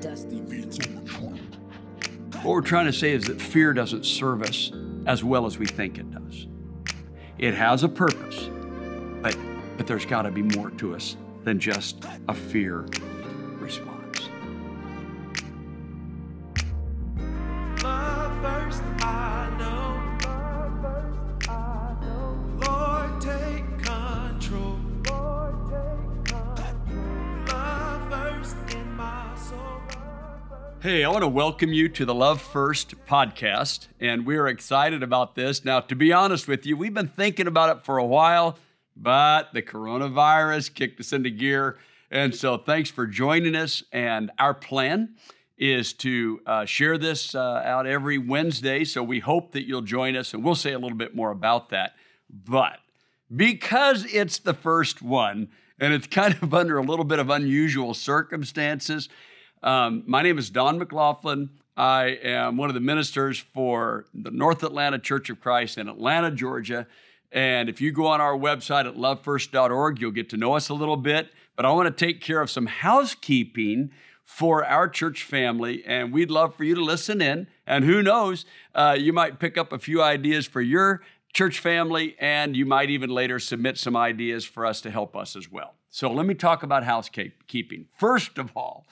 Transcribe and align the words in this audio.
Dusty 0.00 0.40
beats 0.40 0.78
on 0.86 1.04
the 1.04 1.10
track. 1.10 2.44
What 2.44 2.52
we're 2.52 2.60
trying 2.60 2.86
to 2.86 2.92
say 2.92 3.12
is 3.12 3.24
that 3.24 3.40
fear 3.40 3.72
doesn't 3.72 4.04
serve 4.04 4.42
us 4.42 4.72
as 5.06 5.24
well 5.24 5.46
as 5.46 5.58
we 5.58 5.66
think 5.66 5.98
it 5.98 6.10
does. 6.10 6.46
It 7.38 7.54
has 7.54 7.82
a 7.82 7.88
purpose, 7.88 8.48
but, 9.22 9.36
but 9.76 9.86
there's 9.86 10.06
got 10.06 10.22
to 10.22 10.30
be 10.30 10.42
more 10.42 10.70
to 10.70 10.94
us 10.94 11.16
than 11.44 11.58
just 11.58 12.04
a 12.28 12.34
fear 12.34 12.86
I 31.06 31.08
want 31.08 31.22
to 31.22 31.28
welcome 31.28 31.72
you 31.72 31.88
to 31.90 32.04
the 32.04 32.12
Love 32.12 32.42
First 32.42 32.96
podcast, 33.06 33.86
and 34.00 34.26
we're 34.26 34.48
excited 34.48 35.04
about 35.04 35.36
this. 35.36 35.64
Now, 35.64 35.78
to 35.78 35.94
be 35.94 36.12
honest 36.12 36.48
with 36.48 36.66
you, 36.66 36.76
we've 36.76 36.92
been 36.92 37.06
thinking 37.06 37.46
about 37.46 37.76
it 37.76 37.84
for 37.84 37.98
a 37.98 38.04
while, 38.04 38.58
but 38.96 39.52
the 39.52 39.62
coronavirus 39.62 40.74
kicked 40.74 40.98
us 40.98 41.12
into 41.12 41.30
gear. 41.30 41.78
And 42.10 42.34
so, 42.34 42.58
thanks 42.58 42.90
for 42.90 43.06
joining 43.06 43.54
us. 43.54 43.84
And 43.92 44.32
our 44.40 44.52
plan 44.52 45.14
is 45.56 45.92
to 45.92 46.40
uh, 46.44 46.64
share 46.64 46.98
this 46.98 47.36
uh, 47.36 47.62
out 47.64 47.86
every 47.86 48.18
Wednesday. 48.18 48.82
So, 48.82 49.04
we 49.04 49.20
hope 49.20 49.52
that 49.52 49.64
you'll 49.64 49.82
join 49.82 50.16
us, 50.16 50.34
and 50.34 50.42
we'll 50.42 50.56
say 50.56 50.72
a 50.72 50.78
little 50.80 50.98
bit 50.98 51.14
more 51.14 51.30
about 51.30 51.68
that. 51.68 51.94
But 52.28 52.80
because 53.32 54.12
it's 54.12 54.40
the 54.40 54.54
first 54.54 55.02
one, 55.02 55.50
and 55.78 55.92
it's 55.94 56.06
kind 56.08 56.36
of 56.42 56.52
under 56.52 56.78
a 56.78 56.82
little 56.82 57.04
bit 57.04 57.20
of 57.20 57.30
unusual 57.30 57.94
circumstances, 57.94 59.08
um, 59.66 60.04
my 60.06 60.22
name 60.22 60.38
is 60.38 60.48
Don 60.48 60.78
McLaughlin. 60.78 61.50
I 61.76 62.18
am 62.22 62.56
one 62.56 62.70
of 62.70 62.74
the 62.74 62.80
ministers 62.80 63.40
for 63.40 64.06
the 64.14 64.30
North 64.30 64.62
Atlanta 64.62 65.00
Church 65.00 65.28
of 65.28 65.40
Christ 65.40 65.76
in 65.76 65.88
Atlanta, 65.88 66.30
Georgia. 66.30 66.86
And 67.32 67.68
if 67.68 67.80
you 67.80 67.90
go 67.90 68.06
on 68.06 68.20
our 68.20 68.38
website 68.38 68.86
at 68.86 68.94
lovefirst.org, 68.94 70.00
you'll 70.00 70.12
get 70.12 70.30
to 70.30 70.36
know 70.36 70.54
us 70.54 70.68
a 70.68 70.74
little 70.74 70.96
bit. 70.96 71.30
But 71.56 71.66
I 71.66 71.72
want 71.72 71.94
to 71.94 72.06
take 72.06 72.20
care 72.20 72.40
of 72.40 72.48
some 72.48 72.66
housekeeping 72.66 73.90
for 74.22 74.64
our 74.64 74.88
church 74.88 75.24
family, 75.24 75.84
and 75.84 76.12
we'd 76.12 76.30
love 76.30 76.54
for 76.54 76.62
you 76.62 76.76
to 76.76 76.84
listen 76.84 77.20
in. 77.20 77.48
And 77.66 77.84
who 77.84 78.02
knows, 78.02 78.44
uh, 78.72 78.96
you 78.96 79.12
might 79.12 79.40
pick 79.40 79.58
up 79.58 79.72
a 79.72 79.80
few 79.80 80.00
ideas 80.00 80.46
for 80.46 80.60
your 80.60 81.02
church 81.32 81.58
family, 81.58 82.14
and 82.20 82.56
you 82.56 82.66
might 82.66 82.90
even 82.90 83.10
later 83.10 83.40
submit 83.40 83.78
some 83.78 83.96
ideas 83.96 84.44
for 84.44 84.64
us 84.64 84.80
to 84.82 84.92
help 84.92 85.16
us 85.16 85.34
as 85.34 85.50
well. 85.50 85.74
So 85.90 86.12
let 86.12 86.24
me 86.24 86.34
talk 86.34 86.62
about 86.62 86.84
housekeeping. 86.84 87.86
First 87.98 88.38
of 88.38 88.52
all, 88.54 88.86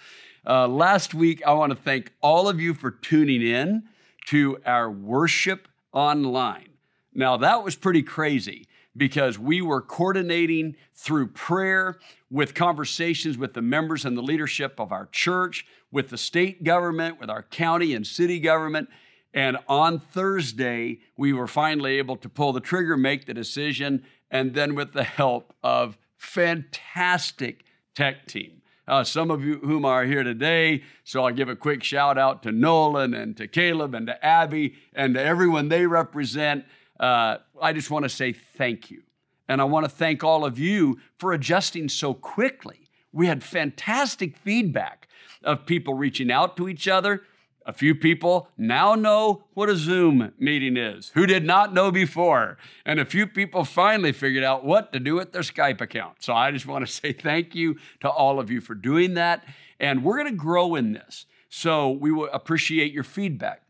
uh, 0.46 0.68
last 0.68 1.14
week, 1.14 1.42
I 1.46 1.52
want 1.52 1.70
to 1.70 1.76
thank 1.76 2.12
all 2.20 2.48
of 2.48 2.60
you 2.60 2.74
for 2.74 2.90
tuning 2.90 3.42
in 3.42 3.84
to 4.26 4.58
our 4.66 4.90
worship 4.90 5.68
online. 5.92 6.68
Now, 7.14 7.36
that 7.38 7.62
was 7.62 7.76
pretty 7.76 8.02
crazy 8.02 8.66
because 8.96 9.38
we 9.38 9.60
were 9.60 9.80
coordinating 9.80 10.76
through 10.94 11.28
prayer 11.28 11.98
with 12.30 12.54
conversations 12.54 13.38
with 13.38 13.54
the 13.54 13.62
members 13.62 14.04
and 14.04 14.16
the 14.16 14.22
leadership 14.22 14.78
of 14.78 14.92
our 14.92 15.06
church, 15.06 15.66
with 15.90 16.10
the 16.10 16.18
state 16.18 16.64
government, 16.64 17.20
with 17.20 17.30
our 17.30 17.42
county 17.42 17.94
and 17.94 18.06
city 18.06 18.40
government. 18.40 18.88
And 19.32 19.58
on 19.68 19.98
Thursday, 19.98 21.00
we 21.16 21.32
were 21.32 21.46
finally 21.46 21.98
able 21.98 22.16
to 22.16 22.28
pull 22.28 22.52
the 22.52 22.60
trigger, 22.60 22.96
make 22.96 23.26
the 23.26 23.34
decision, 23.34 24.04
and 24.30 24.54
then 24.54 24.74
with 24.74 24.92
the 24.92 25.04
help 25.04 25.54
of 25.62 25.96
fantastic 26.16 27.64
tech 27.94 28.26
team. 28.26 28.62
Uh, 28.86 29.02
some 29.02 29.30
of 29.30 29.42
you 29.42 29.58
whom 29.60 29.84
are 29.84 30.04
here 30.04 30.22
today, 30.22 30.82
so 31.04 31.24
I'll 31.24 31.32
give 31.32 31.48
a 31.48 31.56
quick 31.56 31.82
shout 31.82 32.18
out 32.18 32.42
to 32.42 32.52
Nolan 32.52 33.14
and 33.14 33.36
to 33.38 33.48
Caleb 33.48 33.94
and 33.94 34.06
to 34.08 34.24
Abby 34.24 34.74
and 34.94 35.14
to 35.14 35.22
everyone 35.22 35.68
they 35.68 35.86
represent. 35.86 36.64
Uh, 37.00 37.38
I 37.60 37.72
just 37.72 37.90
want 37.90 38.04
to 38.04 38.08
say 38.10 38.32
thank 38.32 38.90
you. 38.90 39.02
And 39.48 39.60
I 39.60 39.64
want 39.64 39.84
to 39.84 39.90
thank 39.90 40.22
all 40.22 40.44
of 40.44 40.58
you 40.58 40.98
for 41.18 41.32
adjusting 41.32 41.88
so 41.88 42.14
quickly. 42.14 42.88
We 43.12 43.26
had 43.26 43.42
fantastic 43.42 44.36
feedback 44.36 45.08
of 45.42 45.66
people 45.66 45.94
reaching 45.94 46.30
out 46.30 46.56
to 46.56 46.68
each 46.68 46.88
other. 46.88 47.22
A 47.66 47.72
few 47.72 47.94
people 47.94 48.48
now 48.58 48.94
know 48.94 49.44
what 49.54 49.70
a 49.70 49.76
Zoom 49.76 50.32
meeting 50.38 50.76
is, 50.76 51.10
who 51.14 51.24
did 51.24 51.44
not 51.44 51.72
know 51.72 51.90
before. 51.90 52.58
And 52.84 53.00
a 53.00 53.06
few 53.06 53.26
people 53.26 53.64
finally 53.64 54.12
figured 54.12 54.44
out 54.44 54.64
what 54.64 54.92
to 54.92 55.00
do 55.00 55.14
with 55.14 55.32
their 55.32 55.42
Skype 55.42 55.80
account. 55.80 56.22
So 56.22 56.34
I 56.34 56.50
just 56.50 56.66
want 56.66 56.86
to 56.86 56.92
say 56.92 57.12
thank 57.12 57.54
you 57.54 57.76
to 58.00 58.10
all 58.10 58.38
of 58.38 58.50
you 58.50 58.60
for 58.60 58.74
doing 58.74 59.14
that. 59.14 59.44
And 59.80 60.04
we're 60.04 60.18
going 60.18 60.30
to 60.30 60.36
grow 60.36 60.74
in 60.74 60.92
this. 60.92 61.24
So 61.48 61.90
we 61.90 62.12
will 62.12 62.28
appreciate 62.32 62.92
your 62.92 63.04
feedback. 63.04 63.62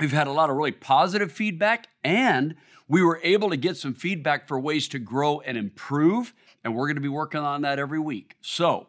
We've 0.00 0.12
had 0.12 0.26
a 0.26 0.32
lot 0.32 0.50
of 0.50 0.56
really 0.56 0.72
positive 0.72 1.32
feedback, 1.32 1.88
and 2.04 2.54
we 2.86 3.02
were 3.02 3.20
able 3.24 3.50
to 3.50 3.56
get 3.56 3.76
some 3.76 3.94
feedback 3.94 4.46
for 4.46 4.58
ways 4.58 4.88
to 4.88 4.98
grow 4.98 5.40
and 5.40 5.58
improve. 5.58 6.32
And 6.62 6.74
we're 6.74 6.86
going 6.86 6.96
to 6.96 7.02
be 7.02 7.08
working 7.08 7.40
on 7.40 7.62
that 7.62 7.78
every 7.78 7.98
week. 7.98 8.36
So, 8.40 8.86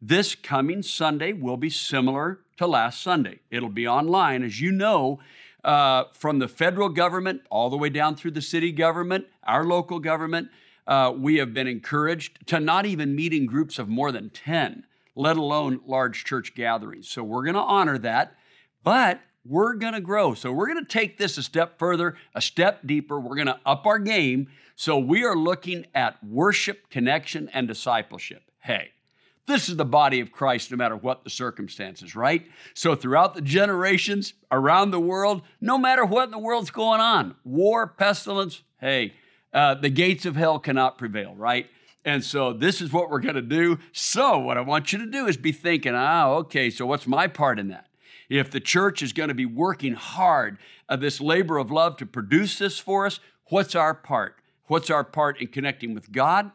this 0.00 0.34
coming 0.34 0.82
Sunday 0.82 1.32
will 1.32 1.56
be 1.56 1.70
similar 1.70 2.40
to 2.62 2.66
last 2.66 3.02
Sunday. 3.02 3.40
It'll 3.50 3.68
be 3.68 3.86
online, 3.86 4.42
as 4.42 4.60
you 4.60 4.72
know, 4.72 5.18
uh, 5.64 6.04
from 6.12 6.38
the 6.38 6.48
federal 6.48 6.88
government 6.88 7.42
all 7.50 7.70
the 7.70 7.76
way 7.76 7.88
down 7.88 8.16
through 8.16 8.30
the 8.32 8.42
city 8.42 8.72
government, 8.72 9.26
our 9.42 9.64
local 9.64 9.98
government. 9.98 10.48
Uh, 10.86 11.12
we 11.16 11.36
have 11.36 11.52
been 11.52 11.66
encouraged 11.66 12.46
to 12.46 12.58
not 12.58 12.86
even 12.86 13.14
meet 13.14 13.32
in 13.32 13.46
groups 13.46 13.78
of 13.78 13.88
more 13.88 14.10
than 14.10 14.30
10, 14.30 14.84
let 15.14 15.36
alone 15.36 15.80
large 15.86 16.24
church 16.24 16.54
gatherings. 16.54 17.08
So 17.08 17.22
we're 17.22 17.44
going 17.44 17.54
to 17.54 17.60
honor 17.60 17.98
that, 17.98 18.34
but 18.82 19.20
we're 19.44 19.74
going 19.74 19.94
to 19.94 20.00
grow. 20.00 20.34
So 20.34 20.52
we're 20.52 20.66
going 20.66 20.84
to 20.84 20.92
take 20.92 21.18
this 21.18 21.38
a 21.38 21.42
step 21.42 21.78
further, 21.78 22.16
a 22.34 22.40
step 22.40 22.86
deeper. 22.86 23.18
We're 23.18 23.36
going 23.36 23.46
to 23.46 23.60
up 23.66 23.86
our 23.86 23.98
game. 23.98 24.48
So 24.76 24.98
we 24.98 25.24
are 25.24 25.36
looking 25.36 25.86
at 25.94 26.22
worship, 26.24 26.90
connection, 26.90 27.48
and 27.52 27.68
discipleship. 27.68 28.42
Hey, 28.60 28.90
this 29.46 29.68
is 29.68 29.76
the 29.76 29.84
body 29.84 30.20
of 30.20 30.30
Christ, 30.30 30.70
no 30.70 30.76
matter 30.76 30.96
what 30.96 31.24
the 31.24 31.30
circumstances, 31.30 32.14
right? 32.14 32.46
So, 32.74 32.94
throughout 32.94 33.34
the 33.34 33.40
generations 33.40 34.34
around 34.50 34.90
the 34.92 35.00
world, 35.00 35.42
no 35.60 35.76
matter 35.76 36.04
what 36.04 36.24
in 36.24 36.30
the 36.30 36.38
world's 36.38 36.70
going 36.70 37.00
on 37.00 37.34
war, 37.44 37.86
pestilence 37.86 38.62
hey, 38.80 39.14
uh, 39.52 39.74
the 39.74 39.88
gates 39.88 40.26
of 40.26 40.34
hell 40.34 40.58
cannot 40.58 40.98
prevail, 40.98 41.34
right? 41.36 41.68
And 42.04 42.24
so, 42.24 42.52
this 42.52 42.80
is 42.80 42.92
what 42.92 43.10
we're 43.10 43.20
going 43.20 43.34
to 43.36 43.42
do. 43.42 43.78
So, 43.92 44.38
what 44.38 44.58
I 44.58 44.60
want 44.60 44.92
you 44.92 44.98
to 44.98 45.06
do 45.06 45.26
is 45.26 45.36
be 45.36 45.52
thinking, 45.52 45.94
ah, 45.94 46.28
okay, 46.28 46.70
so 46.70 46.86
what's 46.86 47.06
my 47.06 47.26
part 47.26 47.58
in 47.58 47.68
that? 47.68 47.88
If 48.28 48.50
the 48.50 48.60
church 48.60 49.02
is 49.02 49.12
going 49.12 49.28
to 49.28 49.34
be 49.34 49.46
working 49.46 49.94
hard 49.94 50.58
of 50.88 51.00
this 51.00 51.20
labor 51.20 51.58
of 51.58 51.70
love 51.70 51.96
to 51.98 52.06
produce 52.06 52.58
this 52.58 52.78
for 52.78 53.06
us, 53.06 53.20
what's 53.46 53.74
our 53.74 53.94
part? 53.94 54.36
What's 54.66 54.90
our 54.90 55.04
part 55.04 55.40
in 55.40 55.48
connecting 55.48 55.94
with 55.94 56.12
God, 56.12 56.50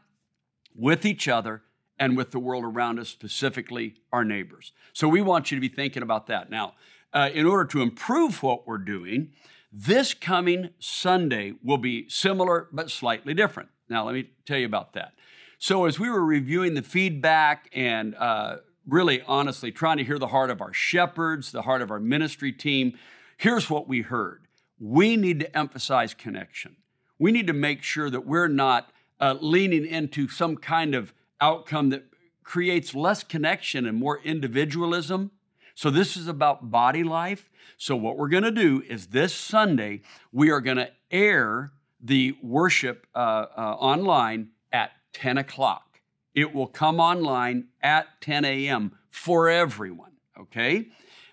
with 0.76 1.06
each 1.06 1.28
other, 1.28 1.62
and 2.00 2.16
with 2.16 2.32
the 2.32 2.40
world 2.40 2.64
around 2.64 3.00
us, 3.00 3.10
specifically 3.10 3.96
our 4.12 4.24
neighbors. 4.24 4.72
So 4.94 5.08
we 5.08 5.22
want 5.22 5.52
you 5.52 5.58
to 5.58 5.62
be 5.62 5.70
thinking 5.70 6.04
about 6.04 6.28
that. 6.28 6.50
Now, 6.50 6.74
uh, 7.14 7.30
in 7.34 7.46
order 7.46 7.66
to 7.66 7.82
improve 7.82 8.44
what 8.44 8.68
we're 8.68 8.78
doing, 8.78 9.32
this 9.72 10.14
coming 10.14 10.70
Sunday 10.80 11.54
will 11.64 11.78
be 11.78 12.08
similar 12.10 12.68
but 12.72 12.90
slightly 12.90 13.34
different. 13.34 13.70
Now, 13.90 14.06
let 14.06 14.14
me 14.14 14.30
tell 14.46 14.58
you 14.58 14.66
about 14.66 14.94
that. 14.94 15.14
So, 15.60 15.86
as 15.86 16.00
we 16.00 16.10
were 16.10 16.24
reviewing 16.24 16.76
the 16.76 16.82
feedback 16.82 17.70
and 17.74 18.14
uh, 18.16 18.58
really 18.88 19.22
honestly 19.24 19.72
trying 19.72 19.98
to 19.98 20.04
hear 20.04 20.20
the 20.20 20.28
heart 20.28 20.52
of 20.52 20.62
our 20.62 20.74
shepherds, 20.74 21.52
the 21.52 21.64
heart 21.64 21.82
of 21.82 21.90
our 21.90 22.00
ministry 22.00 22.52
team, 22.52 22.98
here's 23.38 23.70
what 23.70 23.88
we 23.88 24.02
heard. 24.02 24.48
We 24.80 25.18
need 25.18 25.40
to 25.40 25.58
emphasize 25.58 26.14
connection. 26.14 26.76
We 27.18 27.32
need 27.32 27.48
to 27.48 27.54
make 27.54 27.82
sure 27.82 28.10
that 28.10 28.26
we're 28.26 28.48
not 28.48 28.92
uh, 29.20 29.36
leaning 29.42 29.86
into 29.86 30.28
some 30.28 30.58
kind 30.58 30.94
of 30.94 31.14
outcome 31.42 31.90
that 31.90 32.06
creates 32.44 32.96
less 32.96 33.24
connection 33.24 33.86
and 33.86 33.98
more 33.98 34.20
individualism. 34.24 35.32
So, 35.76 35.90
this 35.90 36.18
is 36.18 36.28
about 36.28 36.72
body 36.72 37.04
life. 37.04 37.50
So, 37.78 37.96
what 37.96 38.18
we're 38.18 38.30
going 38.30 38.44
to 38.44 38.52
do 38.52 38.84
is 38.88 39.08
this 39.08 39.34
Sunday, 39.34 40.02
we 40.32 40.50
are 40.50 40.62
going 40.62 40.78
to 40.78 40.90
air 41.12 41.72
the 42.02 42.36
worship 42.42 43.08
uh, 43.16 43.46
uh, 43.56 43.76
online 43.80 44.50
at 44.72 44.92
10 45.14 45.38
o'clock. 45.38 46.00
It 46.34 46.54
will 46.54 46.68
come 46.68 47.00
online 47.00 47.68
at 47.82 48.22
10 48.22 48.46
a.m. 48.46 48.94
for 49.10 49.50
everyone, 49.50 50.12
okay? 50.40 50.88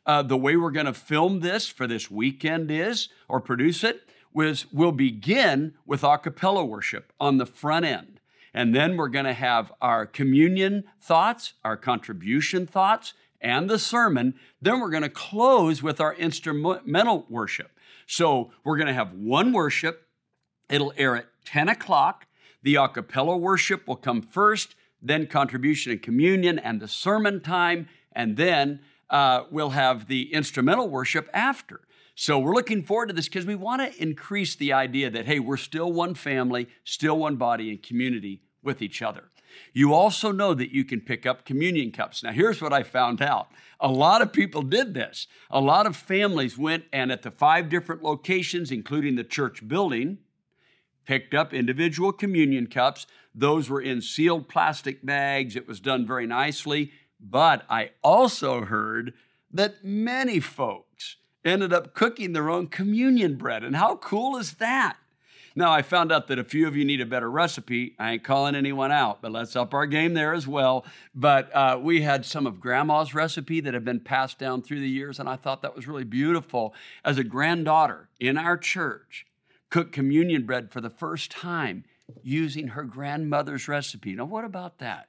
Uh, 0.06 0.22
the 0.22 0.36
way 0.36 0.56
we're 0.56 0.70
going 0.70 0.86
to 0.86 0.94
film 0.94 1.40
this 1.40 1.68
for 1.68 1.86
this 1.86 2.10
weekend 2.10 2.70
is, 2.70 3.08
or 3.28 3.40
produce 3.40 3.84
it, 3.84 4.02
was 4.32 4.66
we'll 4.72 4.92
begin 4.92 5.74
with 5.86 6.02
a 6.02 6.18
cappella 6.18 6.64
worship 6.64 7.12
on 7.20 7.38
the 7.38 7.46
front 7.46 7.84
end. 7.84 8.13
And 8.54 8.74
then 8.74 8.96
we're 8.96 9.08
going 9.08 9.24
to 9.24 9.34
have 9.34 9.72
our 9.82 10.06
communion 10.06 10.84
thoughts, 11.00 11.54
our 11.64 11.76
contribution 11.76 12.66
thoughts, 12.66 13.12
and 13.40 13.68
the 13.68 13.78
sermon. 13.78 14.34
Then 14.62 14.80
we're 14.80 14.90
going 14.90 15.02
to 15.02 15.08
close 15.08 15.82
with 15.82 16.00
our 16.00 16.14
instrumental 16.14 17.26
worship. 17.28 17.72
So 18.06 18.52
we're 18.62 18.76
going 18.76 18.86
to 18.86 18.94
have 18.94 19.12
one 19.12 19.52
worship. 19.52 20.06
It'll 20.70 20.92
air 20.96 21.16
at 21.16 21.26
10 21.44 21.68
o'clock. 21.68 22.26
The 22.62 22.76
a 22.76 22.88
cappella 22.88 23.36
worship 23.36 23.86
will 23.86 23.96
come 23.96 24.22
first, 24.22 24.74
then 25.02 25.26
contribution 25.26 25.92
and 25.92 26.02
communion 26.02 26.58
and 26.58 26.80
the 26.80 26.88
sermon 26.88 27.40
time, 27.40 27.88
and 28.12 28.38
then 28.38 28.80
uh, 29.10 29.44
we'll 29.50 29.70
have 29.70 30.06
the 30.08 30.32
instrumental 30.32 30.88
worship 30.88 31.28
after. 31.34 31.82
So 32.14 32.38
we're 32.38 32.54
looking 32.54 32.84
forward 32.84 33.08
to 33.08 33.14
this 33.14 33.28
because 33.28 33.46
we 33.46 33.56
want 33.56 33.82
to 33.82 34.02
increase 34.02 34.54
the 34.54 34.72
idea 34.72 35.10
that, 35.10 35.26
hey, 35.26 35.40
we're 35.40 35.56
still 35.56 35.92
one 35.92 36.14
family, 36.14 36.68
still 36.84 37.18
one 37.18 37.36
body 37.36 37.70
and 37.70 37.82
community 37.82 38.42
with 38.62 38.80
each 38.80 39.02
other. 39.02 39.24
You 39.72 39.92
also 39.94 40.32
know 40.32 40.54
that 40.54 40.72
you 40.72 40.84
can 40.84 41.00
pick 41.00 41.26
up 41.26 41.44
communion 41.44 41.92
cups. 41.92 42.22
Now, 42.22 42.32
here's 42.32 42.60
what 42.60 42.72
I 42.72 42.82
found 42.82 43.20
out 43.20 43.48
a 43.80 43.88
lot 43.88 44.22
of 44.22 44.32
people 44.32 44.62
did 44.62 44.94
this. 44.94 45.26
A 45.50 45.60
lot 45.60 45.86
of 45.86 45.96
families 45.96 46.56
went 46.56 46.84
and 46.92 47.12
at 47.12 47.22
the 47.22 47.30
five 47.30 47.68
different 47.68 48.02
locations, 48.02 48.70
including 48.70 49.16
the 49.16 49.24
church 49.24 49.66
building, 49.66 50.18
picked 51.04 51.34
up 51.34 51.52
individual 51.52 52.12
communion 52.12 52.66
cups. 52.66 53.06
Those 53.34 53.68
were 53.68 53.80
in 53.80 54.00
sealed 54.00 54.48
plastic 54.48 55.04
bags. 55.04 55.56
It 55.56 55.68
was 55.68 55.80
done 55.80 56.06
very 56.06 56.26
nicely. 56.26 56.92
But 57.20 57.64
I 57.68 57.90
also 58.02 58.62
heard 58.62 59.14
that 59.52 59.84
many 59.84 60.40
folks 60.40 61.16
ended 61.44 61.72
up 61.72 61.94
cooking 61.94 62.32
their 62.32 62.50
own 62.50 62.68
communion 62.68 63.36
bread. 63.36 63.64
And 63.64 63.76
how 63.76 63.96
cool 63.96 64.36
is 64.36 64.54
that? 64.54 64.96
Now, 65.56 65.70
I 65.70 65.82
found 65.82 66.10
out 66.10 66.26
that 66.26 66.38
a 66.38 66.44
few 66.44 66.66
of 66.66 66.76
you 66.76 66.84
need 66.84 67.00
a 67.00 67.06
better 67.06 67.30
recipe. 67.30 67.94
I 67.96 68.12
ain't 68.12 68.24
calling 68.24 68.56
anyone 68.56 68.90
out, 68.90 69.22
but 69.22 69.30
let's 69.30 69.54
up 69.54 69.72
our 69.72 69.86
game 69.86 70.14
there 70.14 70.34
as 70.34 70.48
well. 70.48 70.84
But 71.14 71.54
uh, 71.54 71.78
we 71.80 72.02
had 72.02 72.24
some 72.24 72.44
of 72.44 72.60
grandma's 72.60 73.14
recipe 73.14 73.60
that 73.60 73.72
had 73.72 73.84
been 73.84 74.00
passed 74.00 74.40
down 74.40 74.62
through 74.62 74.80
the 74.80 74.88
years, 74.88 75.20
and 75.20 75.28
I 75.28 75.36
thought 75.36 75.62
that 75.62 75.76
was 75.76 75.86
really 75.86 76.02
beautiful. 76.02 76.74
As 77.04 77.18
a 77.18 77.24
granddaughter 77.24 78.08
in 78.18 78.36
our 78.36 78.56
church, 78.56 79.26
cook 79.70 79.92
communion 79.92 80.44
bread 80.44 80.72
for 80.72 80.80
the 80.80 80.90
first 80.90 81.30
time 81.30 81.84
using 82.22 82.68
her 82.68 82.82
grandmother's 82.82 83.68
recipe. 83.68 84.14
Now, 84.14 84.24
what 84.24 84.44
about 84.44 84.78
that? 84.78 85.06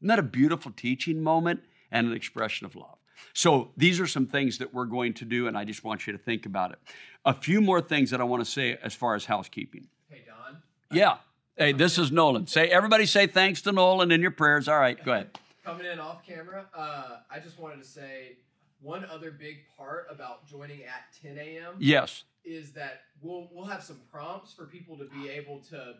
Isn't 0.00 0.08
that 0.08 0.18
a 0.18 0.22
beautiful 0.22 0.72
teaching 0.72 1.22
moment 1.22 1.60
and 1.90 2.06
an 2.06 2.14
expression 2.14 2.64
of 2.64 2.74
love? 2.74 2.98
So, 3.32 3.72
these 3.76 4.00
are 4.00 4.06
some 4.06 4.26
things 4.26 4.58
that 4.58 4.72
we're 4.74 4.84
going 4.86 5.14
to 5.14 5.24
do, 5.24 5.46
and 5.48 5.56
I 5.56 5.64
just 5.64 5.84
want 5.84 6.06
you 6.06 6.12
to 6.12 6.18
think 6.18 6.46
about 6.46 6.72
it. 6.72 6.78
A 7.24 7.34
few 7.34 7.60
more 7.60 7.80
things 7.80 8.10
that 8.10 8.20
I 8.20 8.24
want 8.24 8.44
to 8.44 8.50
say 8.50 8.78
as 8.82 8.94
far 8.94 9.14
as 9.14 9.24
housekeeping. 9.24 9.86
Hey, 10.08 10.22
Don. 10.26 10.62
Yeah. 10.90 11.16
Hey, 11.56 11.72
this 11.72 11.98
is 11.98 12.10
Nolan. 12.10 12.46
Say 12.46 12.68
everybody 12.68 13.06
say 13.06 13.26
thanks 13.26 13.62
to 13.62 13.72
Nolan 13.72 14.10
in 14.10 14.20
your 14.20 14.30
prayers. 14.32 14.68
All 14.68 14.78
right, 14.78 15.02
go 15.04 15.12
ahead. 15.12 15.38
Coming 15.64 15.86
in 15.86 15.98
off 16.00 16.26
camera, 16.26 16.66
uh, 16.76 17.18
I 17.30 17.38
just 17.38 17.58
wanted 17.58 17.78
to 17.80 17.88
say 17.88 18.36
one 18.80 19.04
other 19.06 19.30
big 19.30 19.58
part 19.78 20.06
about 20.10 20.46
joining 20.46 20.82
at 20.82 21.04
10 21.22 21.38
a.m. 21.38 21.74
Yes. 21.78 22.24
is 22.44 22.72
that 22.72 23.02
we'll 23.22 23.48
we'll 23.52 23.64
have 23.64 23.82
some 23.82 24.00
prompts 24.12 24.52
for 24.52 24.66
people 24.66 24.98
to 24.98 25.04
be 25.06 25.28
able 25.30 25.60
to 25.70 25.94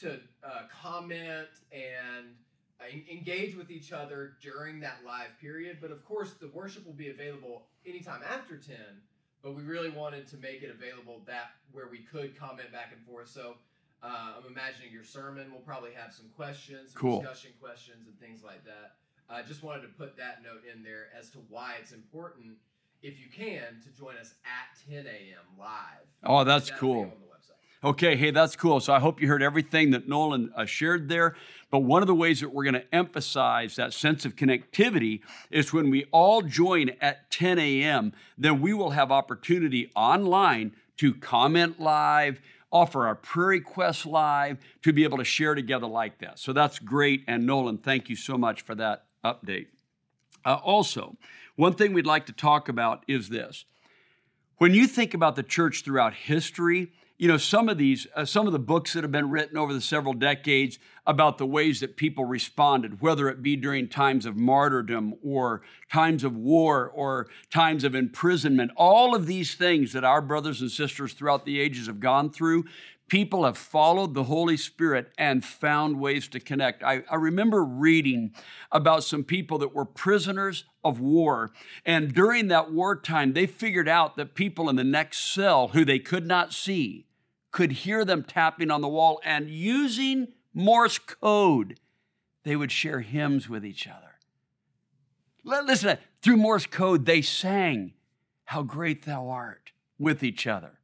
to 0.00 0.20
uh, 0.44 0.62
comment 0.82 1.48
and 1.72 2.26
engage 3.10 3.56
with 3.56 3.70
each 3.70 3.92
other 3.92 4.32
during 4.42 4.80
that 4.80 4.98
live 5.06 5.38
period. 5.40 5.78
But 5.80 5.90
of 5.90 6.04
course, 6.04 6.34
the 6.40 6.48
worship 6.48 6.86
will 6.86 6.92
be 6.94 7.10
available 7.10 7.66
anytime 7.86 8.20
after 8.28 8.56
10. 8.56 8.76
But 9.42 9.54
we 9.54 9.62
really 9.62 9.90
wanted 9.90 10.26
to 10.28 10.36
make 10.36 10.62
it 10.62 10.70
available 10.70 11.22
that 11.26 11.50
where 11.72 11.88
we 11.90 11.98
could 11.98 12.38
comment 12.38 12.72
back 12.72 12.92
and 12.92 13.04
forth. 13.06 13.28
So. 13.28 13.56
Uh, 14.02 14.32
I'm 14.38 14.50
imagining 14.50 14.90
your 14.90 15.04
sermon 15.04 15.52
will 15.52 15.60
probably 15.60 15.90
have 15.92 16.10
some 16.14 16.24
questions, 16.34 16.92
some 16.94 17.00
Cool. 17.02 17.20
discussion 17.20 17.50
questions, 17.60 18.06
and 18.06 18.18
things 18.18 18.42
like 18.42 18.64
that. 18.64 18.96
I 19.28 19.42
just 19.42 19.62
wanted 19.62 19.82
to 19.82 19.88
put 19.88 20.16
that 20.16 20.42
note 20.42 20.62
in 20.64 20.82
there 20.82 21.08
as 21.14 21.28
to 21.32 21.38
why 21.50 21.74
it's 21.78 21.92
important, 21.92 22.56
if 23.02 23.20
you 23.20 23.26
can, 23.30 23.78
to 23.82 23.90
join 23.90 24.16
us 24.16 24.32
at 24.46 24.90
10 24.90 25.06
a.m. 25.06 25.44
live. 25.58 26.06
Oh, 26.24 26.44
that's 26.44 26.70
cool. 26.70 27.12
Okay, 27.82 28.14
hey, 28.14 28.30
that's 28.30 28.56
cool. 28.56 28.78
So 28.80 28.92
I 28.92 29.00
hope 29.00 29.22
you 29.22 29.28
heard 29.28 29.42
everything 29.42 29.92
that 29.92 30.06
Nolan 30.06 30.52
uh, 30.54 30.66
shared 30.66 31.08
there. 31.08 31.34
But 31.70 31.78
one 31.78 32.02
of 32.02 32.08
the 32.08 32.14
ways 32.14 32.40
that 32.40 32.50
we're 32.50 32.64
going 32.64 32.74
to 32.74 32.94
emphasize 32.94 33.76
that 33.76 33.94
sense 33.94 34.26
of 34.26 34.36
connectivity 34.36 35.20
is 35.50 35.72
when 35.72 35.88
we 35.88 36.04
all 36.12 36.42
join 36.42 36.90
at 37.00 37.30
10 37.30 37.58
a.m., 37.58 38.12
then 38.36 38.60
we 38.60 38.74
will 38.74 38.90
have 38.90 39.10
opportunity 39.10 39.90
online 39.96 40.72
to 40.98 41.14
comment 41.14 41.80
live, 41.80 42.42
offer 42.70 43.06
our 43.06 43.14
prayer 43.14 43.46
requests 43.46 44.04
live, 44.04 44.58
to 44.82 44.92
be 44.92 45.04
able 45.04 45.16
to 45.16 45.24
share 45.24 45.54
together 45.54 45.86
like 45.86 46.18
that. 46.18 46.38
So 46.38 46.52
that's 46.52 46.78
great. 46.78 47.24
And 47.26 47.46
Nolan, 47.46 47.78
thank 47.78 48.10
you 48.10 48.16
so 48.16 48.36
much 48.36 48.60
for 48.60 48.74
that 48.74 49.06
update. 49.24 49.68
Uh, 50.44 50.56
also, 50.56 51.16
one 51.56 51.72
thing 51.72 51.94
we'd 51.94 52.04
like 52.04 52.26
to 52.26 52.32
talk 52.32 52.68
about 52.68 53.04
is 53.08 53.30
this. 53.30 53.64
When 54.58 54.74
you 54.74 54.86
think 54.86 55.14
about 55.14 55.36
the 55.36 55.42
church 55.42 55.82
throughout 55.82 56.12
history, 56.12 56.92
you 57.20 57.28
know 57.28 57.36
some 57.36 57.68
of 57.68 57.76
these, 57.76 58.06
uh, 58.16 58.24
some 58.24 58.46
of 58.46 58.54
the 58.54 58.58
books 58.58 58.94
that 58.94 59.04
have 59.04 59.12
been 59.12 59.28
written 59.28 59.58
over 59.58 59.74
the 59.74 59.80
several 59.82 60.14
decades 60.14 60.78
about 61.06 61.36
the 61.36 61.44
ways 61.44 61.80
that 61.80 61.98
people 61.98 62.24
responded, 62.24 63.02
whether 63.02 63.28
it 63.28 63.42
be 63.42 63.56
during 63.56 63.88
times 63.88 64.24
of 64.24 64.36
martyrdom 64.36 65.12
or 65.22 65.60
times 65.92 66.24
of 66.24 66.34
war 66.34 66.88
or 66.88 67.28
times 67.50 67.84
of 67.84 67.94
imprisonment, 67.94 68.70
all 68.74 69.14
of 69.14 69.26
these 69.26 69.54
things 69.54 69.92
that 69.92 70.02
our 70.02 70.22
brothers 70.22 70.62
and 70.62 70.70
sisters 70.70 71.12
throughout 71.12 71.44
the 71.44 71.60
ages 71.60 71.88
have 71.88 72.00
gone 72.00 72.30
through, 72.30 72.64
people 73.08 73.44
have 73.44 73.58
followed 73.58 74.14
the 74.14 74.24
Holy 74.24 74.56
Spirit 74.56 75.12
and 75.18 75.44
found 75.44 76.00
ways 76.00 76.26
to 76.28 76.40
connect. 76.40 76.82
I, 76.82 77.02
I 77.10 77.16
remember 77.16 77.62
reading 77.62 78.32
about 78.72 79.04
some 79.04 79.24
people 79.24 79.58
that 79.58 79.74
were 79.74 79.84
prisoners 79.84 80.64
of 80.82 81.00
war. 81.00 81.50
And 81.84 82.14
during 82.14 82.48
that 82.48 82.72
wartime, 82.72 83.34
they 83.34 83.44
figured 83.44 83.88
out 83.90 84.16
that 84.16 84.34
people 84.34 84.70
in 84.70 84.76
the 84.76 84.84
next 84.84 85.34
cell 85.34 85.68
who 85.68 85.84
they 85.84 85.98
could 85.98 86.26
not 86.26 86.54
see 86.54 87.04
could 87.50 87.72
hear 87.72 88.04
them 88.04 88.22
tapping 88.22 88.70
on 88.70 88.80
the 88.80 88.88
wall 88.88 89.20
and 89.24 89.50
using 89.50 90.28
Morse 90.52 90.98
code, 90.98 91.78
they 92.44 92.56
would 92.56 92.72
share 92.72 93.00
hymns 93.00 93.48
with 93.48 93.64
each 93.64 93.86
other. 93.86 94.16
Listen, 95.44 95.98
through 96.22 96.36
Morse 96.36 96.66
code, 96.66 97.06
they 97.06 97.22
sang, 97.22 97.92
How 98.44 98.62
Great 98.62 99.04
Thou 99.04 99.28
Art, 99.28 99.72
with 99.98 100.22
each 100.22 100.46
other. 100.46 100.78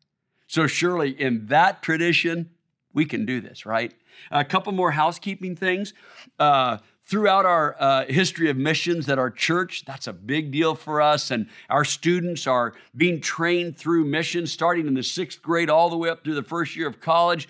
So, 0.47 0.67
surely 0.67 1.11
in 1.11 1.47
that 1.47 1.83
tradition, 1.83 2.51
we 2.93 3.05
can 3.05 3.27
do 3.27 3.41
this, 3.41 3.67
right? 3.67 3.93
A 4.31 4.45
couple 4.45 4.73
more 4.73 4.93
housekeeping 4.93 5.57
things. 5.57 5.93
Uh, 6.39 6.79
throughout 7.07 7.47
our 7.47 7.77
uh, 7.79 8.05
history 8.07 8.51
of 8.51 8.57
missions 8.57 9.07
that 9.07 9.19
our 9.19 9.31
church, 9.31 9.85
that's 9.87 10.09
a 10.09 10.13
big 10.13 10.51
deal 10.51 10.75
for 10.75 11.01
us. 11.01 11.31
And 11.31 11.49
our 11.71 11.85
students 11.85 12.47
are 12.47 12.75
being 12.97 13.21
trained 13.21 13.77
through 13.77 14.05
missions 14.05 14.53
starting 14.53 14.87
in 14.87 14.95
the 14.95 15.05
sixth 15.05 15.41
grade 15.41 15.71
all 15.71 15.89
the 15.89 15.97
way 15.97 16.09
up 16.09 16.25
through 16.25 16.35
the 16.35 16.43
first 16.43 16.75
year 16.75 16.89
of 16.89 17.01
college. 17.01 17.49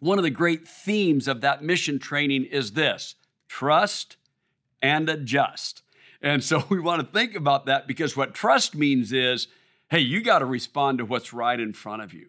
One 0.00 0.18
of 0.18 0.24
the 0.24 0.30
great 0.30 0.66
themes 0.66 1.28
of 1.28 1.42
that 1.42 1.62
mission 1.62 1.98
training 1.98 2.44
is 2.44 2.72
this 2.72 3.14
trust 3.46 4.16
and 4.80 5.08
adjust. 5.08 5.82
And 6.22 6.42
so 6.42 6.64
we 6.68 6.80
want 6.80 7.00
to 7.00 7.18
think 7.18 7.34
about 7.34 7.66
that 7.66 7.86
because 7.86 8.16
what 8.16 8.34
trust 8.34 8.74
means 8.74 9.12
is 9.12 9.48
hey, 9.90 10.00
you 10.00 10.20
got 10.20 10.40
to 10.40 10.44
respond 10.44 10.98
to 10.98 11.04
what's 11.06 11.32
right 11.32 11.58
in 11.58 11.72
front 11.72 12.02
of 12.02 12.12
you. 12.12 12.26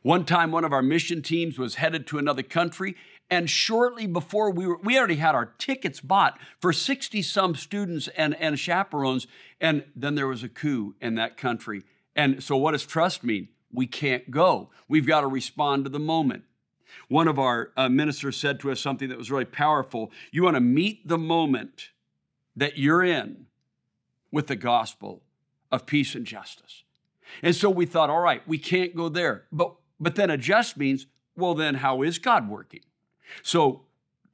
One 0.00 0.24
time, 0.24 0.50
one 0.50 0.64
of 0.64 0.72
our 0.72 0.82
mission 0.82 1.20
teams 1.20 1.58
was 1.58 1.74
headed 1.74 2.06
to 2.06 2.18
another 2.18 2.42
country, 2.42 2.96
and 3.30 3.50
shortly 3.50 4.06
before 4.06 4.50
we 4.50 4.66
were, 4.66 4.78
we 4.78 4.98
already 4.98 5.16
had 5.16 5.34
our 5.34 5.46
tickets 5.58 6.00
bought 6.00 6.38
for 6.60 6.72
60 6.72 7.22
some 7.22 7.54
students 7.54 8.08
and, 8.16 8.34
and 8.36 8.58
chaperones, 8.58 9.26
and 9.60 9.84
then 9.96 10.14
there 10.14 10.28
was 10.28 10.42
a 10.42 10.48
coup 10.48 10.94
in 11.00 11.16
that 11.16 11.36
country. 11.36 11.82
And 12.14 12.42
so, 12.42 12.56
what 12.56 12.72
does 12.72 12.86
trust 12.86 13.24
mean? 13.24 13.48
We 13.72 13.86
can't 13.86 14.30
go. 14.30 14.70
We've 14.88 15.06
got 15.06 15.22
to 15.22 15.26
respond 15.26 15.84
to 15.84 15.90
the 15.90 15.98
moment. 15.98 16.44
One 17.08 17.28
of 17.28 17.38
our 17.38 17.72
uh, 17.76 17.88
ministers 17.88 18.36
said 18.36 18.60
to 18.60 18.70
us 18.70 18.80
something 18.80 19.08
that 19.08 19.18
was 19.18 19.30
really 19.30 19.44
powerful. 19.44 20.10
You 20.30 20.44
want 20.44 20.56
to 20.56 20.60
meet 20.60 21.06
the 21.06 21.18
moment 21.18 21.90
that 22.54 22.78
you're 22.78 23.04
in 23.04 23.46
with 24.30 24.46
the 24.46 24.56
gospel 24.56 25.22
of 25.70 25.84
peace 25.84 26.14
and 26.14 26.24
justice. 26.24 26.84
And 27.42 27.54
so 27.54 27.68
we 27.68 27.86
thought, 27.86 28.08
all 28.08 28.20
right, 28.20 28.46
we 28.46 28.56
can't 28.56 28.94
go 28.94 29.08
there. 29.08 29.44
But 29.52 29.74
but 29.98 30.14
then 30.14 30.30
adjust 30.30 30.76
means, 30.76 31.06
well, 31.36 31.54
then 31.54 31.76
how 31.76 32.02
is 32.02 32.18
God 32.18 32.48
working? 32.48 32.80
So 33.42 33.82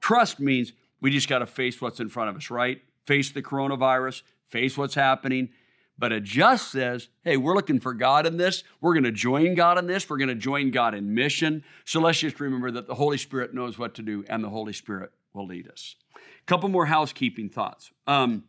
trust 0.00 0.40
means 0.40 0.72
we 1.00 1.10
just 1.10 1.28
got 1.28 1.40
to 1.40 1.46
face 1.46 1.80
what's 1.80 2.00
in 2.00 2.08
front 2.08 2.30
of 2.30 2.36
us, 2.36 2.50
right? 2.50 2.80
Face 3.06 3.30
the 3.30 3.42
coronavirus, 3.42 4.22
face 4.48 4.76
what's 4.78 4.94
happening. 4.94 5.50
But 5.98 6.12
adjust 6.12 6.72
says, 6.72 7.08
hey, 7.22 7.36
we're 7.36 7.54
looking 7.54 7.78
for 7.78 7.94
God 7.94 8.26
in 8.26 8.36
this. 8.36 8.64
We're 8.80 8.94
going 8.94 9.04
to 9.04 9.12
join 9.12 9.54
God 9.54 9.78
in 9.78 9.86
this. 9.86 10.08
We're 10.08 10.16
going 10.16 10.28
to 10.28 10.34
join 10.34 10.70
God 10.70 10.94
in 10.94 11.14
mission. 11.14 11.64
So 11.84 12.00
let's 12.00 12.18
just 12.18 12.40
remember 12.40 12.70
that 12.72 12.86
the 12.86 12.94
Holy 12.94 13.18
Spirit 13.18 13.54
knows 13.54 13.78
what 13.78 13.94
to 13.94 14.02
do 14.02 14.24
and 14.28 14.42
the 14.42 14.48
Holy 14.48 14.72
Spirit 14.72 15.12
will 15.32 15.46
lead 15.46 15.68
us. 15.68 15.96
A 16.16 16.44
couple 16.46 16.68
more 16.68 16.86
housekeeping 16.86 17.48
thoughts. 17.48 17.90
Um, 18.06 18.44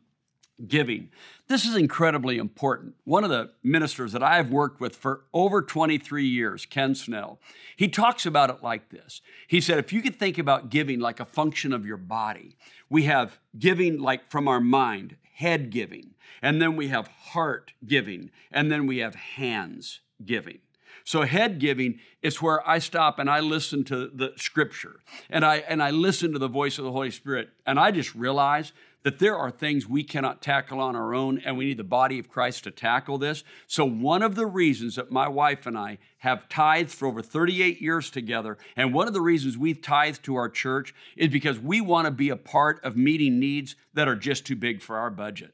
giving. 0.68 1.10
This 1.48 1.66
is 1.66 1.76
incredibly 1.76 2.38
important. 2.38 2.96
One 3.04 3.24
of 3.24 3.30
the 3.30 3.52
ministers 3.64 4.12
that 4.12 4.24
I've 4.24 4.52
worked 4.52 4.80
with 4.80 4.96
for 4.96 5.26
over 5.34 5.62
23 5.62 6.26
years, 6.26 6.66
Ken 6.66 6.96
Snell, 6.96 7.40
he 7.76 7.88
talks 7.88 8.26
about 8.26 8.50
it 8.50 8.64
like 8.64 8.90
this. 8.90 9.22
He 9.48 9.60
said, 9.60 9.80
if 9.80 9.92
you 9.92 10.02
could 10.02 10.18
think 10.18 10.38
about 10.38 10.70
giving 10.70 11.00
like 11.00 11.20
a 11.20 11.26
function 11.26 11.74
of 11.74 11.86
your 11.86 11.98
body, 11.98 12.56
we 12.90 13.04
have 13.04 13.40
giving 13.58 14.00
like 14.00 14.30
from 14.30 14.48
our 14.48 14.62
mind, 14.62 15.18
head 15.36 15.70
giving, 15.70 16.12
and 16.42 16.62
then 16.62 16.76
we 16.76 16.90
have 16.90 17.08
heart 17.08 17.74
giving, 17.86 18.30
and 18.52 18.72
then 18.72 18.86
we 18.88 19.00
have 19.00 19.16
hands 19.16 20.02
giving. 20.24 20.60
So 21.04 21.24
head 21.24 21.60
giving 21.60 22.00
is 22.22 22.42
where 22.42 22.68
I 22.68 22.80
stop 22.80 23.20
and 23.20 23.30
I 23.30 23.42
listen 23.42 23.84
to 23.86 24.08
the 24.08 24.34
scripture 24.38 25.02
and 25.30 25.44
I 25.44 25.58
and 25.58 25.84
I 25.84 25.92
listen 25.92 26.32
to 26.32 26.40
the 26.40 26.48
voice 26.48 26.78
of 26.78 26.86
the 26.86 26.92
Holy 26.92 27.12
Spirit 27.12 27.50
and 27.66 27.80
I 27.80 27.92
just 27.92 28.16
realize 28.16 28.72
that 29.04 29.20
there 29.20 29.38
are 29.38 29.52
things 29.52 29.88
we 29.88 30.04
cannot 30.04 30.42
tackle 30.42 30.80
on 30.80 30.96
our 30.96 31.14
own, 31.14 31.38
and 31.40 31.58
we 31.58 31.66
need 31.66 31.78
the 31.78 31.84
body 31.84 32.20
of 32.20 32.30
Christ 32.30 32.64
to 32.64 32.72
tackle 32.72 33.18
this. 33.18 33.44
So, 33.68 33.86
one 33.86 34.22
of 34.22 34.36
the 34.36 34.46
reasons 34.46 34.96
that 34.96 35.12
my 35.12 35.28
wife 35.28 35.66
and 35.66 35.78
I 35.78 36.00
have 36.20 36.50
tithed 36.50 36.92
for 36.92 37.08
over 37.08 37.22
38 37.22 37.82
years 37.82 38.10
together, 38.10 38.58
and 38.76 38.94
one 38.94 39.08
of 39.08 39.14
the 39.14 39.22
reasons 39.22 39.58
we've 39.58 39.82
tithed 39.82 40.24
to 40.24 40.36
our 40.36 40.50
church 40.50 40.94
is 41.18 41.30
because 41.30 41.60
we 41.60 41.82
want 41.82 42.06
to 42.06 42.12
be 42.12 42.30
a 42.30 42.38
part 42.38 42.84
of 42.84 42.96
meeting 42.96 43.40
needs 43.40 43.76
that 43.94 44.08
are 44.08 44.16
just 44.16 44.46
too 44.46 44.56
big 44.56 44.82
for 44.82 44.98
our 44.98 45.10
budget. 45.10 45.54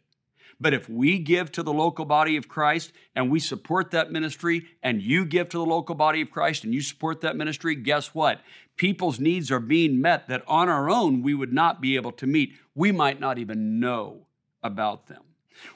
But 0.59 0.73
if 0.73 0.89
we 0.89 1.19
give 1.19 1.51
to 1.53 1.63
the 1.63 1.73
local 1.73 2.05
body 2.05 2.35
of 2.35 2.47
Christ 2.47 2.91
and 3.15 3.31
we 3.31 3.39
support 3.39 3.91
that 3.91 4.11
ministry, 4.11 4.67
and 4.83 5.01
you 5.01 5.25
give 5.25 5.49
to 5.49 5.57
the 5.57 5.65
local 5.65 5.95
body 5.95 6.21
of 6.21 6.31
Christ 6.31 6.63
and 6.63 6.73
you 6.73 6.81
support 6.81 7.21
that 7.21 7.37
ministry, 7.37 7.75
guess 7.75 8.13
what? 8.13 8.41
People's 8.75 9.19
needs 9.19 9.51
are 9.51 9.59
being 9.59 10.01
met 10.01 10.27
that 10.27 10.43
on 10.47 10.67
our 10.67 10.89
own 10.89 11.21
we 11.21 11.33
would 11.33 11.53
not 11.53 11.81
be 11.81 11.95
able 11.95 12.11
to 12.13 12.27
meet. 12.27 12.53
We 12.75 12.91
might 12.91 13.19
not 13.19 13.37
even 13.37 13.79
know 13.79 14.27
about 14.61 15.07
them. 15.07 15.23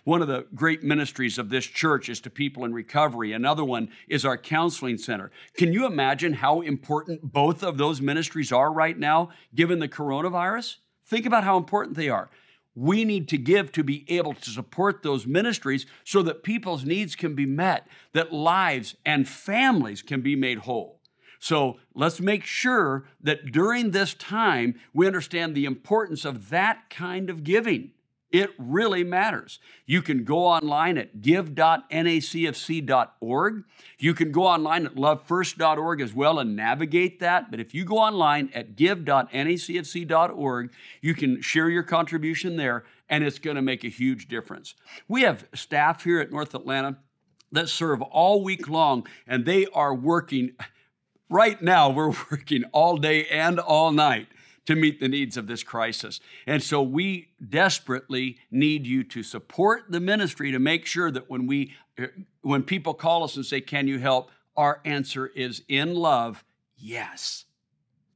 One 0.04 0.22
of 0.22 0.28
the 0.28 0.46
great 0.56 0.84
ministries 0.84 1.38
of 1.38 1.50
this 1.50 1.66
church 1.66 2.08
is 2.10 2.22
to 2.22 2.30
people 2.30 2.64
in 2.64 2.74
recovery. 2.74 3.34
Another 3.34 3.64
one 3.64 3.90
is 4.08 4.26
our 4.26 4.38
counseling 4.38 4.98
center. 4.98 5.32
Can 5.58 5.74
you 5.74 5.86
imagine 5.86 6.34
how 6.34 6.62
important 6.62 7.34
both 7.34 7.64
of 7.64 7.78
those 7.78 8.02
ministries 8.02 8.52
are 8.52 8.72
right 8.72 8.98
now, 8.98 9.30
given 9.54 9.80
the 9.80 9.90
coronavirus? 9.90 10.78
Think 11.06 11.26
about 11.26 11.44
how 11.44 11.58
important 11.58 11.98
they 11.98 12.10
are. 12.10 12.30
We 12.76 13.06
need 13.06 13.28
to 13.30 13.38
give 13.38 13.72
to 13.74 13.84
be 13.84 14.06
able 14.08 14.34
to 14.34 14.50
support 14.50 15.04
those 15.04 15.28
ministries 15.28 15.86
so 16.04 16.24
that 16.24 16.44
people's 16.44 16.86
needs 16.86 17.16
can 17.16 17.36
be 17.36 17.46
met, 17.46 17.88
that 18.14 18.34
lives 18.34 18.96
and 19.06 19.28
families 19.28 20.02
can 20.02 20.22
be 20.22 20.36
made 20.36 20.60
whole. 20.60 21.00
So 21.40 21.78
let's 21.94 22.20
make 22.20 22.46
sure 22.46 23.06
that 23.22 23.52
during 23.52 23.92
this 23.92 24.14
time 24.14 24.80
we 24.94 25.06
understand 25.06 25.54
the 25.54 25.66
importance 25.66 26.26
of 26.26 26.50
that 26.50 26.90
kind 26.90 27.30
of 27.30 27.44
giving. 27.44 27.92
It 28.34 28.50
really 28.58 29.04
matters. 29.04 29.60
You 29.86 30.02
can 30.02 30.24
go 30.24 30.40
online 30.40 30.98
at 30.98 31.22
give.nacfc.org. 31.22 33.64
You 34.00 34.14
can 34.16 34.32
go 34.32 34.48
online 34.48 34.88
at 34.88 34.96
lovefirst.org 34.96 36.02
as 36.02 36.16
well 36.16 36.40
and 36.40 36.56
navigate 36.56 37.20
that. 37.20 37.52
But 37.52 37.60
if 37.60 37.76
you 37.76 37.86
go 37.86 38.00
online 38.00 38.50
at 38.56 38.76
give.nacfc.org, 38.76 40.72
you 41.00 41.14
can 41.14 41.44
share 41.44 41.70
your 41.70 41.84
contribution 41.84 42.58
there, 42.58 42.86
and 43.08 43.24
it's 43.24 43.38
going 43.38 43.56
to 43.56 43.62
make 43.62 43.84
a 43.84 43.90
huge 43.90 44.28
difference. 44.28 44.74
We 45.08 45.22
have 45.22 45.46
staff 45.54 46.04
here 46.04 46.20
at 46.20 46.32
North 46.32 46.56
Atlanta 46.56 46.98
that 47.52 47.70
serve 47.70 48.02
all 48.02 48.44
week 48.44 48.68
long, 48.68 49.06
and 49.28 49.46
they 49.46 49.68
are 49.68 49.94
working. 49.94 50.54
Right 51.30 51.62
now, 51.62 51.92
we're 51.92 52.08
working 52.32 52.64
all 52.72 52.98
day 52.98 53.28
and 53.28 53.60
all 53.60 53.92
night 53.92 54.28
to 54.66 54.76
meet 54.76 55.00
the 55.00 55.10
needs 55.10 55.38
of 55.38 55.48
this 55.48 55.64
crisis. 55.64 56.20
And 56.48 56.64
so 56.64 56.82
we 56.82 57.30
desperately 57.48 58.38
need 58.50 58.88
you 58.88 59.04
to 59.06 59.24
support 59.24 59.84
the 59.90 60.00
ministry 60.00 60.52
to 60.52 60.60
make 60.60 60.86
sure 60.86 61.12
that 61.12 61.30
when 61.30 61.48
we 61.48 61.74
eh, 61.98 62.08
when 62.42 62.64
people 62.64 62.94
call 62.94 63.24
us 63.24 63.36
and 63.36 63.46
say, 63.46 63.62
"Can 63.62 63.88
you 63.88 64.00
help?" 64.00 64.30
our 64.56 64.82
answer 64.86 65.28
is 65.28 65.64
in 65.68 65.96
love, 65.96 66.44
yes. 66.78 67.46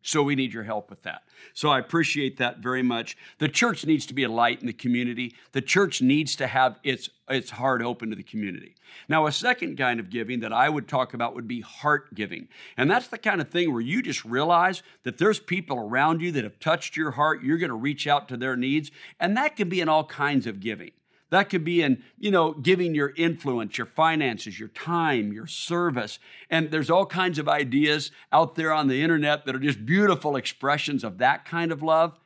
So 0.08 0.24
we 0.24 0.36
need 0.36 0.54
your 0.54 0.64
help 0.64 0.90
with 0.90 1.04
that. 1.04 1.24
So 1.54 1.68
I 1.68 1.80
appreciate 1.80 2.38
that 2.38 2.60
very 2.60 2.82
much. 2.82 3.18
The 3.40 3.50
church 3.50 3.86
needs 3.86 4.06
to 4.06 4.14
be 4.14 4.24
a 4.24 4.30
light 4.30 4.62
in 4.62 4.68
the 4.68 4.72
community. 4.72 5.36
The 5.52 5.62
church 5.62 6.02
needs 6.02 6.34
to 6.38 6.48
have 6.48 6.80
its, 6.82 7.10
its 7.30 7.50
heart 7.50 7.82
open 7.82 8.12
to 8.12 8.16
the 8.16 8.24
community. 8.24 8.76
Now, 9.10 9.28
a 9.28 9.34
second 9.34 9.78
kind 9.78 10.00
of 10.00 10.10
giving 10.10 10.40
that 10.40 10.54
I 10.54 10.70
would 10.70 10.88
talk 10.88 11.14
about 11.14 11.36
would 11.36 11.46
be 11.46 11.60
heart 11.60 12.16
giving. 12.16 12.48
And 12.78 12.90
that's 12.90 13.10
the 13.10 13.18
kind 13.18 13.42
of 13.42 13.50
thing 13.50 13.74
where 13.74 13.82
you 13.82 14.02
just 14.02 14.24
realize 14.24 14.82
that 15.04 15.18
there's 15.18 15.42
people 15.42 15.78
around 15.78 16.22
you 16.22 16.32
that 16.32 16.46
have 16.46 16.58
touched 16.62 16.96
your 16.96 17.12
heart. 17.12 17.44
You're 17.44 17.58
going 17.58 17.70
to 17.70 17.76
reach 17.76 18.08
out 18.08 18.30
to 18.30 18.38
their 18.38 18.56
needs. 18.56 18.92
And 19.20 19.36
that 19.36 19.58
can 19.58 19.68
be 19.68 19.82
in 19.82 19.90
all 19.90 20.06
kinds 20.06 20.48
of 20.48 20.62
giving. 20.62 20.92
That 21.29 21.50
could 21.50 21.63
be 21.63 21.81
in, 21.81 22.03
you 22.17 22.31
know, 22.31 22.53
giving 22.53 22.96
your 22.96 23.13
influence, 23.17 23.77
your 23.77 23.88
finances, 23.88 24.60
your 24.60 24.69
time, 24.69 25.34
your 25.34 25.48
service. 25.48 26.19
And 26.50 26.72
there's 26.72 26.89
all 26.89 27.05
kinds 27.05 27.38
of 27.38 27.50
ideas 27.50 28.12
out 28.31 28.55
there 28.55 28.72
on 28.72 28.88
the 28.88 29.01
internet 29.01 29.46
that 29.46 29.55
are 29.55 29.60
just 29.60 29.86
beautiful 29.86 30.38
expressions 30.38 31.03
of 31.03 31.17
that 31.17 31.43
kind 31.43 31.72
of 31.72 31.84
love. 31.84 32.17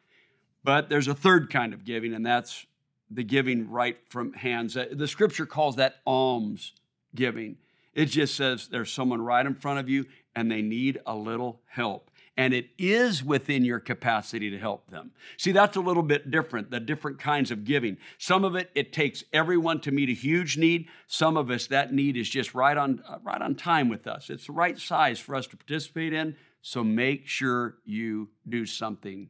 But 0.64 0.90
there's 0.90 1.08
a 1.08 1.16
third 1.16 1.50
kind 1.50 1.74
of 1.74 1.84
giving, 1.84 2.14
and 2.14 2.24
that's 2.24 2.68
the 3.10 3.24
giving 3.24 3.70
right 3.70 3.98
from 4.10 4.34
hands. 4.34 4.78
Uh, 4.78 4.86
the 4.92 5.08
scripture 5.08 5.48
calls 5.48 5.78
that 5.78 5.96
alms 6.06 6.74
giving. 7.16 7.58
It 7.96 8.06
just 8.06 8.36
says 8.36 8.68
there's 8.68 8.92
someone 8.92 9.22
right 9.22 9.46
in 9.46 9.56
front 9.56 9.80
of 9.80 9.90
you 9.90 10.06
and 10.36 10.50
they 10.50 10.62
need 10.62 11.00
a 11.06 11.16
little 11.16 11.60
help 11.66 12.11
and 12.38 12.54
it 12.54 12.70
is 12.78 13.24
within 13.24 13.66
your 13.66 13.80
capacity 13.80 14.50
to 14.50 14.58
help 14.58 14.90
them. 14.90 15.12
See, 15.38 15.52
that's 15.52 15.76
a 15.76 15.82
little 15.82 16.04
bit 16.04 16.32
different, 16.32 16.72
the 16.72 16.80
different 16.80 17.20
kinds 17.20 17.52
of 17.52 17.66
giving. 17.66 17.98
Some 18.18 18.46
of 18.46 18.56
it, 18.56 18.72
it 18.74 18.94
takes 18.94 19.24
everyone 19.34 19.82
to 19.82 19.92
meet 19.92 20.10
a 20.10 20.14
huge 20.14 20.58
need. 20.58 20.88
Some 21.08 21.36
of 21.36 21.50
us, 21.50 21.68
that 21.68 21.94
need 21.94 22.16
is 22.16 22.30
just 22.30 22.56
right 22.56 22.78
on, 22.78 23.04
uh, 23.08 23.18
right 23.24 23.42
on 23.42 23.56
time 23.56 23.90
with 23.90 24.08
us. 24.08 24.30
It's 24.30 24.48
the 24.48 24.54
right 24.54 24.80
size 24.80 25.20
for 25.20 25.36
us 25.36 25.46
to 25.48 25.58
participate 25.58 26.14
in. 26.14 26.36
So 26.62 26.84
make 26.84 27.28
sure 27.28 27.76
you 27.86 28.30
do 28.48 28.66
something 28.66 29.30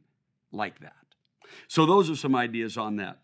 like 0.52 0.80
that. 0.80 0.92
So, 1.68 1.86
those 1.86 2.08
are 2.08 2.16
some 2.16 2.34
ideas 2.34 2.76
on 2.76 2.96
that. 2.96 3.18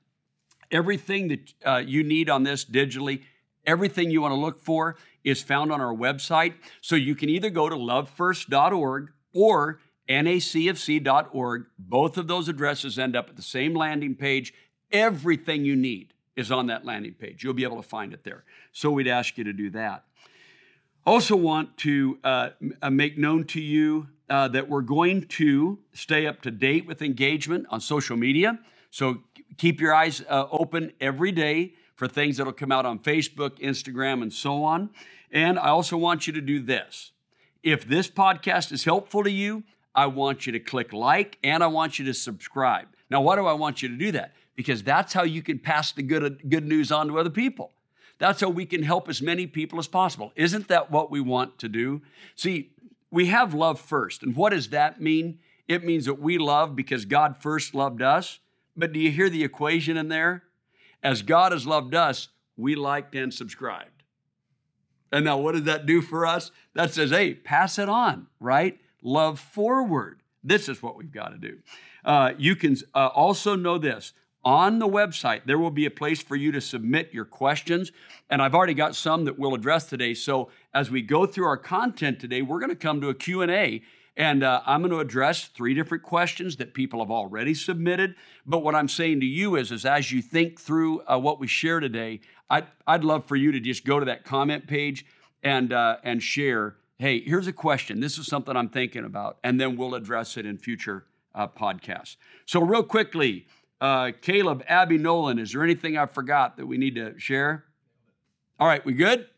Everything 0.70 1.28
that 1.28 1.52
uh, 1.64 1.76
you 1.78 2.02
need 2.02 2.28
on 2.28 2.42
this 2.42 2.64
digitally, 2.64 3.22
everything 3.66 4.10
you 4.10 4.20
want 4.20 4.32
to 4.32 4.40
look 4.40 4.60
for 4.60 4.96
is 5.24 5.42
found 5.42 5.72
on 5.72 5.80
our 5.80 5.94
website. 5.94 6.54
So, 6.82 6.94
you 6.96 7.14
can 7.14 7.30
either 7.30 7.48
go 7.48 7.68
to 7.68 7.76
lovefirst.org 7.76 9.12
or 9.34 9.80
nacfc.org. 10.08 11.66
Both 11.78 12.16
of 12.16 12.28
those 12.28 12.48
addresses 12.48 12.98
end 12.98 13.16
up 13.16 13.28
at 13.28 13.36
the 13.36 13.42
same 13.42 13.74
landing 13.74 14.14
page. 14.14 14.54
Everything 14.90 15.64
you 15.64 15.76
need 15.76 16.14
is 16.36 16.50
on 16.50 16.68
that 16.68 16.84
landing 16.84 17.14
page. 17.14 17.42
You'll 17.42 17.54
be 17.54 17.64
able 17.64 17.82
to 17.82 17.88
find 17.88 18.12
it 18.12 18.24
there. 18.24 18.44
So 18.72 18.90
we'd 18.90 19.08
ask 19.08 19.36
you 19.36 19.44
to 19.44 19.52
do 19.52 19.70
that. 19.70 20.04
Also, 21.04 21.34
want 21.34 21.76
to 21.78 22.18
uh, 22.22 22.50
make 22.90 23.16
known 23.16 23.44
to 23.44 23.60
you 23.60 24.08
uh, 24.28 24.46
that 24.48 24.68
we're 24.68 24.82
going 24.82 25.22
to 25.22 25.78
stay 25.92 26.26
up 26.26 26.42
to 26.42 26.50
date 26.50 26.86
with 26.86 27.02
engagement 27.02 27.66
on 27.70 27.80
social 27.80 28.16
media. 28.16 28.58
So 28.90 29.22
keep 29.56 29.80
your 29.80 29.94
eyes 29.94 30.22
uh, 30.28 30.46
open 30.50 30.92
every 31.00 31.32
day 31.32 31.74
for 31.96 32.06
things 32.06 32.36
that'll 32.36 32.52
come 32.52 32.70
out 32.70 32.86
on 32.86 32.98
Facebook, 32.98 33.58
Instagram, 33.58 34.22
and 34.22 34.32
so 34.32 34.62
on. 34.64 34.90
And 35.30 35.58
I 35.58 35.68
also 35.68 35.96
want 35.96 36.26
you 36.26 36.32
to 36.34 36.40
do 36.40 36.60
this 36.60 37.12
if 37.62 37.86
this 37.86 38.08
podcast 38.08 38.72
is 38.72 38.84
helpful 38.84 39.24
to 39.24 39.30
you, 39.30 39.64
I 39.94 40.06
want 40.06 40.46
you 40.46 40.52
to 40.52 40.60
click 40.60 40.92
like 40.92 41.38
and 41.42 41.62
I 41.62 41.66
want 41.66 41.98
you 41.98 42.04
to 42.06 42.14
subscribe. 42.14 42.88
Now, 43.10 43.20
why 43.20 43.36
do 43.36 43.46
I 43.46 43.52
want 43.52 43.82
you 43.82 43.88
to 43.88 43.96
do 43.96 44.12
that? 44.12 44.34
Because 44.54 44.82
that's 44.82 45.12
how 45.12 45.24
you 45.24 45.42
can 45.42 45.58
pass 45.58 45.92
the 45.92 46.02
good, 46.02 46.48
good 46.48 46.66
news 46.66 46.92
on 46.92 47.08
to 47.08 47.18
other 47.18 47.30
people. 47.30 47.72
That's 48.18 48.40
how 48.40 48.48
we 48.48 48.66
can 48.66 48.82
help 48.82 49.08
as 49.08 49.22
many 49.22 49.46
people 49.46 49.78
as 49.78 49.86
possible. 49.86 50.32
Isn't 50.34 50.68
that 50.68 50.90
what 50.90 51.10
we 51.10 51.20
want 51.20 51.58
to 51.58 51.68
do? 51.68 52.02
See, 52.34 52.72
we 53.10 53.26
have 53.26 53.54
love 53.54 53.80
first. 53.80 54.22
And 54.22 54.36
what 54.36 54.50
does 54.50 54.68
that 54.70 55.00
mean? 55.00 55.38
It 55.68 55.84
means 55.84 56.06
that 56.06 56.20
we 56.20 56.38
love 56.38 56.74
because 56.74 57.04
God 57.04 57.36
first 57.40 57.74
loved 57.74 58.02
us. 58.02 58.40
But 58.76 58.92
do 58.92 59.00
you 59.00 59.10
hear 59.10 59.28
the 59.28 59.44
equation 59.44 59.96
in 59.96 60.08
there? 60.08 60.44
As 61.02 61.22
God 61.22 61.52
has 61.52 61.66
loved 61.66 61.94
us, 61.94 62.28
we 62.56 62.74
liked 62.74 63.14
and 63.14 63.32
subscribed. 63.32 63.97
And 65.10 65.24
now, 65.24 65.38
what 65.38 65.52
does 65.52 65.64
that 65.64 65.86
do 65.86 66.00
for 66.00 66.26
us? 66.26 66.50
That 66.74 66.92
says, 66.92 67.10
hey, 67.10 67.34
pass 67.34 67.78
it 67.78 67.88
on, 67.88 68.26
right? 68.40 68.78
Love 69.02 69.40
forward. 69.40 70.20
This 70.44 70.68
is 70.68 70.82
what 70.82 70.96
we've 70.96 71.12
got 71.12 71.28
to 71.28 71.38
do. 71.38 71.58
Uh, 72.04 72.32
you 72.38 72.56
can 72.56 72.76
uh, 72.94 73.08
also 73.08 73.56
know 73.56 73.78
this 73.78 74.12
on 74.44 74.78
the 74.78 74.86
website 74.86 75.42
there 75.46 75.58
will 75.58 75.70
be 75.70 75.84
a 75.84 75.90
place 75.90 76.22
for 76.22 76.36
you 76.36 76.52
to 76.52 76.60
submit 76.60 77.12
your 77.12 77.24
questions 77.24 77.90
and 78.30 78.40
i've 78.40 78.54
already 78.54 78.72
got 78.72 78.94
some 78.94 79.24
that 79.24 79.38
we'll 79.38 79.54
address 79.54 79.86
today 79.86 80.14
so 80.14 80.48
as 80.72 80.90
we 80.90 81.02
go 81.02 81.26
through 81.26 81.44
our 81.44 81.56
content 81.56 82.20
today 82.20 82.40
we're 82.40 82.60
going 82.60 82.70
to 82.70 82.76
come 82.76 83.00
to 83.00 83.08
a 83.08 83.14
q&a 83.14 83.82
and 84.18 84.42
uh, 84.42 84.60
i'm 84.66 84.82
going 84.82 84.90
to 84.90 84.98
address 84.98 85.46
three 85.46 85.72
different 85.72 86.02
questions 86.02 86.56
that 86.56 86.74
people 86.74 87.00
have 87.00 87.10
already 87.10 87.54
submitted 87.54 88.14
but 88.44 88.58
what 88.58 88.74
i'm 88.74 88.88
saying 88.88 89.20
to 89.20 89.26
you 89.26 89.56
is, 89.56 89.72
is 89.72 89.86
as 89.86 90.12
you 90.12 90.20
think 90.20 90.60
through 90.60 91.00
uh, 91.06 91.18
what 91.18 91.40
we 91.40 91.46
share 91.46 91.80
today 91.80 92.20
I'd, 92.50 92.66
I'd 92.86 93.04
love 93.04 93.26
for 93.26 93.36
you 93.36 93.52
to 93.52 93.60
just 93.60 93.84
go 93.84 93.98
to 93.98 94.06
that 94.06 94.24
comment 94.24 94.66
page 94.66 95.06
and, 95.42 95.72
uh, 95.72 95.96
and 96.02 96.22
share 96.22 96.76
hey, 96.98 97.20
here's 97.20 97.46
a 97.46 97.52
question. 97.52 98.00
This 98.00 98.18
is 98.18 98.26
something 98.26 98.56
I'm 98.56 98.68
thinking 98.68 99.04
about. 99.04 99.38
And 99.44 99.60
then 99.60 99.76
we'll 99.76 99.94
address 99.94 100.36
it 100.36 100.44
in 100.44 100.58
future 100.58 101.06
uh, 101.34 101.46
podcasts. 101.46 102.16
So, 102.44 102.60
real 102.60 102.82
quickly, 102.82 103.46
uh, 103.80 104.12
Caleb, 104.20 104.64
Abby, 104.66 104.98
Nolan, 104.98 105.38
is 105.38 105.52
there 105.52 105.62
anything 105.62 105.96
I 105.96 106.06
forgot 106.06 106.56
that 106.56 106.66
we 106.66 106.76
need 106.76 106.96
to 106.96 107.18
share? 107.18 107.64
All 108.58 108.66
right, 108.66 108.84
we 108.84 108.92
good? 108.92 109.28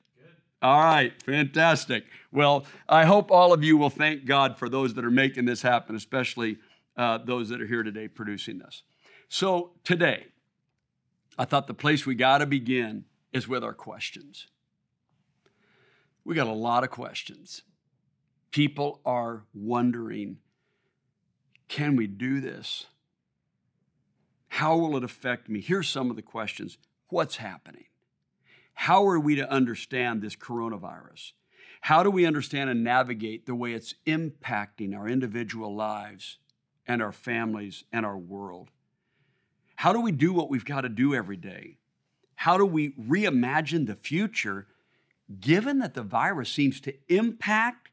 All 0.62 0.84
right, 0.84 1.12
fantastic. 1.22 2.04
Well, 2.30 2.66
I 2.88 3.06
hope 3.06 3.30
all 3.30 3.52
of 3.52 3.64
you 3.64 3.76
will 3.78 3.90
thank 3.90 4.26
God 4.26 4.58
for 4.58 4.68
those 4.68 4.94
that 4.94 5.04
are 5.04 5.10
making 5.10 5.46
this 5.46 5.62
happen, 5.62 5.96
especially 5.96 6.58
uh, 6.96 7.18
those 7.18 7.48
that 7.48 7.62
are 7.62 7.66
here 7.66 7.82
today 7.82 8.08
producing 8.08 8.58
this. 8.58 8.82
So, 9.28 9.72
today, 9.84 10.26
I 11.38 11.46
thought 11.46 11.66
the 11.66 11.74
place 11.74 12.04
we 12.04 12.14
got 12.14 12.38
to 12.38 12.46
begin 12.46 13.04
is 13.32 13.48
with 13.48 13.64
our 13.64 13.72
questions. 13.72 14.48
We 16.24 16.34
got 16.34 16.46
a 16.46 16.52
lot 16.52 16.84
of 16.84 16.90
questions. 16.90 17.62
People 18.50 19.00
are 19.04 19.44
wondering 19.54 20.38
can 21.68 21.94
we 21.94 22.08
do 22.08 22.40
this? 22.40 22.86
How 24.48 24.76
will 24.76 24.96
it 24.96 25.04
affect 25.04 25.48
me? 25.48 25.60
Here's 25.60 25.88
some 25.88 26.10
of 26.10 26.16
the 26.16 26.22
questions 26.22 26.76
What's 27.08 27.36
happening? 27.36 27.84
How 28.74 29.06
are 29.06 29.20
we 29.20 29.34
to 29.36 29.50
understand 29.50 30.22
this 30.22 30.36
coronavirus? 30.36 31.32
How 31.82 32.02
do 32.02 32.10
we 32.10 32.26
understand 32.26 32.70
and 32.70 32.84
navigate 32.84 33.46
the 33.46 33.54
way 33.54 33.72
it's 33.72 33.94
impacting 34.06 34.94
our 34.96 35.08
individual 35.08 35.74
lives 35.74 36.38
and 36.86 37.02
our 37.02 37.12
families 37.12 37.84
and 37.92 38.04
our 38.04 38.18
world? 38.18 38.70
How 39.76 39.92
do 39.92 40.00
we 40.00 40.12
do 40.12 40.32
what 40.32 40.50
we've 40.50 40.64
got 40.64 40.82
to 40.82 40.88
do 40.88 41.14
every 41.14 41.36
day? 41.36 41.78
How 42.36 42.58
do 42.58 42.66
we 42.66 42.92
reimagine 42.92 43.86
the 43.86 43.94
future 43.94 44.66
given 45.40 45.78
that 45.78 45.94
the 45.94 46.02
virus 46.02 46.50
seems 46.50 46.80
to 46.80 46.94
impact 47.08 47.89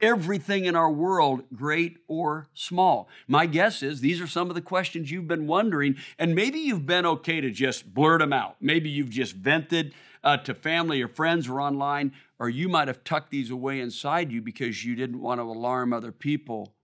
everything 0.00 0.64
in 0.64 0.76
our 0.76 0.90
world, 0.90 1.44
great 1.54 1.98
or 2.08 2.48
small? 2.54 3.08
My 3.26 3.46
guess 3.46 3.82
is 3.82 4.00
these 4.00 4.20
are 4.20 4.26
some 4.26 4.48
of 4.48 4.54
the 4.54 4.62
questions 4.62 5.10
you've 5.10 5.28
been 5.28 5.46
wondering, 5.46 5.96
and 6.18 6.34
maybe 6.34 6.58
you've 6.58 6.86
been 6.86 7.06
okay 7.06 7.40
to 7.40 7.50
just 7.50 7.92
blurt 7.92 8.20
them 8.20 8.32
out. 8.32 8.56
Maybe 8.60 8.88
you've 8.88 9.10
just 9.10 9.34
vented 9.34 9.94
uh, 10.22 10.36
to 10.38 10.54
family 10.54 11.00
or 11.02 11.08
friends 11.08 11.48
or 11.48 11.60
online, 11.60 12.12
or 12.38 12.48
you 12.48 12.68
might 12.68 12.88
have 12.88 13.04
tucked 13.04 13.30
these 13.30 13.50
away 13.50 13.80
inside 13.80 14.32
you 14.32 14.42
because 14.42 14.84
you 14.84 14.94
didn't 14.96 15.20
want 15.20 15.40
to 15.40 15.44
alarm 15.44 15.92
other 15.92 16.12
people. 16.12 16.74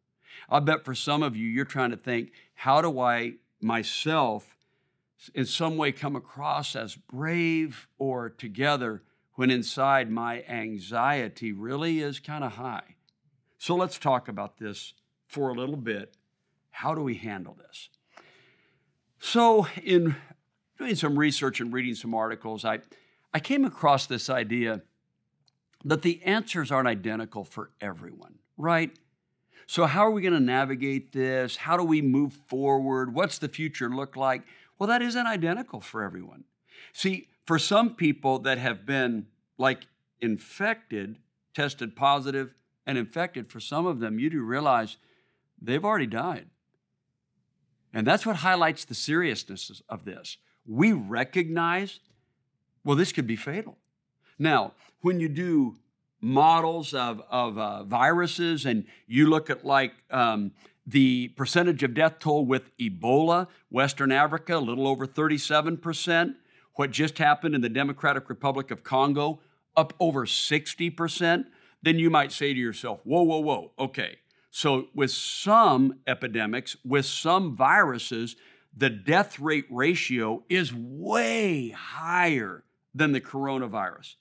I 0.49 0.61
bet 0.61 0.85
for 0.85 0.95
some 0.95 1.23
of 1.23 1.37
you, 1.37 1.47
you're 1.47 1.65
trying 1.65 1.91
to 1.91 1.97
think, 1.97 2.33
how 2.55 2.81
do 2.81 3.01
I 3.01 3.35
myself 3.61 4.57
in 5.35 5.47
some 5.47 5.77
way 5.77 5.93
come 5.93 6.17
across 6.17 6.75
as 6.75 6.97
brave 6.97 7.89
or 7.99 8.31
together 8.31 9.03
when 9.35 9.51
inside 9.51 10.11
my 10.11 10.43
anxiety 10.49 11.53
really 11.53 12.01
is 12.01 12.19
kind 12.19 12.45
of 12.45 12.53
high? 12.53 12.92
So 13.63 13.77
let's 13.77 13.97
talk 13.97 14.27
about 14.27 14.59
this 14.59 14.93
for 15.29 15.51
a 15.51 15.55
little 15.55 15.77
bit. 15.77 16.17
How 16.73 16.97
do 16.97 17.01
we 17.01 17.15
handle 17.15 17.57
this? 17.57 17.91
So, 19.21 19.69
in 19.85 20.17
doing 20.79 20.97
some 20.97 21.17
research 21.17 21.61
and 21.61 21.73
reading 21.73 21.95
some 21.95 22.13
articles, 22.13 22.65
I, 22.65 22.81
I 23.33 23.39
came 23.39 23.65
across 23.65 24.07
this 24.07 24.29
idea 24.29 24.83
that 25.85 26.03
the 26.03 26.21
answers 26.25 26.73
aren't 26.73 26.89
identical 26.89 27.45
for 27.45 27.71
everyone, 27.81 28.41
right? 28.57 28.91
So, 29.69 29.87
how 29.87 30.05
are 30.09 30.11
we 30.11 30.23
going 30.23 30.35
to 30.35 30.41
navigate 30.41 31.13
this? 31.13 31.55
How 31.55 31.77
do 31.77 31.85
we 31.85 32.03
move 32.03 32.33
forward? 32.49 33.15
What's 33.15 33.39
the 33.39 33.49
future 33.49 33.89
look 33.89 34.17
like? 34.17 34.43
Well, 34.77 34.89
that 34.89 35.03
isn't 35.03 35.27
identical 35.29 35.81
for 35.81 36.03
everyone. 36.03 36.43
See, 36.93 37.29
for 37.47 37.61
some 37.61 37.95
people 37.95 38.41
that 38.41 38.59
have 38.59 38.85
been 38.85 39.29
like 39.57 39.87
infected, 40.21 41.19
tested 41.55 41.95
positive, 41.95 42.55
and 42.87 42.99
infected, 42.99 43.49
for 43.49 43.61
some 43.61 43.87
of 43.87 44.01
them, 44.01 44.19
you 44.19 44.31
do 44.31 44.43
realize 44.43 44.97
they've 45.61 45.85
already 45.85 46.07
died. 46.07 46.47
And 47.95 48.07
that's 48.07 48.25
what 48.25 48.37
highlights 48.37 48.85
the 48.85 48.95
seriousness 48.95 49.83
of 49.89 50.05
this. 50.05 50.39
We 50.67 50.93
recognize, 50.93 52.01
well, 52.85 52.97
this 52.97 53.13
could 53.13 53.27
be 53.27 53.37
fatal. 53.37 53.79
Now, 54.39 54.73
when 55.01 55.21
you 55.21 55.29
do 55.29 55.77
models 56.23 56.95
of, 56.95 57.21
of 57.29 57.59
uh, 57.59 57.83
viruses 57.85 58.65
and 58.65 58.85
you 59.07 59.29
look 59.29 59.51
at 59.51 59.65
like 59.65 59.93
um, 60.11 60.53
the 60.87 61.29
percentage 61.29 61.83
of 61.83 61.95
death 61.95 62.19
toll 62.21 62.47
with 62.47 62.77
Ebola, 62.79 63.49
Western 63.71 64.13
Africa, 64.13 64.57
a 64.57 64.59
little 64.59 64.87
over 64.87 65.07
37%. 65.07 66.37
What 66.75 66.91
just 66.91 67.19
happened 67.19 67.55
in 67.55 67.61
the 67.61 67.69
Democratic 67.69 68.29
Republic 68.29 68.71
of 68.71 68.83
Congo, 68.83 69.41
up 69.77 69.93
over 70.01 70.25
60%. 70.25 71.45
Then 71.83 71.99
you 71.99 72.11
might 72.11 72.33
say 72.33 72.55
to 72.55 72.61
yourself, 72.61 73.01
whoa, 73.05 73.23
whoa, 73.23 73.41
whoa, 73.41 73.73
okay. 73.79 74.19
So, 74.51 74.89
with 74.95 75.11
some 75.11 76.01
epidemics, 76.07 76.77
with 76.85 77.07
some 77.07 77.57
viruses, 77.57 78.37
the 78.77 78.91
death 78.91 79.41
rate 79.41 79.67
ratio 79.71 80.45
is 80.49 80.73
way 80.75 81.71
higher 81.71 82.65
than 82.95 83.13
the 83.13 83.21
coronavirus. 83.21 84.17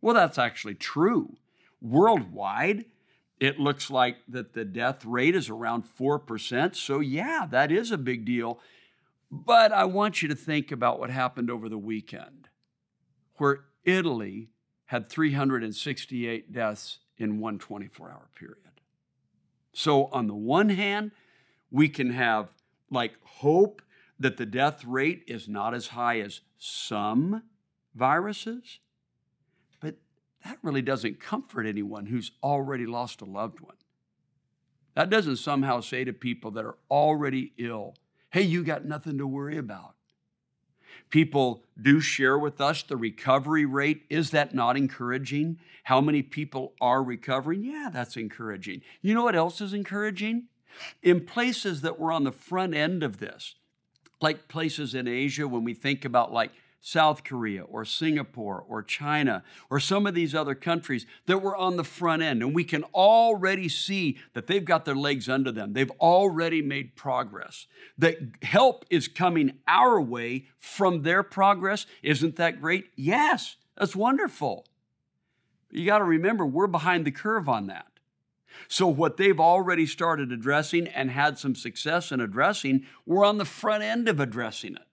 Well, 0.00 0.14
that's 0.14 0.38
actually 0.38 0.74
true. 0.74 1.36
Worldwide, 1.80 2.86
it 3.40 3.60
looks 3.60 3.90
like 3.90 4.16
that 4.28 4.52
the 4.52 4.64
death 4.64 5.04
rate 5.04 5.36
is 5.36 5.48
around 5.48 5.84
4%. 5.84 6.74
So, 6.74 7.00
yeah, 7.00 7.46
that 7.50 7.70
is 7.70 7.92
a 7.92 7.98
big 7.98 8.24
deal. 8.24 8.58
But 9.30 9.72
I 9.72 9.84
want 9.84 10.22
you 10.22 10.28
to 10.28 10.34
think 10.34 10.72
about 10.72 10.98
what 10.98 11.10
happened 11.10 11.50
over 11.50 11.68
the 11.68 11.78
weekend, 11.78 12.48
where 13.36 13.60
Italy 13.84 14.48
had 14.88 15.08
368 15.08 16.52
deaths 16.52 16.98
in 17.16 17.40
one 17.40 17.58
24 17.58 18.10
hour 18.10 18.28
period. 18.34 18.56
So, 19.72 20.06
on 20.06 20.26
the 20.26 20.34
one 20.34 20.70
hand, 20.70 21.12
we 21.70 21.88
can 21.88 22.10
have 22.10 22.48
like 22.90 23.14
hope 23.22 23.80
that 24.18 24.36
the 24.36 24.46
death 24.46 24.84
rate 24.84 25.22
is 25.26 25.48
not 25.48 25.74
as 25.74 25.88
high 25.88 26.20
as 26.20 26.40
some 26.58 27.44
viruses 27.94 28.80
but 29.80 29.96
that 30.44 30.58
really 30.62 30.82
doesn't 30.82 31.20
comfort 31.20 31.66
anyone 31.66 32.06
who's 32.06 32.32
already 32.42 32.86
lost 32.86 33.20
a 33.20 33.24
loved 33.24 33.60
one. 33.60 33.76
That 34.94 35.10
doesn't 35.10 35.36
somehow 35.36 35.80
say 35.80 36.04
to 36.04 36.12
people 36.12 36.50
that 36.52 36.64
are 36.64 36.76
already 36.90 37.52
ill, 37.58 37.94
hey, 38.30 38.42
you 38.42 38.64
got 38.64 38.84
nothing 38.84 39.18
to 39.18 39.26
worry 39.26 39.56
about. 39.56 39.94
People 41.10 41.64
do 41.80 42.00
share 42.00 42.38
with 42.38 42.60
us 42.60 42.82
the 42.82 42.96
recovery 42.96 43.64
rate. 43.64 44.02
Is 44.10 44.30
that 44.30 44.54
not 44.54 44.76
encouraging? 44.76 45.58
How 45.84 46.00
many 46.00 46.22
people 46.22 46.74
are 46.80 47.02
recovering? 47.02 47.62
Yeah, 47.62 47.88
that's 47.92 48.16
encouraging. 48.16 48.82
You 49.00 49.14
know 49.14 49.24
what 49.24 49.36
else 49.36 49.60
is 49.60 49.72
encouraging? 49.72 50.44
In 51.02 51.24
places 51.24 51.80
that 51.80 51.98
were 51.98 52.12
on 52.12 52.24
the 52.24 52.32
front 52.32 52.74
end 52.74 53.02
of 53.02 53.18
this, 53.18 53.54
like 54.20 54.48
places 54.48 54.94
in 54.94 55.08
Asia, 55.08 55.48
when 55.48 55.64
we 55.64 55.74
think 55.74 56.04
about 56.04 56.32
like 56.32 56.52
South 56.80 57.24
Korea 57.24 57.62
or 57.62 57.84
Singapore 57.84 58.64
or 58.68 58.82
China 58.82 59.42
or 59.70 59.80
some 59.80 60.06
of 60.06 60.14
these 60.14 60.34
other 60.34 60.54
countries 60.54 61.06
that 61.26 61.42
were 61.42 61.56
on 61.56 61.76
the 61.76 61.84
front 61.84 62.22
end. 62.22 62.42
And 62.42 62.54
we 62.54 62.64
can 62.64 62.84
already 62.94 63.68
see 63.68 64.18
that 64.34 64.46
they've 64.46 64.64
got 64.64 64.84
their 64.84 64.94
legs 64.94 65.28
under 65.28 65.50
them. 65.50 65.72
They've 65.72 65.90
already 66.00 66.62
made 66.62 66.96
progress. 66.96 67.66
That 67.98 68.18
help 68.42 68.84
is 68.90 69.08
coming 69.08 69.58
our 69.66 70.00
way 70.00 70.46
from 70.58 71.02
their 71.02 71.22
progress. 71.22 71.86
Isn't 72.02 72.36
that 72.36 72.60
great? 72.60 72.86
Yes, 72.94 73.56
that's 73.76 73.96
wonderful. 73.96 74.64
You 75.70 75.84
got 75.84 75.98
to 75.98 76.04
remember, 76.04 76.46
we're 76.46 76.66
behind 76.66 77.04
the 77.04 77.10
curve 77.10 77.48
on 77.48 77.66
that. 77.66 77.86
So, 78.66 78.88
what 78.88 79.18
they've 79.18 79.38
already 79.38 79.86
started 79.86 80.32
addressing 80.32 80.88
and 80.88 81.10
had 81.10 81.38
some 81.38 81.54
success 81.54 82.10
in 82.10 82.20
addressing, 82.20 82.86
we're 83.06 83.24
on 83.24 83.38
the 83.38 83.44
front 83.44 83.84
end 83.84 84.08
of 84.08 84.18
addressing 84.18 84.74
it. 84.74 84.87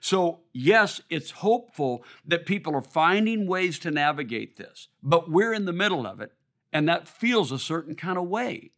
So, 0.00 0.40
yes, 0.52 1.00
it's 1.10 1.30
hopeful 1.30 2.04
that 2.26 2.46
people 2.46 2.74
are 2.74 2.82
finding 2.82 3.46
ways 3.46 3.78
to 3.80 3.90
navigate 3.90 4.56
this, 4.56 4.88
but 5.02 5.30
we're 5.30 5.52
in 5.52 5.64
the 5.64 5.72
middle 5.72 6.06
of 6.06 6.20
it, 6.20 6.32
and 6.72 6.88
that 6.88 7.08
feels 7.08 7.50
a 7.50 7.58
certain 7.58 7.94
kind 7.94 8.18
of 8.18 8.28
way. 8.28 8.72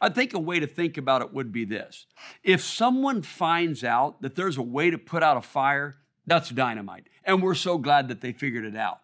I 0.00 0.08
think 0.08 0.34
a 0.34 0.38
way 0.38 0.60
to 0.60 0.66
think 0.66 0.98
about 0.98 1.22
it 1.22 1.32
would 1.32 1.52
be 1.52 1.64
this 1.64 2.06
if 2.42 2.62
someone 2.62 3.22
finds 3.22 3.84
out 3.84 4.20
that 4.22 4.34
there's 4.34 4.58
a 4.58 4.62
way 4.62 4.90
to 4.90 4.98
put 4.98 5.22
out 5.22 5.36
a 5.36 5.40
fire, 5.40 5.96
that's 6.26 6.50
dynamite, 6.50 7.08
and 7.24 7.42
we're 7.42 7.54
so 7.54 7.78
glad 7.78 8.08
that 8.08 8.20
they 8.20 8.32
figured 8.32 8.64
it 8.64 8.76
out. 8.76 9.00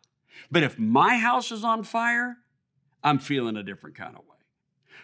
But 0.51 0.63
if 0.63 0.79
my 0.79 1.17
house 1.17 1.53
is 1.53 1.65
on 1.65 1.85
fire, 1.85 2.37
I'm 3.03 3.19
feeling 3.19 3.57
a 3.57 3.63
different 3.63 3.97
kind 3.97 4.17
of 4.17 4.23
way. 4.23 4.35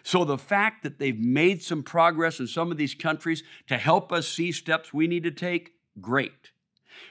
So 0.03 0.25
the 0.25 0.37
fact 0.37 0.83
that 0.83 0.99
they've 0.99 1.17
made 1.17 1.61
some 1.61 1.83
progress 1.83 2.39
in 2.39 2.47
some 2.47 2.71
of 2.71 2.77
these 2.77 2.95
countries 2.95 3.43
to 3.67 3.77
help 3.77 4.11
us 4.11 4.27
see 4.27 4.51
steps 4.51 4.93
we 4.93 5.07
need 5.07 5.23
to 5.23 5.31
take, 5.31 5.73
great. 5.99 6.50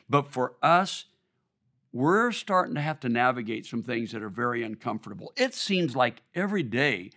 But 0.09 0.33
for 0.33 0.55
us, 0.63 1.07
we're 1.93 2.33
starting 2.33 2.75
to 2.75 2.81
have 2.81 3.01
to 3.01 3.09
navigate 3.09 3.67
some 3.67 3.83
things 3.83 4.13
that 4.13 4.23
are 4.23 4.29
very 4.29 4.63
uncomfortable. 4.63 5.33
It 5.37 5.55
seems 5.55 5.97
like 5.97 6.23
every 6.35 6.63
day 6.63 7.11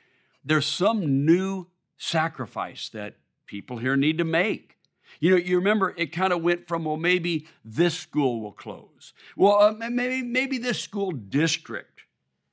there's 0.43 0.65
some 0.65 1.25
new 1.25 1.67
sacrifice 1.97 2.89
that 2.89 3.15
people 3.45 3.77
here 3.77 3.95
need 3.95 4.17
to 4.17 4.23
make. 4.23 4.77
You 5.19 5.31
know, 5.31 5.37
you 5.37 5.57
remember 5.57 5.93
it 5.95 6.07
kind 6.07 6.33
of 6.33 6.41
went 6.41 6.67
from, 6.67 6.85
well, 6.85 6.97
maybe 6.97 7.47
this 7.63 7.97
school 7.97 8.41
will 8.41 8.51
close. 8.51 9.13
Well, 9.37 9.61
uh, 9.61 9.89
maybe, 9.89 10.23
maybe 10.23 10.57
this 10.57 10.79
school 10.79 11.11
district 11.11 12.01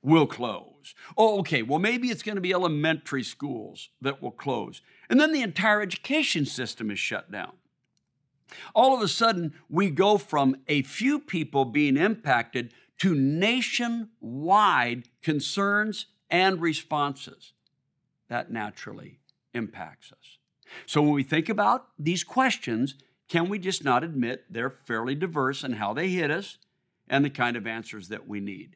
will 0.03 0.27
close. 0.27 0.95
Oh, 1.17 1.39
okay, 1.39 1.63
well, 1.63 1.79
maybe 1.79 2.09
it's 2.09 2.23
going 2.23 2.35
to 2.35 2.41
be 2.41 2.53
elementary 2.53 3.23
schools 3.23 3.89
that 4.01 4.21
will 4.21 4.31
close. 4.31 4.81
And 5.09 5.19
then 5.19 5.33
the 5.33 5.41
entire 5.41 5.81
education 5.81 6.45
system 6.45 6.91
is 6.91 6.99
shut 6.99 7.31
down. 7.31 7.53
All 8.73 8.95
of 8.95 9.01
a 9.01 9.07
sudden, 9.07 9.53
we 9.69 9.89
go 9.89 10.17
from 10.17 10.57
a 10.67 10.81
few 10.83 11.19
people 11.19 11.65
being 11.65 11.97
impacted 11.97 12.73
to 12.99 13.15
nationwide 13.15 15.07
concerns 15.21 16.07
and 16.29 16.61
responses. 16.61 17.53
That 18.29 18.51
naturally 18.51 19.19
impacts 19.53 20.11
us. 20.11 20.37
So, 20.85 21.01
when 21.01 21.11
we 21.11 21.23
think 21.23 21.49
about 21.49 21.87
these 21.99 22.23
questions, 22.23 22.95
can 23.27 23.49
we 23.49 23.59
just 23.59 23.83
not 23.83 24.03
admit 24.03 24.45
they're 24.49 24.69
fairly 24.69 25.15
diverse 25.15 25.63
in 25.63 25.73
how 25.73 25.93
they 25.93 26.09
hit 26.09 26.31
us 26.31 26.57
and 27.07 27.25
the 27.25 27.29
kind 27.29 27.57
of 27.57 27.67
answers 27.67 28.07
that 28.09 28.27
we 28.27 28.39
need? 28.39 28.75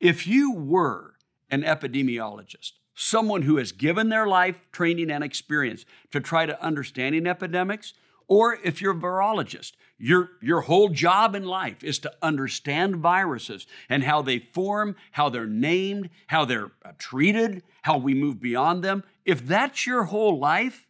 If 0.00 0.26
you 0.26 0.52
were 0.52 1.14
an 1.50 1.62
epidemiologist, 1.62 2.72
someone 2.94 3.42
who 3.42 3.56
has 3.56 3.72
given 3.72 4.08
their 4.08 4.26
life 4.26 4.60
training 4.72 5.10
and 5.10 5.22
experience 5.22 5.84
to 6.10 6.20
try 6.20 6.46
to 6.46 6.62
understanding 6.62 7.26
epidemics, 7.26 7.94
Or 8.28 8.58
if 8.64 8.80
you're 8.80 8.96
a 8.96 9.00
virologist, 9.00 9.72
your, 9.98 10.30
your 10.42 10.62
whole 10.62 10.88
job 10.88 11.34
in 11.34 11.44
life 11.44 11.82
is 11.82 11.98
to 12.00 12.12
understand 12.20 12.96
viruses 12.96 13.66
and 13.88 14.02
how 14.02 14.22
they 14.22 14.38
form, 14.38 14.96
how 15.12 15.28
they're 15.28 15.46
named, 15.46 16.10
how 16.26 16.44
they're 16.44 16.72
uh, 16.84 16.92
treated, 16.98 17.62
how 17.82 17.96
we 17.96 18.14
move 18.14 18.40
beyond 18.40 18.82
them. 18.82 19.04
If 19.24 19.46
that's 19.46 19.86
your 19.86 20.04
whole 20.04 20.38
life, 20.38 20.86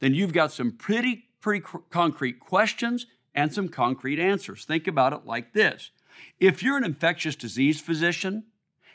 then 0.00 0.14
you've 0.14 0.32
got 0.32 0.52
some 0.52 0.72
pretty, 0.72 1.26
pretty 1.40 1.60
cr- 1.60 1.78
concrete 1.90 2.40
questions 2.40 3.06
and 3.34 3.54
some 3.54 3.68
concrete 3.68 4.18
answers. 4.18 4.64
Think 4.64 4.86
about 4.86 5.12
it 5.12 5.24
like 5.24 5.52
this 5.52 5.90
if 6.38 6.62
you're 6.62 6.76
an 6.76 6.84
infectious 6.84 7.36
disease 7.36 7.80
physician, 7.80 8.44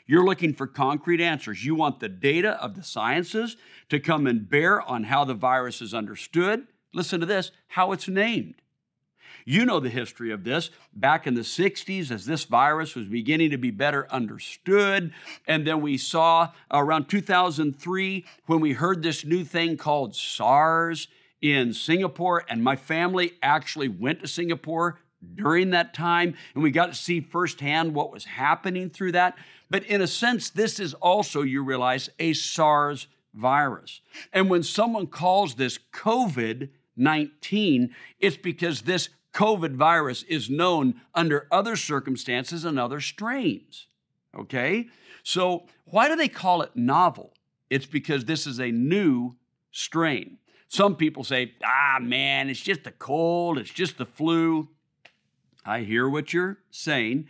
you're 0.06 0.24
looking 0.24 0.54
for 0.54 0.66
concrete 0.66 1.20
answers. 1.20 1.64
You 1.64 1.74
want 1.74 1.98
the 1.98 2.08
data 2.08 2.62
of 2.62 2.76
the 2.76 2.84
sciences 2.84 3.56
to 3.88 3.98
come 3.98 4.26
and 4.26 4.48
bear 4.48 4.80
on 4.80 5.04
how 5.04 5.24
the 5.24 5.34
virus 5.34 5.82
is 5.82 5.92
understood. 5.92 6.68
Listen 6.96 7.20
to 7.20 7.26
this 7.26 7.50
how 7.68 7.92
it's 7.92 8.08
named. 8.08 8.54
You 9.44 9.66
know 9.66 9.78
the 9.78 9.90
history 9.90 10.32
of 10.32 10.44
this. 10.44 10.70
Back 10.94 11.26
in 11.26 11.34
the 11.34 11.42
60s, 11.42 12.10
as 12.10 12.24
this 12.24 12.44
virus 12.44 12.96
was 12.96 13.06
beginning 13.06 13.50
to 13.50 13.58
be 13.58 13.70
better 13.70 14.10
understood, 14.10 15.12
and 15.46 15.66
then 15.66 15.82
we 15.82 15.98
saw 15.98 16.52
around 16.70 17.08
2003 17.08 18.24
when 18.46 18.60
we 18.60 18.72
heard 18.72 19.02
this 19.02 19.24
new 19.26 19.44
thing 19.44 19.76
called 19.76 20.16
SARS 20.16 21.06
in 21.42 21.74
Singapore, 21.74 22.44
and 22.48 22.64
my 22.64 22.76
family 22.76 23.34
actually 23.42 23.88
went 23.88 24.20
to 24.20 24.26
Singapore 24.26 24.98
during 25.34 25.70
that 25.70 25.92
time, 25.92 26.34
and 26.54 26.62
we 26.64 26.70
got 26.70 26.86
to 26.86 26.94
see 26.94 27.20
firsthand 27.20 27.94
what 27.94 28.10
was 28.10 28.24
happening 28.24 28.88
through 28.88 29.12
that. 29.12 29.36
But 29.68 29.84
in 29.84 30.00
a 30.00 30.06
sense, 30.06 30.48
this 30.48 30.80
is 30.80 30.94
also, 30.94 31.42
you 31.42 31.62
realize, 31.62 32.08
a 32.18 32.32
SARS 32.32 33.06
virus. 33.34 34.00
And 34.32 34.48
when 34.48 34.62
someone 34.62 35.06
calls 35.06 35.54
this 35.54 35.78
COVID 35.92 36.70
19, 36.96 37.94
it's 38.18 38.36
because 38.36 38.82
this 38.82 39.08
COVID 39.34 39.74
virus 39.74 40.22
is 40.24 40.48
known 40.48 41.00
under 41.14 41.46
other 41.50 41.76
circumstances 41.76 42.64
and 42.64 42.78
other 42.78 43.00
strains. 43.00 43.86
Okay? 44.34 44.88
So, 45.22 45.66
why 45.84 46.08
do 46.08 46.16
they 46.16 46.28
call 46.28 46.62
it 46.62 46.74
novel? 46.74 47.34
It's 47.68 47.86
because 47.86 48.24
this 48.24 48.46
is 48.46 48.60
a 48.60 48.70
new 48.70 49.36
strain. 49.72 50.38
Some 50.68 50.96
people 50.96 51.22
say, 51.22 51.54
ah, 51.64 51.98
man, 52.00 52.48
it's 52.48 52.60
just 52.60 52.84
the 52.84 52.90
cold, 52.90 53.58
it's 53.58 53.70
just 53.70 53.98
the 53.98 54.06
flu. 54.06 54.68
I 55.64 55.80
hear 55.80 56.08
what 56.08 56.32
you're 56.32 56.58
saying. 56.70 57.28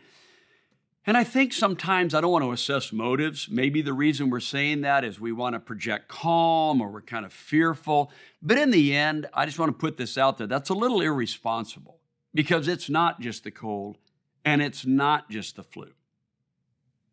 And 1.07 1.17
I 1.17 1.23
think 1.23 1.53
sometimes 1.53 2.15
I 2.15 2.21
don't 2.21 2.33
want 2.33 2.45
to 2.45 2.51
assess 2.51 2.93
motives. 2.93 3.49
Maybe 3.49 3.81
the 3.81 3.93
reason 3.93 4.29
we're 4.29 4.41
saying 4.41 4.81
that 4.81 5.05
is 5.05 5.21
we 5.21 5.31
want 5.31 5.55
to 5.55 5.61
project 5.61 6.09
calm 6.09 6.81
or 6.81 6.89
we're 6.89 7.01
kind 7.01 7.25
of 7.25 7.33
fearful. 7.33 8.11
But 8.43 8.59
in 8.59 8.73
the 8.73 8.95
end, 8.97 9.27
I 9.33 9.47
just 9.47 9.59
want 9.59 9.71
to 9.71 9.79
put 9.79 9.99
this 9.99 10.19
out 10.19 10.37
there. 10.37 10.49
That's 10.49 10.69
a 10.69 10.75
little 10.75 11.01
irresponsible 11.01 12.01
because 12.35 12.67
it's 12.67 12.91
not 12.91 13.21
just 13.21 13.45
the 13.45 13.53
cold 13.53 13.99
and 14.45 14.61
it's 14.61 14.85
not 14.85 15.31
just 15.31 15.55
the 15.55 15.63
flu. 15.63 15.93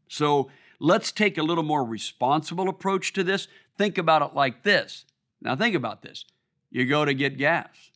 So 0.07 0.49
let's 0.79 1.11
take 1.11 1.37
a 1.37 1.43
little 1.43 1.63
more 1.63 1.85
responsible 1.85 2.69
approach 2.69 3.13
to 3.13 3.23
this. 3.23 3.47
Think 3.77 3.99
about 3.99 4.23
it 4.23 4.35
like 4.35 4.63
this. 4.63 5.05
Now, 5.39 5.55
think 5.55 5.75
about 5.75 6.01
this. 6.01 6.25
You 6.71 6.87
go 6.87 7.05
to 7.05 7.13
get 7.13 7.37
gas, 7.37 7.91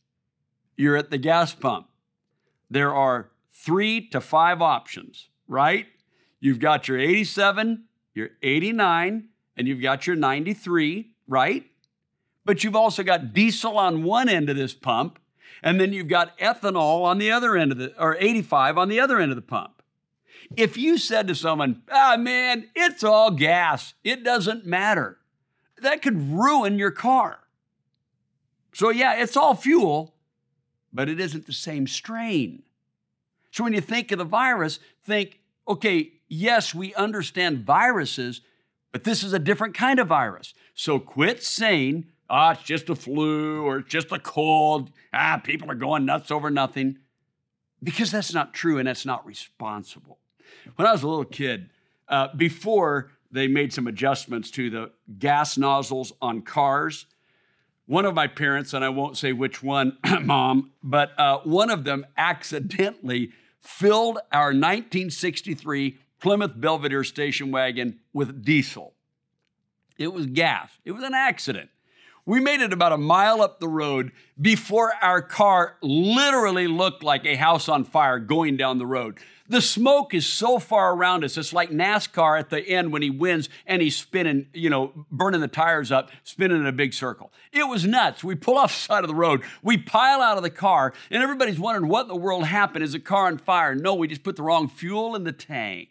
you're 0.76 0.96
at 0.96 1.10
the 1.10 1.18
gas 1.18 1.54
pump. 1.54 1.88
There 2.70 2.94
are 2.94 3.30
three 3.52 4.06
to 4.10 4.20
five 4.20 4.62
options 4.62 5.28
right? 5.48 5.86
You've 6.40 6.60
got 6.60 6.86
your 6.86 6.98
87, 6.98 7.84
your 8.14 8.30
89, 8.42 9.28
and 9.56 9.68
you've 9.68 9.82
got 9.82 10.06
your 10.06 10.14
93, 10.14 11.10
right? 11.26 11.64
But 12.44 12.62
you've 12.62 12.76
also 12.76 13.02
got 13.02 13.32
diesel 13.32 13.76
on 13.76 14.04
one 14.04 14.28
end 14.28 14.48
of 14.48 14.56
this 14.56 14.74
pump, 14.74 15.18
and 15.62 15.80
then 15.80 15.92
you've 15.92 16.08
got 16.08 16.38
ethanol 16.38 17.02
on 17.02 17.18
the 17.18 17.32
other 17.32 17.56
end 17.56 17.72
of 17.72 17.78
the, 17.78 18.00
or 18.00 18.16
85 18.20 18.78
on 18.78 18.88
the 18.88 19.00
other 19.00 19.18
end 19.18 19.32
of 19.32 19.36
the 19.36 19.42
pump. 19.42 19.82
If 20.56 20.76
you 20.76 20.96
said 20.96 21.28
to 21.28 21.34
someone, 21.34 21.82
ah, 21.90 22.16
man, 22.18 22.68
it's 22.74 23.02
all 23.02 23.32
gas, 23.32 23.94
it 24.04 24.22
doesn't 24.22 24.64
matter, 24.64 25.18
that 25.82 26.02
could 26.02 26.30
ruin 26.30 26.78
your 26.78 26.90
car. 26.90 27.40
So, 28.72 28.90
yeah, 28.90 29.20
it's 29.20 29.36
all 29.36 29.54
fuel, 29.54 30.14
but 30.92 31.08
it 31.08 31.20
isn't 31.20 31.46
the 31.46 31.52
same 31.52 31.86
strain. 31.86 32.62
So 33.50 33.64
when 33.64 33.72
you 33.72 33.80
think 33.80 34.12
of 34.12 34.18
the 34.18 34.24
virus, 34.24 34.78
think, 35.04 35.40
okay, 35.66 36.12
yes, 36.28 36.74
we 36.74 36.94
understand 36.94 37.64
viruses, 37.64 38.40
but 38.92 39.04
this 39.04 39.22
is 39.22 39.32
a 39.32 39.38
different 39.38 39.74
kind 39.74 39.98
of 39.98 40.08
virus. 40.08 40.54
So 40.74 40.98
quit 40.98 41.42
saying, 41.42 42.06
ah, 42.30 42.52
it's 42.52 42.62
just 42.62 42.88
a 42.88 42.94
flu 42.94 43.62
or 43.64 43.78
it's 43.78 43.88
just 43.88 44.12
a 44.12 44.18
cold. 44.18 44.90
Ah, 45.12 45.40
people 45.42 45.70
are 45.70 45.74
going 45.76 46.04
nuts 46.04 46.30
over 46.30 46.50
nothing. 46.50 46.98
Because 47.82 48.10
that's 48.10 48.34
not 48.34 48.54
true 48.54 48.78
and 48.78 48.88
that's 48.88 49.06
not 49.06 49.24
responsible. 49.24 50.18
When 50.76 50.86
I 50.86 50.92
was 50.92 51.02
a 51.02 51.08
little 51.08 51.24
kid, 51.24 51.70
uh, 52.08 52.28
before 52.36 53.12
they 53.30 53.46
made 53.46 53.72
some 53.72 53.86
adjustments 53.86 54.50
to 54.52 54.70
the 54.70 54.90
gas 55.18 55.56
nozzles 55.56 56.12
on 56.20 56.42
cars, 56.42 57.06
one 57.88 58.04
of 58.04 58.14
my 58.14 58.26
parents, 58.26 58.74
and 58.74 58.84
I 58.84 58.90
won't 58.90 59.16
say 59.16 59.32
which 59.32 59.62
one, 59.62 59.96
mom, 60.20 60.72
but 60.82 61.18
uh, 61.18 61.38
one 61.38 61.70
of 61.70 61.84
them 61.84 62.04
accidentally 62.18 63.32
filled 63.60 64.18
our 64.30 64.48
1963 64.48 65.98
Plymouth 66.20 66.52
Belvedere 66.54 67.02
station 67.02 67.50
wagon 67.50 67.98
with 68.12 68.44
diesel. 68.44 68.92
It 69.96 70.12
was 70.12 70.26
gas, 70.26 70.70
it 70.84 70.92
was 70.92 71.02
an 71.02 71.14
accident. 71.14 71.70
We 72.26 72.40
made 72.40 72.60
it 72.60 72.74
about 72.74 72.92
a 72.92 72.98
mile 72.98 73.40
up 73.40 73.58
the 73.58 73.68
road 73.68 74.12
before 74.38 74.92
our 75.00 75.22
car 75.22 75.78
literally 75.80 76.66
looked 76.66 77.02
like 77.02 77.24
a 77.24 77.36
house 77.36 77.70
on 77.70 77.84
fire 77.84 78.18
going 78.18 78.58
down 78.58 78.76
the 78.76 78.84
road. 78.84 79.18
The 79.50 79.62
smoke 79.62 80.12
is 80.12 80.26
so 80.26 80.58
far 80.58 80.94
around 80.94 81.24
us. 81.24 81.38
It's 81.38 81.54
like 81.54 81.70
NASCAR 81.70 82.38
at 82.38 82.50
the 82.50 82.60
end 82.60 82.92
when 82.92 83.00
he 83.00 83.08
wins 83.08 83.48
and 83.66 83.80
he's 83.80 83.96
spinning, 83.96 84.46
you 84.52 84.68
know, 84.68 84.92
burning 85.10 85.40
the 85.40 85.48
tires 85.48 85.90
up, 85.90 86.10
spinning 86.22 86.58
in 86.58 86.66
a 86.66 86.72
big 86.72 86.92
circle. 86.92 87.32
It 87.50 87.66
was 87.66 87.86
nuts. 87.86 88.22
We 88.22 88.34
pull 88.34 88.58
off 88.58 88.72
the 88.72 88.80
side 88.80 89.04
of 89.04 89.08
the 89.08 89.14
road, 89.14 89.42
we 89.62 89.78
pile 89.78 90.20
out 90.20 90.36
of 90.36 90.42
the 90.42 90.50
car, 90.50 90.92
and 91.10 91.22
everybody's 91.22 91.58
wondering 91.58 91.88
what 91.88 92.02
in 92.02 92.08
the 92.08 92.16
world 92.16 92.44
happened. 92.44 92.84
Is 92.84 92.92
the 92.92 93.00
car 93.00 93.26
on 93.26 93.38
fire? 93.38 93.74
No, 93.74 93.94
we 93.94 94.06
just 94.06 94.22
put 94.22 94.36
the 94.36 94.42
wrong 94.42 94.68
fuel 94.68 95.16
in 95.16 95.24
the 95.24 95.32
tank. 95.32 95.88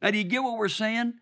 Now, 0.00 0.10
do 0.10 0.18
you 0.18 0.24
get 0.24 0.42
what 0.42 0.56
we're 0.56 0.68
saying? 0.68 1.14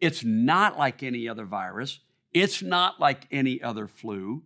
It's 0.00 0.24
not 0.24 0.78
like 0.78 1.02
any 1.02 1.28
other 1.28 1.44
virus. 1.44 2.00
It's 2.32 2.62
not 2.62 2.98
like 2.98 3.26
any 3.30 3.62
other 3.62 3.86
flu. 3.86 4.42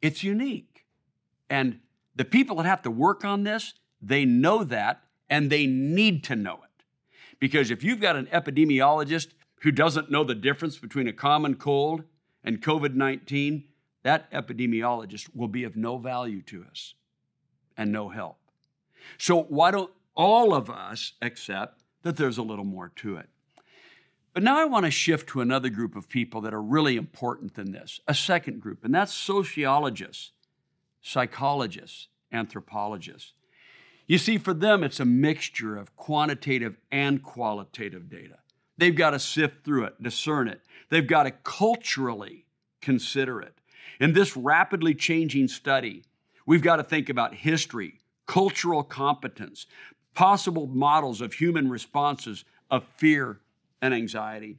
It's 0.00 0.22
unique. 0.22 0.86
And 1.50 1.80
the 2.14 2.24
people 2.24 2.56
that 2.56 2.66
have 2.66 2.82
to 2.82 2.90
work 2.90 3.24
on 3.24 3.42
this, 3.42 3.74
they 4.00 4.24
know 4.24 4.64
that 4.64 5.02
and 5.28 5.50
they 5.50 5.66
need 5.66 6.24
to 6.24 6.36
know 6.36 6.54
it. 6.54 6.84
Because 7.38 7.70
if 7.70 7.82
you've 7.82 8.00
got 8.00 8.16
an 8.16 8.26
epidemiologist 8.26 9.28
who 9.62 9.70
doesn't 9.70 10.10
know 10.10 10.24
the 10.24 10.34
difference 10.34 10.78
between 10.78 11.08
a 11.08 11.12
common 11.12 11.54
cold 11.54 12.04
and 12.44 12.62
COVID 12.62 12.94
19, 12.94 13.64
that 14.02 14.30
epidemiologist 14.30 15.34
will 15.34 15.48
be 15.48 15.64
of 15.64 15.76
no 15.76 15.98
value 15.98 16.42
to 16.42 16.64
us 16.70 16.94
and 17.76 17.92
no 17.92 18.08
help. 18.08 18.38
So, 19.16 19.42
why 19.44 19.70
don't 19.70 19.90
all 20.14 20.54
of 20.54 20.70
us 20.70 21.12
accept 21.22 21.82
that 22.02 22.16
there's 22.16 22.38
a 22.38 22.42
little 22.42 22.64
more 22.64 22.90
to 22.96 23.16
it? 23.16 23.28
But 24.34 24.42
now 24.42 24.58
I 24.58 24.66
want 24.66 24.84
to 24.84 24.90
shift 24.90 25.28
to 25.30 25.40
another 25.40 25.68
group 25.68 25.96
of 25.96 26.08
people 26.08 26.40
that 26.42 26.54
are 26.54 26.62
really 26.62 26.96
important 26.96 27.54
than 27.54 27.72
this, 27.72 28.00
a 28.06 28.14
second 28.14 28.60
group, 28.60 28.84
and 28.84 28.94
that's 28.94 29.12
sociologists, 29.12 30.32
psychologists, 31.00 32.08
anthropologists. 32.30 33.32
You 34.08 34.16
see, 34.16 34.38
for 34.38 34.54
them, 34.54 34.82
it's 34.82 35.00
a 35.00 35.04
mixture 35.04 35.76
of 35.76 35.94
quantitative 35.94 36.78
and 36.90 37.22
qualitative 37.22 38.08
data. 38.08 38.38
They've 38.78 38.96
got 38.96 39.10
to 39.10 39.18
sift 39.18 39.64
through 39.64 39.84
it, 39.84 40.02
discern 40.02 40.48
it. 40.48 40.62
They've 40.88 41.06
got 41.06 41.24
to 41.24 41.30
culturally 41.30 42.46
consider 42.80 43.40
it. 43.40 43.54
In 44.00 44.14
this 44.14 44.34
rapidly 44.36 44.94
changing 44.94 45.48
study, 45.48 46.04
we've 46.46 46.62
got 46.62 46.76
to 46.76 46.84
think 46.84 47.10
about 47.10 47.34
history, 47.34 47.98
cultural 48.26 48.82
competence, 48.82 49.66
possible 50.14 50.66
models 50.66 51.20
of 51.20 51.34
human 51.34 51.68
responses 51.68 52.44
of 52.70 52.84
fear 52.96 53.40
and 53.82 53.92
anxiety. 53.92 54.56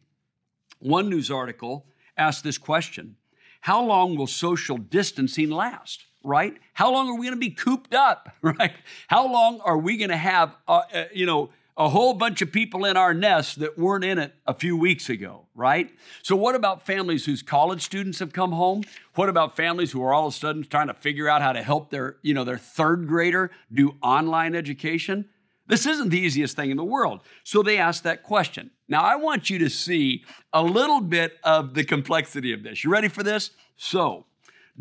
One 0.79 1.09
news 1.09 1.31
article 1.31 1.87
asked 2.15 2.43
this 2.43 2.59
question 2.59 3.15
How 3.61 3.83
long 3.83 4.15
will 4.15 4.27
social 4.27 4.77
distancing 4.77 5.49
last? 5.49 6.05
Right? 6.23 6.57
How 6.73 6.91
long 6.91 7.09
are 7.09 7.15
we 7.15 7.27
going 7.27 7.39
to 7.39 7.39
be 7.39 7.51
cooped 7.51 7.93
up? 7.93 8.29
Right? 8.41 8.73
How 9.07 9.31
long 9.31 9.61
are 9.61 9.77
we 9.77 9.97
going 9.97 10.09
to 10.09 10.17
have, 10.17 10.55
uh, 10.67 10.81
uh, 10.93 11.03
you 11.13 11.25
know, 11.25 11.49
a 11.79 11.87
whole 11.87 12.13
bunch 12.13 12.41
of 12.41 12.51
people 12.51 12.83
in 12.83 12.97
our 12.97 13.13
nest 13.13 13.59
that 13.59 13.77
weren't 13.77 14.03
in 14.03 14.19
it 14.19 14.35
a 14.45 14.53
few 14.53 14.75
weeks 14.75 15.09
ago, 15.09 15.45
right? 15.55 15.89
So, 16.21 16.35
what 16.35 16.53
about 16.53 16.85
families 16.85 17.25
whose 17.25 17.41
college 17.41 17.81
students 17.81 18.19
have 18.19 18.33
come 18.33 18.51
home? 18.51 18.83
What 19.15 19.29
about 19.29 19.55
families 19.55 19.93
who 19.93 20.03
are 20.03 20.13
all 20.13 20.27
of 20.27 20.33
a 20.33 20.37
sudden 20.37 20.65
trying 20.65 20.87
to 20.87 20.93
figure 20.93 21.29
out 21.29 21.41
how 21.41 21.53
to 21.53 21.63
help 21.63 21.89
their, 21.89 22.17
you 22.21 22.33
know, 22.33 22.43
their 22.43 22.57
third 22.57 23.07
grader 23.07 23.49
do 23.71 23.95
online 24.03 24.55
education? 24.55 25.29
This 25.69 25.85
isn't 25.85 26.09
the 26.09 26.19
easiest 26.19 26.55
thing 26.55 26.71
in 26.71 26.77
the 26.77 26.83
world. 26.83 27.21
So 27.43 27.61
they 27.61 27.77
asked 27.77 28.03
that 28.03 28.23
question. 28.23 28.71
Now, 28.87 29.03
I 29.03 29.15
want 29.15 29.51
you 29.51 29.59
to 29.59 29.69
see 29.69 30.25
a 30.51 30.63
little 30.63 30.99
bit 30.99 31.37
of 31.43 31.75
the 31.75 31.83
complexity 31.83 32.51
of 32.51 32.63
this. 32.63 32.83
You 32.83 32.89
ready 32.89 33.07
for 33.07 33.21
this? 33.21 33.51
So, 33.77 34.25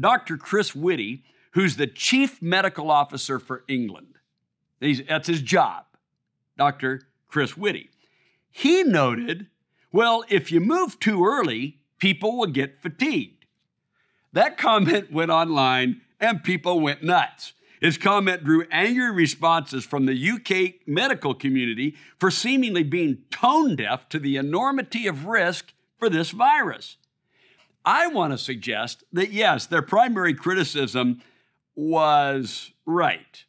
Dr. 0.00 0.38
Chris 0.38 0.74
Whitty, 0.74 1.24
who's 1.52 1.76
the 1.76 1.86
chief 1.86 2.40
medical 2.40 2.90
officer 2.90 3.38
for 3.38 3.64
England. 3.68 4.14
He's, 4.80 5.02
that's 5.06 5.28
his 5.28 5.42
job, 5.42 5.84
Dr. 6.56 7.02
Chris 7.28 7.54
Whitty. 7.54 7.90
He 8.50 8.82
noted, 8.82 9.48
well, 9.92 10.24
if 10.30 10.50
you 10.50 10.58
move 10.58 10.98
too 10.98 11.22
early, 11.26 11.80
people 11.98 12.38
will 12.38 12.46
get 12.46 12.80
fatigued. 12.80 13.44
That 14.32 14.56
comment 14.56 15.12
went 15.12 15.30
online 15.30 16.00
and 16.18 16.42
people 16.42 16.80
went 16.80 17.02
nuts. 17.02 17.52
His 17.80 17.96
comment 17.96 18.44
drew 18.44 18.66
angry 18.70 19.10
responses 19.10 19.84
from 19.84 20.06
the 20.06 20.30
UK 20.30 20.86
medical 20.86 21.34
community 21.34 21.96
for 22.18 22.30
seemingly 22.30 22.82
being 22.82 23.18
tone 23.30 23.76
deaf 23.76 24.08
to 24.08 24.18
the 24.18 24.36
enormity 24.36 25.06
of 25.06 25.26
risk 25.26 25.72
for 25.98 26.08
this 26.08 26.30
virus. 26.30 26.96
I 27.84 28.08
want 28.08 28.32
to 28.32 28.38
suggest 28.38 29.04
that 29.12 29.32
yes, 29.32 29.66
their 29.66 29.82
primary 29.82 30.34
criticism 30.34 31.22
was 31.74 32.72
right. 32.84 33.44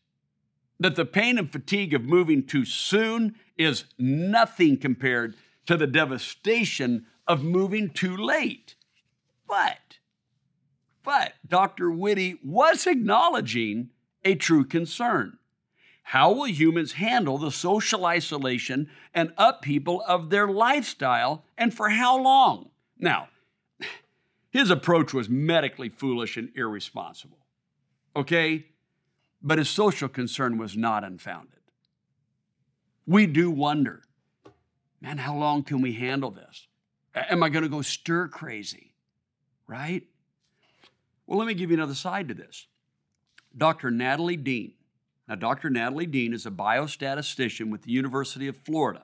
That 0.79 0.95
the 0.95 1.05
pain 1.05 1.37
and 1.37 1.51
fatigue 1.51 1.93
of 1.93 2.03
moving 2.03 2.45
too 2.45 2.63
soon 2.63 3.35
is 3.57 3.85
nothing 3.97 4.77
compared 4.77 5.35
to 5.65 5.75
the 5.75 5.87
devastation 5.87 7.05
of 7.27 7.43
moving 7.43 7.89
too 7.89 8.15
late. 8.15 8.75
But, 9.47 9.97
but 11.03 11.33
Dr. 11.47 11.91
Whitty 11.91 12.39
was 12.43 12.87
acknowledging 12.87 13.89
a 14.23 14.35
true 14.35 14.63
concern. 14.63 15.37
How 16.03 16.31
will 16.31 16.47
humans 16.47 16.93
handle 16.93 17.37
the 17.37 17.51
social 17.51 18.05
isolation 18.05 18.89
and 19.13 19.31
upheaval 19.37 20.03
of 20.07 20.29
their 20.31 20.47
lifestyle 20.47 21.43
and 21.57 21.73
for 21.73 21.89
how 21.89 22.17
long? 22.19 22.71
Now, 22.97 23.29
his 24.49 24.71
approach 24.71 25.13
was 25.13 25.29
medically 25.29 25.89
foolish 25.89 26.35
and 26.35 26.49
irresponsible. 26.55 27.37
Okay? 28.15 28.65
But 29.41 29.59
his 29.59 29.69
social 29.69 30.09
concern 30.09 30.57
was 30.57 30.75
not 30.75 31.03
unfounded. 31.03 31.59
We 33.05 33.27
do 33.27 33.51
wonder, 33.51 34.01
man, 35.01 35.19
how 35.19 35.35
long 35.35 35.63
can 35.63 35.81
we 35.81 35.93
handle 35.93 36.31
this? 36.31 36.67
Am 37.13 37.43
I 37.43 37.49
going 37.49 37.63
to 37.63 37.69
go 37.69 37.81
stir 37.81 38.27
crazy? 38.27 38.93
Right? 39.67 40.07
Well, 41.27 41.37
let 41.37 41.47
me 41.47 41.53
give 41.53 41.69
you 41.69 41.77
another 41.77 41.93
side 41.93 42.27
to 42.29 42.33
this. 42.33 42.65
Dr. 43.59 43.91
Natalie 43.91 44.37
Dean. 44.37 44.73
Now, 45.27 45.35
Dr. 45.35 45.69
Natalie 45.69 46.07
Dean 46.07 46.33
is 46.33 46.45
a 46.45 46.51
biostatistician 46.51 47.69
with 47.69 47.83
the 47.83 47.91
University 47.91 48.47
of 48.47 48.57
Florida. 48.57 49.03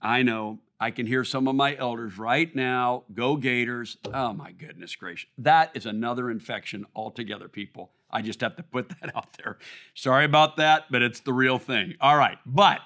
I 0.00 0.22
know 0.22 0.60
I 0.78 0.90
can 0.90 1.06
hear 1.06 1.24
some 1.24 1.48
of 1.48 1.56
my 1.56 1.76
elders 1.76 2.18
right 2.18 2.54
now 2.54 3.04
go 3.12 3.36
Gators. 3.36 3.96
Oh, 4.12 4.32
my 4.32 4.52
goodness 4.52 4.94
gracious. 4.94 5.30
That 5.38 5.70
is 5.74 5.86
another 5.86 6.30
infection 6.30 6.86
altogether, 6.94 7.48
people. 7.48 7.90
I 8.10 8.22
just 8.22 8.40
have 8.42 8.56
to 8.56 8.62
put 8.62 8.88
that 9.00 9.16
out 9.16 9.32
there. 9.42 9.58
Sorry 9.94 10.24
about 10.24 10.56
that, 10.58 10.84
but 10.90 11.02
it's 11.02 11.20
the 11.20 11.32
real 11.32 11.58
thing. 11.58 11.94
All 12.00 12.16
right. 12.16 12.38
But 12.44 12.80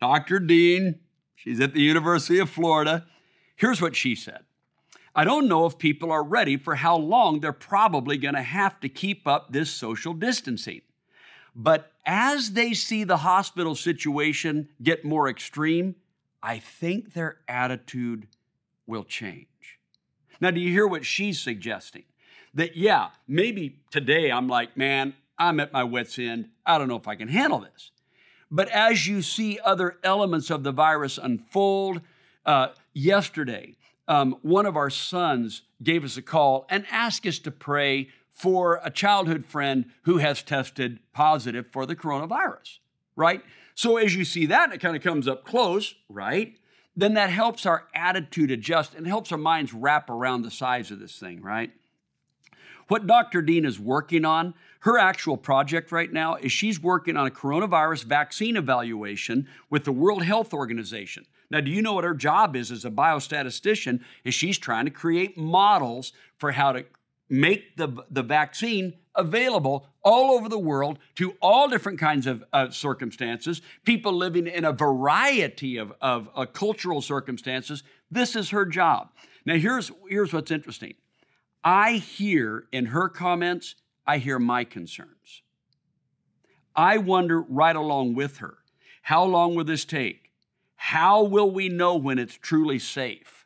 Dr. 0.00 0.38
Dean, 0.38 1.00
she's 1.34 1.60
at 1.60 1.72
the 1.72 1.82
University 1.82 2.38
of 2.38 2.50
Florida. 2.50 3.06
Here's 3.56 3.80
what 3.80 3.94
she 3.94 4.14
said 4.14 4.40
I 5.14 5.24
don't 5.24 5.48
know 5.48 5.66
if 5.66 5.78
people 5.78 6.12
are 6.12 6.22
ready 6.22 6.56
for 6.56 6.76
how 6.76 6.96
long 6.96 7.40
they're 7.40 7.52
probably 7.52 8.16
going 8.16 8.34
to 8.34 8.42
have 8.42 8.78
to 8.80 8.88
keep 8.88 9.26
up 9.26 9.52
this 9.52 9.70
social 9.70 10.14
distancing. 10.14 10.82
But 11.54 11.90
as 12.06 12.52
they 12.52 12.74
see 12.74 13.04
the 13.04 13.18
hospital 13.18 13.74
situation 13.74 14.68
get 14.82 15.04
more 15.04 15.28
extreme, 15.28 15.96
I 16.42 16.58
think 16.58 17.12
their 17.12 17.38
attitude 17.48 18.28
will 18.86 19.04
change. 19.04 19.46
Now, 20.40 20.50
do 20.50 20.60
you 20.60 20.70
hear 20.70 20.86
what 20.86 21.04
she's 21.04 21.40
suggesting? 21.40 22.04
That, 22.54 22.76
yeah, 22.76 23.10
maybe 23.28 23.80
today 23.90 24.30
I'm 24.30 24.48
like, 24.48 24.76
man, 24.76 25.14
I'm 25.38 25.60
at 25.60 25.72
my 25.72 25.84
wits' 25.84 26.18
end. 26.18 26.50
I 26.64 26.78
don't 26.78 26.88
know 26.88 26.96
if 26.96 27.08
I 27.08 27.14
can 27.14 27.28
handle 27.28 27.60
this. 27.60 27.90
But 28.50 28.68
as 28.68 29.06
you 29.06 29.22
see 29.22 29.58
other 29.64 29.98
elements 30.02 30.50
of 30.50 30.64
the 30.64 30.72
virus 30.72 31.18
unfold, 31.18 32.00
uh, 32.44 32.68
yesterday, 32.92 33.74
um, 34.10 34.36
one 34.42 34.66
of 34.66 34.76
our 34.76 34.90
sons 34.90 35.62
gave 35.80 36.04
us 36.04 36.16
a 36.16 36.22
call 36.22 36.66
and 36.68 36.84
asked 36.90 37.24
us 37.26 37.38
to 37.38 37.50
pray 37.52 38.08
for 38.32 38.80
a 38.82 38.90
childhood 38.90 39.46
friend 39.46 39.84
who 40.02 40.18
has 40.18 40.42
tested 40.42 40.98
positive 41.12 41.68
for 41.70 41.86
the 41.86 41.94
coronavirus, 41.94 42.80
right? 43.14 43.40
So 43.76 43.98
as 43.98 44.16
you 44.16 44.24
see 44.24 44.46
that, 44.46 44.72
it 44.72 44.78
kind 44.78 44.96
of 44.96 45.02
comes 45.02 45.28
up 45.28 45.44
close, 45.44 45.94
right? 46.08 46.58
Then 46.96 47.14
that 47.14 47.30
helps 47.30 47.64
our 47.64 47.86
attitude 47.94 48.50
adjust 48.50 48.96
and 48.96 49.06
helps 49.06 49.30
our 49.30 49.38
minds 49.38 49.72
wrap 49.72 50.10
around 50.10 50.42
the 50.42 50.50
size 50.50 50.90
of 50.90 50.98
this 50.98 51.16
thing, 51.16 51.40
right? 51.40 51.70
What 52.88 53.06
Dr. 53.06 53.42
Dean 53.42 53.64
is 53.64 53.78
working 53.78 54.24
on, 54.24 54.54
her 54.80 54.98
actual 54.98 55.36
project 55.36 55.92
right 55.92 56.12
now 56.12 56.34
is 56.34 56.50
she's 56.50 56.82
working 56.82 57.16
on 57.16 57.28
a 57.28 57.30
coronavirus 57.30 58.04
vaccine 58.04 58.56
evaluation 58.56 59.46
with 59.70 59.84
the 59.84 59.92
World 59.92 60.24
Health 60.24 60.52
Organization. 60.52 61.26
Now, 61.50 61.60
do 61.60 61.70
you 61.70 61.82
know 61.82 61.94
what 61.94 62.04
her 62.04 62.14
job 62.14 62.54
is 62.54 62.70
as 62.70 62.84
a 62.84 62.90
biostatistician? 62.90 64.00
Is 64.24 64.34
she's 64.34 64.58
trying 64.58 64.84
to 64.84 64.90
create 64.90 65.36
models 65.36 66.12
for 66.38 66.52
how 66.52 66.72
to 66.72 66.84
make 67.28 67.76
the, 67.76 68.04
the 68.10 68.22
vaccine 68.22 68.94
available 69.14 69.86
all 70.02 70.30
over 70.32 70.48
the 70.48 70.58
world 70.58 70.98
to 71.16 71.34
all 71.42 71.68
different 71.68 71.98
kinds 71.98 72.26
of 72.26 72.44
uh, 72.52 72.70
circumstances, 72.70 73.60
people 73.84 74.12
living 74.12 74.46
in 74.46 74.64
a 74.64 74.72
variety 74.72 75.76
of, 75.76 75.92
of 76.00 76.30
uh, 76.34 76.46
cultural 76.46 77.02
circumstances. 77.02 77.82
This 78.10 78.36
is 78.36 78.50
her 78.50 78.64
job. 78.64 79.10
Now, 79.44 79.56
here's, 79.56 79.90
here's 80.08 80.32
what's 80.32 80.50
interesting. 80.50 80.94
I 81.62 81.94
hear 81.94 82.64
in 82.72 82.86
her 82.86 83.08
comments, 83.08 83.74
I 84.06 84.18
hear 84.18 84.38
my 84.38 84.64
concerns. 84.64 85.42
I 86.74 86.98
wonder 86.98 87.40
right 87.42 87.76
along 87.76 88.14
with 88.14 88.38
her, 88.38 88.58
how 89.02 89.24
long 89.24 89.54
will 89.54 89.64
this 89.64 89.84
take? 89.84 90.29
How 90.84 91.22
will 91.22 91.50
we 91.50 91.68
know 91.68 91.94
when 91.94 92.18
it's 92.18 92.38
truly 92.38 92.78
safe? 92.78 93.44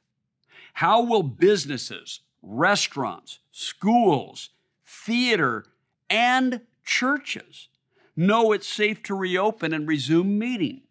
How 0.75 1.03
will 1.03 1.25
businesses, 1.25 2.21
restaurants, 2.43 3.41
schools, 3.51 4.51
theater, 4.87 5.65
and 6.09 6.61
churches 6.85 7.69
know 8.17 8.53
it's 8.53 8.69
safe 8.69 9.03
to 9.03 9.17
reopen 9.17 9.75
and 9.75 9.89
resume 9.89 10.39
meeting? 10.39 10.83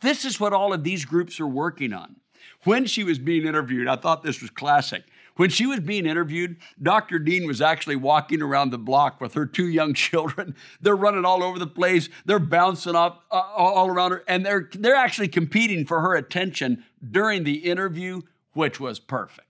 This 0.00 0.24
is 0.24 0.38
what 0.38 0.52
all 0.52 0.72
of 0.72 0.84
these 0.84 1.04
groups 1.04 1.40
are 1.40 1.48
working 1.48 1.92
on. 1.92 2.16
When 2.62 2.86
she 2.86 3.02
was 3.02 3.18
being 3.18 3.44
interviewed, 3.44 3.88
I 3.88 3.96
thought 3.96 4.22
this 4.22 4.40
was 4.40 4.50
classic. 4.50 5.02
When 5.38 5.50
she 5.50 5.66
was 5.66 5.78
being 5.78 6.04
interviewed, 6.04 6.56
Dr. 6.82 7.20
Dean 7.20 7.46
was 7.46 7.60
actually 7.60 7.94
walking 7.94 8.42
around 8.42 8.70
the 8.70 8.78
block 8.78 9.20
with 9.20 9.34
her 9.34 9.46
two 9.46 9.68
young 9.68 9.94
children. 9.94 10.56
They're 10.80 10.96
running 10.96 11.24
all 11.24 11.44
over 11.44 11.60
the 11.60 11.66
place. 11.68 12.08
They're 12.24 12.40
bouncing 12.40 12.96
off 12.96 13.20
uh, 13.30 13.36
all 13.36 13.86
around 13.86 14.10
her, 14.10 14.24
and 14.26 14.44
they're 14.44 14.68
they're 14.74 14.96
actually 14.96 15.28
competing 15.28 15.86
for 15.86 16.00
her 16.00 16.16
attention 16.16 16.82
during 17.08 17.44
the 17.44 17.58
interview, 17.58 18.22
which 18.54 18.80
was 18.80 18.98
perfect. 18.98 19.46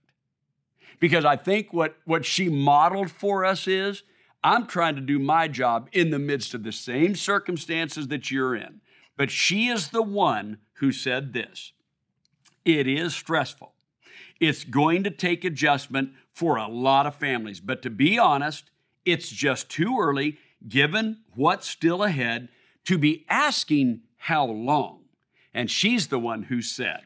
Because 1.00 1.24
I 1.24 1.36
think 1.36 1.72
what 1.72 1.96
what 2.04 2.26
she 2.26 2.50
modeled 2.50 3.10
for 3.10 3.46
us 3.46 3.66
is 3.66 4.02
I'm 4.44 4.66
trying 4.66 4.94
to 4.96 5.00
do 5.00 5.18
my 5.18 5.48
job 5.48 5.88
in 5.92 6.10
the 6.10 6.18
midst 6.18 6.52
of 6.52 6.64
the 6.64 6.72
same 6.72 7.14
circumstances 7.14 8.08
that 8.08 8.30
you're 8.30 8.54
in. 8.54 8.82
But 9.16 9.30
she 9.30 9.68
is 9.68 9.88
the 9.88 10.02
one 10.02 10.58
who 10.74 10.92
said 10.92 11.32
this. 11.32 11.72
It 12.66 12.86
is 12.86 13.16
stressful. 13.16 13.72
It's 14.40 14.64
going 14.64 15.04
to 15.04 15.10
take 15.10 15.44
adjustment 15.44 16.12
for 16.32 16.56
a 16.56 16.68
lot 16.68 17.06
of 17.06 17.16
families. 17.16 17.60
But 17.60 17.82
to 17.82 17.90
be 17.90 18.18
honest, 18.18 18.70
it's 19.04 19.28
just 19.28 19.68
too 19.68 19.98
early, 20.00 20.38
given 20.66 21.18
what's 21.34 21.68
still 21.68 22.02
ahead, 22.02 22.48
to 22.84 22.98
be 22.98 23.24
asking 23.28 24.02
how 24.16 24.46
long. 24.46 25.00
And 25.52 25.70
she's 25.70 26.08
the 26.08 26.18
one 26.18 26.44
who 26.44 26.62
said, 26.62 27.00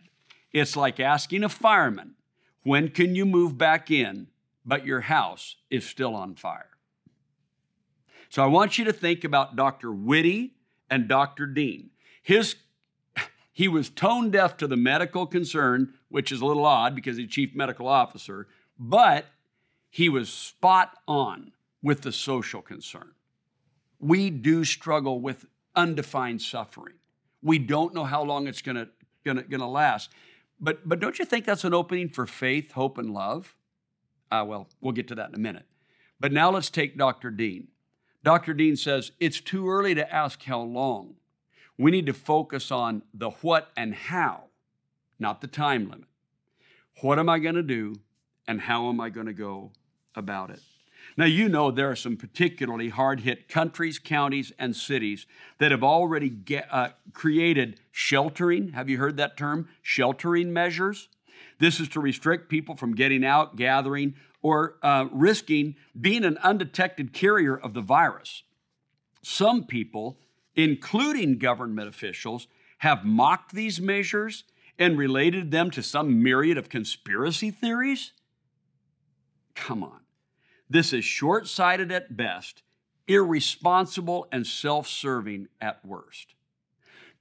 it's 0.53 0.77
like 0.77 1.01
asking 1.01 1.45
a 1.45 1.49
fireman, 1.49 2.15
when 2.63 2.89
can 2.91 3.15
you 3.15 3.25
move 3.25 3.57
back 3.57 3.91
in, 3.91 4.29
but 4.65 4.85
your 4.85 5.01
house 5.03 5.57
is 5.71 5.87
still 5.87 6.15
on 6.15 6.35
fire? 6.35 6.69
So 8.29 8.43
I 8.43 8.47
want 8.47 8.79
you 8.79 8.85
to 8.85 8.93
think 8.93 9.25
about 9.25 9.57
Dr. 9.57 9.93
Whitty 9.93 10.55
and 10.91 11.09
Dr. 11.09 11.47
Dean. 11.47 11.91
His 12.23 12.55
he 13.53 13.69
was 13.69 13.91
tone 13.91 14.31
deaf 14.31 14.57
to 14.57 14.67
the 14.67 14.77
medical 14.77 15.27
concern, 15.27 15.95
which 16.09 16.33
is 16.33 16.41
a 16.41 16.47
little 16.47 16.65
odd 16.65 16.95
because 16.95 17.19
he's 17.19 17.31
chief 17.31 17.55
medical 17.55 17.87
officer, 17.87 18.49
but 18.79 19.27
he 19.91 20.09
was 20.09 20.31
spot 20.31 20.97
on 21.07 21.53
with 21.83 22.01
the 22.01 22.13
social 22.13 22.63
concern. 22.63 23.13
We 24.01 24.31
do 24.31 24.65
struggle 24.65 25.21
with 25.21 25.45
undefined 25.77 26.41
suffering. 26.41 26.95
We 27.43 27.59
don't 27.59 27.95
know 27.95 28.05
how 28.05 28.23
long 28.23 28.47
it's 28.47 28.63
gonna, 28.63 28.89
gonna 29.25 29.71
last. 29.71 30.11
But, 30.59 30.89
but 30.89 31.01
don't 31.01 31.19
you 31.19 31.25
think 31.25 31.45
that's 31.45 31.65
an 31.65 31.75
opening 31.75 32.09
for 32.09 32.27
faith, 32.27 32.73
hope, 32.73 32.97
and 32.97 33.13
love? 33.13 33.55
Uh, 34.31 34.45
well, 34.47 34.69
we'll 34.81 34.93
get 34.93 35.09
to 35.09 35.15
that 35.17 35.29
in 35.29 35.35
a 35.35 35.39
minute. 35.39 35.67
But 36.19 36.33
now 36.33 36.51
let's 36.51 36.71
take 36.71 36.97
Dr. 36.97 37.31
Dean. 37.31 37.69
Dr. 38.25 38.55
Dean 38.55 38.77
says 38.77 39.13
it's 39.21 39.41
too 39.41 39.69
early 39.69 39.95
to 39.95 40.15
ask 40.15 40.43
how 40.45 40.61
long. 40.61 41.17
We 41.79 41.91
need 41.91 42.07
to 42.07 42.13
focus 42.13 42.71
on 42.71 43.03
the 43.15 43.31
what 43.31 43.71
and 43.77 43.95
how, 43.95 44.45
not 45.19 45.41
the 45.41 45.47
time 45.47 45.89
limit. 45.89 46.09
What 47.01 47.19
am 47.19 47.29
I 47.29 47.39
going 47.39 47.55
to 47.55 47.63
do 47.63 47.97
and 48.47 48.61
how 48.61 48.89
am 48.89 49.01
I 49.01 49.09
going 49.09 49.27
to 49.27 49.33
go 49.33 49.73
about 50.15 50.51
it? 50.51 50.61
Now, 51.17 51.25
you 51.25 51.49
know 51.49 51.71
there 51.71 51.91
are 51.91 51.97
some 51.97 52.17
particularly 52.17 52.89
hard 52.89 53.21
hit 53.21 53.49
countries, 53.49 53.99
counties, 53.99 54.53
and 54.59 54.75
cities 54.75 55.27
that 55.59 55.71
have 55.71 55.83
already 55.83 56.31
get, 56.31 56.69
uh, 56.71 56.91
created 57.13 57.81
sheltering. 57.91 58.69
Have 58.73 58.89
you 58.89 58.99
heard 58.99 59.17
that 59.17 59.37
term? 59.37 59.69
Sheltering 59.83 60.53
measures. 60.53 61.09
This 61.59 61.81
is 61.81 61.89
to 61.91 62.01
restrict 62.01 62.49
people 62.49 62.77
from 62.77 62.95
getting 62.95 63.25
out, 63.25 63.57
gathering, 63.57 64.15
or 64.43 64.77
uh, 64.83 65.07
risking 65.13 65.77
being 66.01 66.25
an 66.25 66.39
undetected 66.39 67.13
carrier 67.13 67.57
of 67.57 67.75
the 67.75 67.81
virus. 67.81 68.43
Some 69.23 69.65
people, 69.65 70.19
including 70.55 71.39
government 71.39 71.89
officials, 71.89 72.47
have 72.79 73.05
mocked 73.05 73.53
these 73.53 73.81
measures 73.81 74.45
and 74.79 74.99
related 74.99 75.51
them 75.51 75.71
to 75.71 75.83
some 75.83 76.23
myriad 76.23 76.59
of 76.59 76.69
conspiracy 76.69 77.51
theories? 77.51 78.13
Come 79.55 79.83
on. 79.83 80.01
This 80.69 80.93
is 80.93 81.05
short 81.05 81.47
sighted 81.47 81.93
at 81.93 82.17
best, 82.17 82.63
irresponsible, 83.07 84.27
and 84.33 84.47
self 84.47 84.89
serving 84.89 85.49
at 85.61 85.85
worst. 85.85 86.35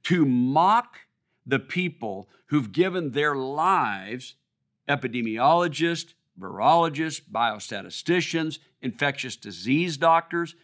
To 0.03 0.25
mock 0.25 1.01
the 1.45 1.59
people 1.59 2.29
who've 2.47 2.71
given 2.71 3.11
their 3.11 3.35
lives, 3.35 4.35
epidemiologists, 4.87 6.13
virologists, 6.39 7.21
biostatisticians, 7.21 8.59
infectious 8.81 9.35
disease 9.35 9.97
doctors, 9.97 10.55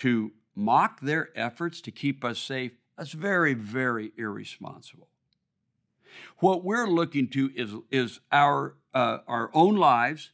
to 0.00 0.32
mock 0.54 1.00
their 1.00 1.30
efforts 1.36 1.80
to 1.82 1.90
keep 1.90 2.24
us 2.24 2.38
safe, 2.38 2.72
that's 2.96 3.12
very, 3.12 3.54
very 3.54 4.12
irresponsible. 4.16 5.08
What 6.38 6.64
we're 6.64 6.88
looking 6.88 7.28
to 7.28 7.50
is, 7.54 7.74
is 7.90 8.20
our, 8.30 8.74
uh, 8.92 9.18
our 9.26 9.50
own 9.54 9.76
lives, 9.76 10.32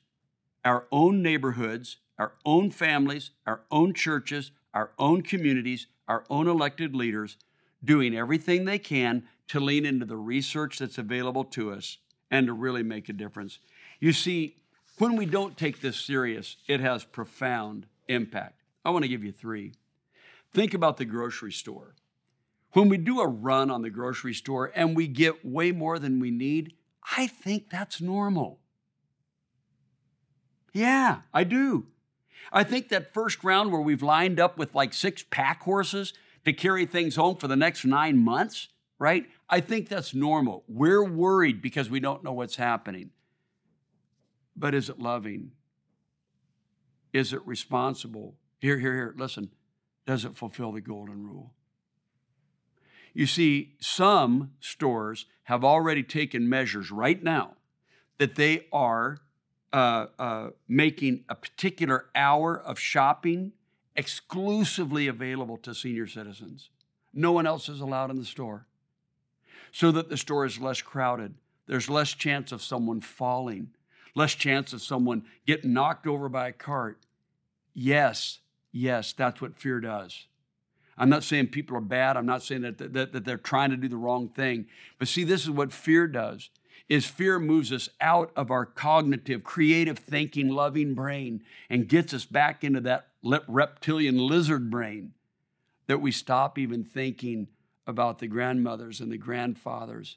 our 0.65 0.87
own 0.91 1.23
neighborhoods, 1.23 1.99
our 2.19 2.33
own 2.45 2.71
families, 2.71 3.31
our 3.47 3.63
own 3.71 3.95
churches, 3.95 4.53
our 4.75 4.93
own 4.99 5.23
communities, 5.23 5.87
our 6.09 6.25
own 6.31 6.49
elected 6.49 6.95
leaders 6.95 7.37
doing 7.85 8.17
everything 8.17 8.65
they 8.65 8.79
can 8.79 9.25
to 9.49 9.61
lean 9.61 9.87
into 9.87 10.07
the 10.07 10.17
research 10.17 10.79
that's 10.79 10.99
available 10.99 11.45
to 11.45 11.73
us 11.73 11.99
and 12.31 12.47
to 12.47 12.53
really 12.53 12.83
make 12.83 13.09
a 13.09 13.13
difference. 13.13 13.59
You 14.01 14.13
see, 14.13 14.57
when 14.99 15.17
we 15.17 15.27
don't 15.27 15.57
take 15.57 15.81
this 15.81 15.97
serious, 15.97 16.57
it 16.67 16.81
has 16.81 17.05
profound 17.05 17.87
impact. 18.09 18.63
I 18.85 18.91
want 18.91 19.05
to 19.05 19.09
give 19.09 19.23
you 19.23 19.33
three. 19.33 19.75
Think 20.57 20.73
about 20.73 20.97
the 20.97 21.05
grocery 21.05 21.53
store. 21.53 21.95
When 22.73 22.89
we 22.89 22.97
do 22.97 23.21
a 23.21 23.29
run 23.29 23.71
on 23.71 23.83
the 23.83 23.91
grocery 23.91 24.33
store 24.33 24.73
and 24.75 24.97
we 24.97 25.07
get 25.07 25.45
way 25.45 25.71
more 25.71 25.99
than 25.99 26.19
we 26.19 26.31
need, 26.31 26.73
I 27.15 27.27
think 27.27 27.69
that's 27.69 28.01
normal. 28.01 28.61
Yeah, 30.73 31.19
I 31.35 31.45
do. 31.45 31.89
I 32.51 32.65
think 32.65 32.89
that 32.89 33.13
first 33.13 33.45
round 33.45 33.71
where 33.71 33.83
we've 33.83 34.03
lined 34.03 34.41
up 34.41 34.57
with 34.57 34.75
like 34.75 34.95
six 34.95 35.23
pack 35.29 35.61
horses 35.61 36.15
to 36.47 36.55
carry 36.55 36.87
things 36.87 37.17
home 37.17 37.37
for 37.37 37.49
the 37.49 37.55
next 37.55 37.85
nine 37.85 38.17
months, 38.17 38.69
right? 38.99 39.27
I 39.51 39.61
think 39.61 39.91
that's 39.91 40.15
normal. 40.15 40.65
We're 40.67 41.05
worried 41.05 41.61
because 41.61 41.91
we 41.91 42.01
don't 42.01 42.25
know 42.25 42.33
what's 42.33 42.57
happening. 42.57 43.11
But 44.57 44.75
is 44.75 44.89
it 44.89 44.99
loving? 44.99 45.51
Is 47.13 47.35
it 47.35 47.47
responsible? 47.47 48.37
Here, 48.59 48.79
here, 48.79 48.95
here, 48.95 49.15
listen. 49.19 49.51
Does 50.07 50.25
it 50.25 50.37
fulfill 50.37 50.73
the 50.73 50.81
golden 50.81 51.27
rule? 51.27 51.53
You 53.13 53.27
see, 53.27 53.75
some 53.81 54.53
stores 54.61 55.27
have 55.45 55.65
already 55.65 56.03
taken 56.03 56.49
measures 56.49 56.91
right 56.91 57.23
now 57.23 57.55
that 58.19 58.37
they 58.37 58.67
are 58.73 59.19
uh, 59.73 60.07
uh, 60.19 60.51
making 60.69 61.25
a 61.29 61.35
particular 61.35 62.07
hour 62.15 62.59
of 62.59 62.79
shopping 62.79 63.53
exclusively 63.97 65.07
available 65.07 65.57
to 65.59 65.75
senior 65.75 66.07
citizens. 66.07 66.71
No 67.13 67.33
one 67.33 67.47
else 67.47 67.69
is 67.69 67.81
allowed 67.81 68.11
in 68.11 68.17
the 68.17 68.25
store. 68.25 68.67
So 69.73 69.91
that 69.93 70.09
the 70.09 70.17
store 70.17 70.45
is 70.45 70.61
less 70.61 70.81
crowded. 70.81 71.35
There's 71.67 71.91
less 71.91 72.13
chance 72.13 72.53
of 72.53 72.63
someone 72.63 73.01
falling, 73.01 73.71
less 74.15 74.35
chance 74.35 74.73
of 74.73 74.83
someone 74.83 75.25
getting 75.47 75.73
knocked 75.73 76.07
over 76.07 76.29
by 76.29 76.49
a 76.49 76.53
cart. 76.53 76.99
Yes, 77.75 78.39
yes, 78.77 79.13
that's 79.13 79.41
what 79.41 79.59
fear 79.59 79.81
does. 79.81 80.27
I'm 80.99 81.11
not 81.11 81.25
saying 81.25 81.49
people 81.49 81.77
are 81.77 81.83
bad. 81.83 82.17
I'm 82.17 82.27
not 82.27 82.43
saying 82.43 82.63
that, 82.63 82.79
that, 82.79 83.13
that 83.13 83.25
they're 83.25 83.37
trying 83.37 83.71
to 83.71 83.77
do 83.77 83.89
the 83.89 83.97
wrong 83.97 84.29
thing. 84.29 84.67
But 84.99 85.09
see, 85.09 85.25
this 85.25 85.43
is 85.43 85.51
what 85.51 85.73
fear 85.73 86.07
does 86.07 86.51
is 86.89 87.05
fear 87.05 87.39
moves 87.39 87.73
us 87.73 87.89
out 88.01 88.31
of 88.37 88.51
our 88.51 88.65
cognitive, 88.65 89.43
creative 89.43 89.99
thinking, 89.99 90.49
loving 90.49 90.95
brain 90.95 91.43
and 91.69 91.89
gets 91.89 92.15
us 92.15 92.25
back 92.25 92.63
into 92.63 92.81
that 92.81 93.09
reptilian 93.49 94.19
lizard 94.19 94.71
brain 94.71 95.13
that 95.89 96.01
we 96.01 96.13
stop 96.13 96.59
even 96.59 96.85
thinking 96.85 97.49
about 97.87 98.19
the 98.19 98.27
grandmothers 98.27 99.01
and 99.01 99.11
the 99.11 99.19
grandfathers 99.19 100.17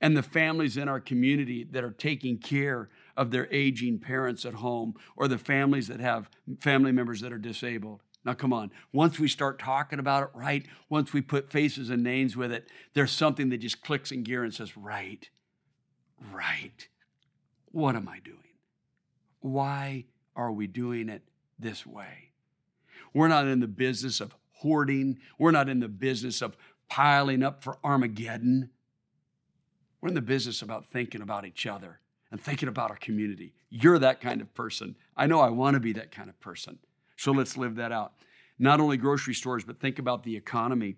and 0.00 0.16
the 0.16 0.22
families 0.22 0.76
in 0.76 0.88
our 0.88 1.00
community 1.00 1.64
that 1.64 1.84
are 1.84 1.90
taking 1.90 2.38
care 2.38 2.88
of 3.18 3.32
their 3.32 3.48
aging 3.50 3.98
parents 3.98 4.46
at 4.46 4.54
home 4.54 4.94
or 5.16 5.26
the 5.26 5.36
families 5.36 5.88
that 5.88 5.98
have 5.98 6.30
family 6.60 6.92
members 6.92 7.20
that 7.20 7.32
are 7.32 7.38
disabled. 7.38 8.00
Now, 8.24 8.34
come 8.34 8.52
on. 8.52 8.70
Once 8.92 9.18
we 9.18 9.26
start 9.26 9.58
talking 9.58 9.98
about 9.98 10.22
it 10.22 10.30
right, 10.34 10.64
once 10.88 11.12
we 11.12 11.20
put 11.20 11.50
faces 11.50 11.90
and 11.90 12.02
names 12.02 12.36
with 12.36 12.52
it, 12.52 12.68
there's 12.94 13.10
something 13.10 13.48
that 13.48 13.58
just 13.58 13.82
clicks 13.82 14.12
in 14.12 14.22
gear 14.22 14.44
and 14.44 14.54
says, 14.54 14.76
right, 14.76 15.28
right. 16.32 16.88
What 17.72 17.96
am 17.96 18.08
I 18.08 18.20
doing? 18.20 18.38
Why 19.40 20.04
are 20.36 20.52
we 20.52 20.68
doing 20.68 21.08
it 21.08 21.22
this 21.58 21.84
way? 21.84 22.30
We're 23.12 23.28
not 23.28 23.48
in 23.48 23.58
the 23.58 23.66
business 23.66 24.20
of 24.20 24.34
hoarding, 24.52 25.18
we're 25.38 25.50
not 25.50 25.68
in 25.68 25.80
the 25.80 25.88
business 25.88 26.40
of 26.40 26.56
piling 26.88 27.42
up 27.42 27.64
for 27.64 27.78
Armageddon. 27.82 28.70
We're 30.00 30.10
in 30.10 30.14
the 30.14 30.20
business 30.20 30.62
about 30.62 30.86
thinking 30.86 31.22
about 31.22 31.44
each 31.44 31.66
other 31.66 32.00
and 32.30 32.40
thinking 32.40 32.68
about 32.68 32.90
our 32.90 32.96
community. 32.96 33.54
You're 33.70 33.98
that 33.98 34.20
kind 34.20 34.40
of 34.40 34.54
person. 34.54 34.96
I 35.16 35.26
know 35.26 35.40
I 35.40 35.50
want 35.50 35.74
to 35.74 35.80
be 35.80 35.92
that 35.94 36.10
kind 36.10 36.28
of 36.28 36.38
person. 36.40 36.78
So 37.16 37.32
let's 37.32 37.56
live 37.56 37.76
that 37.76 37.92
out. 37.92 38.12
Not 38.58 38.80
only 38.80 38.96
grocery 38.96 39.34
stores, 39.34 39.64
but 39.64 39.80
think 39.80 39.98
about 39.98 40.24
the 40.24 40.36
economy. 40.36 40.96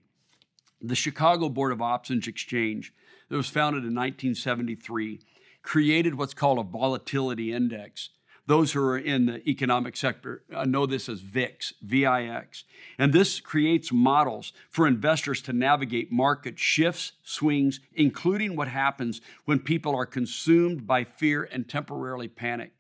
The 0.81 0.95
Chicago 0.95 1.49
Board 1.49 1.73
of 1.73 1.83
Options 1.83 2.27
Exchange, 2.27 2.93
that 3.29 3.37
was 3.37 3.49
founded 3.49 3.85
in 3.85 3.95
1973, 3.95 5.21
created 5.63 6.15
what's 6.15 6.35
called 6.35 6.59
a 6.59 6.63
volatility 6.63 7.53
index. 7.53 8.11
Those 8.47 8.73
who 8.73 8.83
are 8.83 8.99
in 8.99 9.27
the 9.27 9.49
economic 9.49 9.97
sector 9.97 10.43
uh, 10.53 10.65
know 10.65 10.87
this 10.87 11.09
as 11.09 11.21
VIX, 11.21 11.75
VIX. 11.83 12.65
And 12.99 13.13
this 13.13 13.39
creates 13.39 13.93
models 13.93 14.53
for 14.69 14.87
investors 14.87 15.41
to 15.43 15.53
navigate 15.53 16.11
market 16.11 16.59
shifts, 16.59 17.13
swings, 17.23 17.81
including 17.95 18.57
what 18.57 18.69
happens 18.69 19.21
when 19.45 19.61
people 19.61 19.95
are 19.95 20.07
consumed 20.07 20.87
by 20.87 21.05
fear 21.05 21.49
and 21.51 21.69
temporarily 21.69 22.29
panic. 22.29 22.73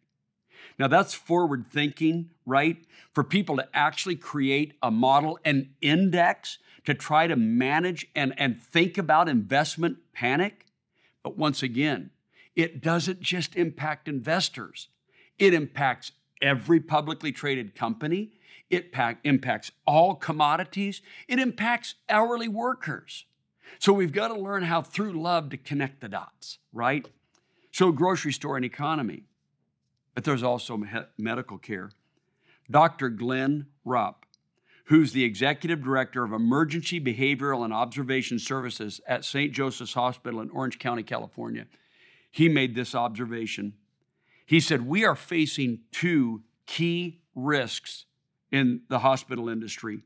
Now, 0.79 0.89
that's 0.89 1.15
forward 1.15 1.67
thinking, 1.67 2.31
right? 2.47 2.79
For 3.13 3.23
people 3.23 3.57
to 3.57 3.69
actually 3.75 4.17
create 4.17 4.75
a 4.83 4.91
model, 4.91 5.39
an 5.45 5.75
index 5.81 6.59
to 6.87 6.95
try 6.95 7.27
to 7.27 7.37
manage 7.37 8.07
and, 8.15 8.35
and 8.39 8.61
think 8.61 8.97
about 8.97 9.29
investment 9.29 9.99
panic. 10.13 10.67
But 11.23 11.37
once 11.37 11.63
again, 11.63 12.11
it 12.57 12.83
doesn't 12.83 13.21
just 13.21 13.57
impact 13.57 14.09
investors, 14.09 14.89
it 15.41 15.53
impacts 15.53 16.13
every 16.41 16.79
publicly 16.79 17.33
traded 17.33 17.75
company, 17.75 18.31
it 18.71 18.93
pack, 18.93 19.19
impacts 19.25 19.73
all 19.85 20.15
commodities, 20.15 21.03
it 21.27 21.41
impacts 21.41 21.97
hourly 22.09 22.47
workers. 22.47 23.25
So 23.81 23.93
we've 23.93 24.13
got 24.13 24.29
to 24.29 24.39
learn 24.39 24.63
how, 24.63 24.83
through 24.83 25.21
love, 25.21 25.51
to 25.51 25.57
connect 25.57 26.01
the 26.01 26.09
dots, 26.09 26.59
right? 26.73 27.09
So, 27.73 27.91
grocery 27.91 28.33
store 28.33 28.57
and 28.57 28.65
economy 28.65 29.25
but 30.15 30.25
there's 30.25 30.43
also 30.43 30.83
medical 31.19 31.59
care. 31.59 31.91
Dr. 32.71 33.09
Glenn 33.09 33.67
Rupp, 33.85 34.27
who's 34.85 35.13
the 35.13 35.25
executive 35.25 35.83
director 35.83 36.25
of 36.25 36.33
emergency 36.33 37.01
behavioral 37.01 37.65
and 37.65 37.73
observation 37.73 38.39
services 38.39 39.01
at 39.07 39.25
St. 39.25 39.53
Joseph's 39.53 39.95
Hospital 39.95 40.41
in 40.41 40.51
Orange 40.51 40.79
County, 40.79 41.03
California, 41.03 41.67
he 42.31 42.49
made 42.49 42.75
this 42.75 42.95
observation. 42.95 43.75
He 44.51 44.61
said, 44.61 44.87
We 44.87 45.05
are 45.05 45.17
facing 45.17 45.81
two 45.93 46.43
key 46.67 47.21
risks 47.35 48.05
in 48.53 48.83
the 48.89 48.99
hospital 48.99 49.49
industry 49.49 50.01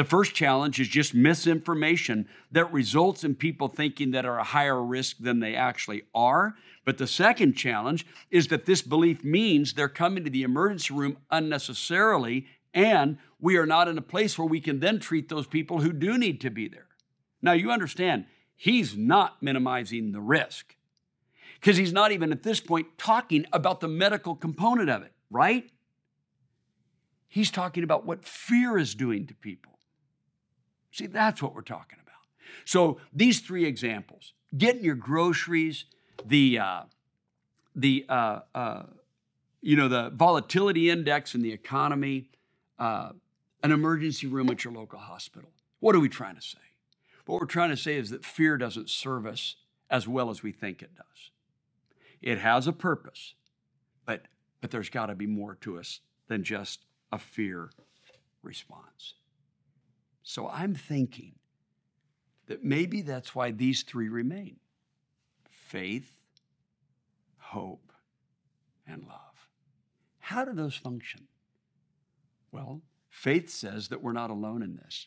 the 0.00 0.04
first 0.04 0.34
challenge 0.34 0.80
is 0.80 0.88
just 0.88 1.14
misinformation 1.14 2.28
that 2.52 2.72
results 2.72 3.24
in 3.24 3.34
people 3.34 3.68
thinking 3.68 4.12
that 4.12 4.24
are 4.24 4.38
a 4.38 4.44
higher 4.44 4.82
risk 4.82 5.18
than 5.18 5.40
they 5.40 5.54
actually 5.54 6.04
are. 6.14 6.54
But 6.84 6.96
the 6.98 7.06
second 7.06 7.54
challenge 7.54 8.06
is 8.30 8.48
that 8.48 8.64
this 8.64 8.82
belief 8.82 9.24
means 9.24 9.74
they're 9.74 9.88
coming 9.88 10.24
to 10.24 10.30
the 10.30 10.42
emergency 10.42 10.94
room 10.94 11.18
unnecessarily, 11.30 12.46
and 12.72 13.18
we 13.40 13.56
are 13.56 13.66
not 13.66 13.88
in 13.88 13.98
a 13.98 14.02
place 14.02 14.38
where 14.38 14.48
we 14.48 14.60
can 14.60 14.80
then 14.80 15.00
treat 15.00 15.28
those 15.28 15.46
people 15.46 15.80
who 15.80 15.92
do 15.92 16.16
need 16.16 16.40
to 16.40 16.50
be 16.50 16.66
there. 16.66 16.86
Now, 17.42 17.52
you 17.52 17.70
understand, 17.70 18.26
he's 18.56 18.96
not 18.96 19.42
minimizing 19.42 20.12
the 20.12 20.20
risk 20.20 20.76
because 21.60 21.76
he's 21.76 21.92
not 21.92 22.10
even 22.10 22.32
at 22.32 22.42
this 22.42 22.58
point 22.58 22.86
talking 22.96 23.44
about 23.52 23.80
the 23.80 23.88
medical 23.88 24.34
component 24.34 24.88
of 24.88 25.02
it, 25.02 25.12
right? 25.30 25.70
He's 27.28 27.50
talking 27.50 27.84
about 27.84 28.06
what 28.06 28.24
fear 28.24 28.78
is 28.78 28.94
doing 28.94 29.26
to 29.26 29.34
people. 29.34 29.78
See, 30.90 31.06
that's 31.06 31.42
what 31.42 31.54
we're 31.54 31.60
talking 31.62 31.98
about. 32.02 32.16
So 32.64 32.98
these 33.12 33.40
three 33.40 33.66
examples: 33.66 34.32
getting 34.56 34.82
your 34.82 34.96
groceries, 34.96 35.84
the 36.26 36.58
uh, 36.58 36.82
the 37.76 38.06
uh, 38.08 38.40
uh, 38.54 38.82
you 39.60 39.76
know 39.76 39.88
the 39.88 40.10
volatility 40.10 40.90
index 40.90 41.34
in 41.34 41.42
the 41.42 41.52
economy, 41.52 42.30
uh, 42.78 43.10
an 43.62 43.70
emergency 43.70 44.26
room 44.26 44.50
at 44.50 44.64
your 44.64 44.72
local 44.72 44.98
hospital. 44.98 45.50
What 45.78 45.94
are 45.94 46.00
we 46.00 46.08
trying 46.08 46.34
to 46.34 46.42
say? 46.42 46.58
What 47.26 47.40
we're 47.40 47.46
trying 47.46 47.70
to 47.70 47.76
say 47.76 47.96
is 47.96 48.10
that 48.10 48.24
fear 48.24 48.56
doesn't 48.56 48.90
serve 48.90 49.24
us 49.26 49.56
as 49.88 50.08
well 50.08 50.30
as 50.30 50.42
we 50.42 50.52
think 50.52 50.82
it 50.82 50.96
does. 50.96 51.30
It 52.20 52.38
has 52.38 52.66
a 52.66 52.72
purpose, 52.72 53.34
but 54.04 54.22
but 54.60 54.70
there's 54.70 54.90
got 54.90 55.06
to 55.06 55.14
be 55.14 55.26
more 55.26 55.54
to 55.62 55.78
us 55.78 56.00
than 56.28 56.44
just 56.44 56.84
a 57.12 57.18
fear 57.18 57.70
response. 58.42 59.14
So 60.22 60.48
I'm 60.48 60.74
thinking 60.74 61.34
that 62.46 62.62
maybe 62.62 63.02
that's 63.02 63.34
why 63.34 63.50
these 63.52 63.82
three 63.82 64.08
remain 64.08 64.56
faith, 65.48 66.20
hope, 67.38 67.92
and 68.86 69.04
love. 69.04 69.48
How 70.18 70.44
do 70.44 70.52
those 70.52 70.74
function? 70.74 71.28
Well, 72.52 72.82
faith 73.08 73.50
says 73.50 73.88
that 73.88 74.02
we're 74.02 74.12
not 74.12 74.30
alone 74.30 74.62
in 74.62 74.76
this. 74.76 75.06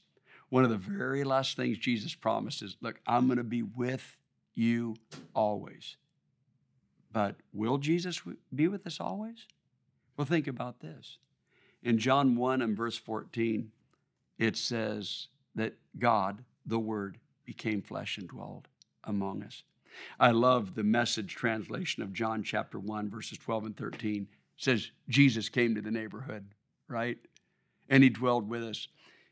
One 0.49 0.63
of 0.63 0.69
the 0.69 0.77
very 0.77 1.23
last 1.23 1.57
things 1.57 1.77
Jesus 1.77 2.15
promises 2.15 2.77
look, 2.81 2.99
I'm 3.05 3.27
going 3.27 3.37
to 3.37 3.43
be 3.43 3.63
with 3.63 4.17
you 4.53 4.95
always. 5.33 5.97
But 7.13 7.35
will 7.53 7.77
Jesus 7.77 8.21
be 8.53 8.67
with 8.67 8.85
us 8.87 8.99
always? 8.99 9.45
Well, 10.17 10.25
think 10.25 10.47
about 10.47 10.79
this. 10.81 11.19
In 11.83 11.99
John 11.99 12.35
1 12.35 12.61
and 12.61 12.75
verse 12.75 12.97
14, 12.97 13.71
it 14.39 14.57
says 14.57 15.27
that 15.55 15.75
God, 15.99 16.43
the 16.65 16.79
Word, 16.79 17.19
became 17.45 17.81
flesh 17.81 18.17
and 18.17 18.27
dwelled 18.27 18.67
among 19.03 19.43
us. 19.43 19.63
I 20.19 20.31
love 20.31 20.73
the 20.73 20.83
message 20.83 21.35
translation 21.35 22.01
of 22.01 22.13
John 22.13 22.41
chapter 22.41 22.79
1, 22.79 23.09
verses 23.09 23.37
12 23.37 23.65
and 23.65 23.77
13. 23.77 24.23
It 24.23 24.27
says, 24.63 24.89
Jesus 25.07 25.49
came 25.49 25.75
to 25.75 25.81
the 25.81 25.91
neighborhood, 25.91 26.45
right? 26.87 27.17
And 27.89 28.03
he 28.03 28.09
dwelled 28.09 28.49
with 28.49 28.63
us. 28.63 28.87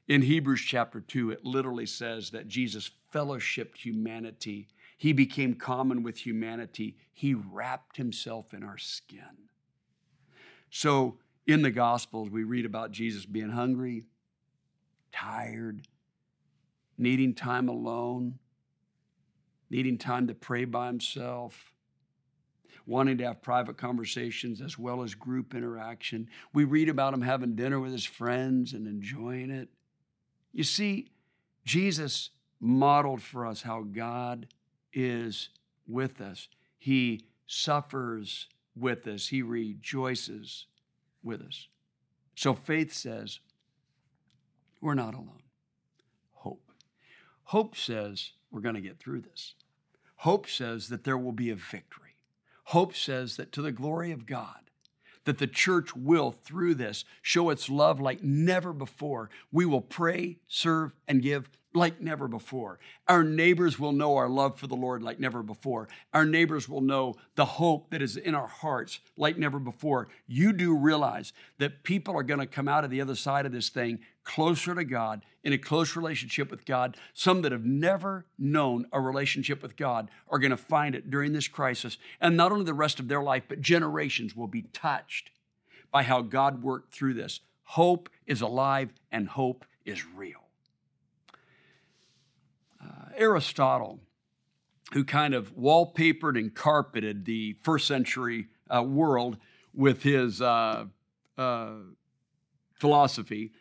In 0.07 0.21
Hebrews 0.21 0.61
chapter 0.61 0.99
2, 0.99 1.31
it 1.31 1.45
literally 1.45 1.85
says 1.85 2.29
that 2.31 2.47
Jesus 2.47 2.91
fellowshipped 3.13 3.77
humanity. 3.77 4.67
He 5.01 5.13
became 5.13 5.55
common 5.55 6.03
with 6.03 6.27
humanity. 6.27 6.95
He 7.11 7.33
wrapped 7.33 7.97
himself 7.97 8.53
in 8.53 8.61
our 8.61 8.77
skin. 8.77 9.49
So 10.69 11.17
in 11.47 11.63
the 11.63 11.71
Gospels, 11.71 12.29
we 12.29 12.43
read 12.43 12.67
about 12.67 12.91
Jesus 12.91 13.25
being 13.25 13.49
hungry, 13.49 14.03
tired, 15.11 15.87
needing 16.99 17.33
time 17.33 17.67
alone, 17.67 18.37
needing 19.71 19.97
time 19.97 20.27
to 20.27 20.35
pray 20.35 20.65
by 20.65 20.85
himself, 20.85 21.73
wanting 22.85 23.17
to 23.17 23.23
have 23.25 23.41
private 23.41 23.77
conversations 23.79 24.61
as 24.61 24.77
well 24.77 25.01
as 25.01 25.15
group 25.15 25.55
interaction. 25.55 26.29
We 26.53 26.63
read 26.63 26.89
about 26.89 27.15
him 27.15 27.23
having 27.23 27.55
dinner 27.55 27.79
with 27.79 27.91
his 27.91 28.05
friends 28.05 28.73
and 28.73 28.85
enjoying 28.85 29.49
it. 29.49 29.69
You 30.53 30.63
see, 30.63 31.09
Jesus 31.65 32.29
modeled 32.59 33.23
for 33.23 33.47
us 33.47 33.63
how 33.63 33.81
God 33.81 34.45
is 34.93 35.49
with 35.87 36.21
us. 36.21 36.47
He 36.77 37.25
suffers 37.47 38.47
with 38.75 39.07
us, 39.07 39.27
He 39.27 39.41
rejoices 39.41 40.65
with 41.23 41.41
us. 41.41 41.67
So 42.35 42.53
faith 42.53 42.93
says, 42.93 43.39
we're 44.81 44.95
not 44.95 45.13
alone. 45.13 45.43
Hope. 46.33 46.71
Hope 47.43 47.75
says 47.75 48.31
we're 48.49 48.61
going 48.61 48.75
to 48.75 48.81
get 48.81 48.99
through 48.99 49.21
this. 49.21 49.53
Hope 50.17 50.47
says 50.47 50.89
that 50.89 51.03
there 51.03 51.17
will 51.17 51.31
be 51.31 51.49
a 51.49 51.55
victory. 51.55 52.15
Hope 52.65 52.95
says 52.95 53.37
that 53.37 53.51
to 53.51 53.61
the 53.61 53.71
glory 53.71 54.11
of 54.11 54.25
God, 54.25 54.69
that 55.25 55.37
the 55.37 55.47
church 55.47 55.95
will, 55.95 56.31
through 56.31 56.75
this, 56.75 57.05
show 57.21 57.49
its 57.49 57.69
love 57.69 57.99
like 57.99 58.23
never 58.23 58.73
before. 58.73 59.29
We 59.51 59.65
will 59.65 59.81
pray, 59.81 60.37
serve, 60.47 60.93
and 61.07 61.21
give 61.21 61.49
like 61.73 62.01
never 62.01 62.27
before. 62.27 62.79
Our 63.07 63.23
neighbors 63.23 63.79
will 63.79 63.91
know 63.91 64.17
our 64.17 64.29
love 64.29 64.59
for 64.59 64.67
the 64.67 64.75
Lord 64.75 65.01
like 65.01 65.19
never 65.19 65.41
before. 65.41 65.87
Our 66.13 66.25
neighbors 66.25 66.67
will 66.67 66.81
know 66.81 67.15
the 67.35 67.45
hope 67.45 67.91
that 67.91 68.01
is 68.01 68.17
in 68.17 68.35
our 68.35 68.47
hearts 68.47 68.99
like 69.15 69.37
never 69.37 69.59
before. 69.59 70.09
You 70.27 70.53
do 70.53 70.75
realize 70.75 71.33
that 71.59 71.83
people 71.83 72.15
are 72.15 72.23
going 72.23 72.39
to 72.39 72.45
come 72.45 72.67
out 72.67 72.83
of 72.83 72.89
the 72.89 73.01
other 73.01 73.15
side 73.15 73.45
of 73.45 73.51
this 73.51 73.69
thing 73.69 73.99
closer 74.23 74.75
to 74.75 74.83
God, 74.83 75.23
in 75.43 75.53
a 75.53 75.57
close 75.57 75.95
relationship 75.95 76.51
with 76.51 76.65
God. 76.65 76.97
Some 77.13 77.41
that 77.41 77.51
have 77.51 77.65
never 77.65 78.25
known 78.37 78.85
a 78.91 79.01
relationship 79.01 79.61
with 79.63 79.75
God 79.75 80.09
are 80.29 80.39
going 80.39 80.51
to 80.51 80.57
find 80.57 80.93
it 80.95 81.09
during 81.09 81.33
this 81.33 81.47
crisis. 81.47 81.97
And 82.19 82.37
not 82.37 82.51
only 82.51 82.65
the 82.65 82.73
rest 82.73 82.99
of 82.99 83.07
their 83.07 83.23
life, 83.23 83.43
but 83.47 83.61
generations 83.61 84.35
will 84.35 84.47
be 84.47 84.63
touched 84.73 85.31
by 85.91 86.03
how 86.03 86.21
God 86.21 86.63
worked 86.63 86.93
through 86.93 87.15
this. 87.15 87.39
Hope 87.63 88.09
is 88.25 88.41
alive 88.41 88.93
and 89.11 89.27
hope 89.27 89.65
is 89.85 90.05
real. 90.05 90.50
Aristotle, 93.17 93.99
who 94.93 95.03
kind 95.03 95.33
of 95.33 95.55
wallpapered 95.55 96.37
and 96.37 96.53
carpeted 96.53 97.25
the 97.25 97.57
first 97.61 97.87
century 97.87 98.47
uh, 98.69 98.83
world 98.83 99.37
with 99.73 100.03
his 100.03 100.41
uh, 100.41 100.85
uh 101.37 101.71
philosophy, 102.73 103.51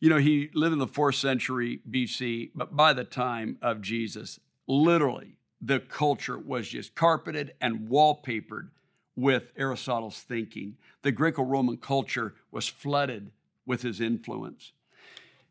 you 0.00 0.08
know, 0.08 0.18
he 0.18 0.50
lived 0.54 0.74
in 0.74 0.78
the 0.78 0.86
fourth 0.86 1.16
century 1.16 1.80
BC, 1.90 2.50
but 2.54 2.76
by 2.76 2.92
the 2.92 3.04
time 3.04 3.58
of 3.60 3.80
Jesus, 3.80 4.38
literally 4.66 5.36
the 5.60 5.80
culture 5.80 6.38
was 6.38 6.68
just 6.68 6.94
carpeted 6.94 7.54
and 7.60 7.88
wallpapered 7.88 8.68
with 9.16 9.52
Aristotle's 9.56 10.20
thinking. 10.20 10.76
The 11.02 11.10
Greco 11.10 11.42
Roman 11.42 11.78
culture 11.78 12.34
was 12.52 12.68
flooded 12.68 13.32
with 13.66 13.82
his 13.82 14.00
influence. 14.00 14.72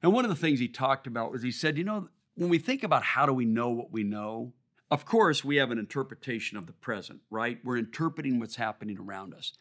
And 0.02 0.14
one 0.14 0.24
of 0.24 0.30
the 0.30 0.36
things 0.36 0.60
he 0.60 0.68
talked 0.68 1.08
about 1.08 1.32
was 1.32 1.44
he 1.44 1.52
said, 1.52 1.78
you 1.78 1.84
know, 1.84 2.08
when 2.38 2.50
we 2.50 2.60
think 2.60 2.84
about 2.84 3.04
how 3.04 3.26
do 3.26 3.34
we 3.34 3.46
know 3.46 3.70
what 3.70 3.92
we 3.92 4.04
know, 4.04 4.54
of 4.90 5.06
course, 5.06 5.44
we 5.44 5.58
have 5.58 5.72
an 5.72 5.80
interpretation 5.80 6.58
of 6.58 6.68
the 6.68 6.74
present, 6.74 7.20
right? 7.30 7.60
We're 7.64 7.78
interpreting 7.78 8.40
what's 8.40 8.56
happening 8.56 8.98
around 8.98 9.34
us. 9.34 9.54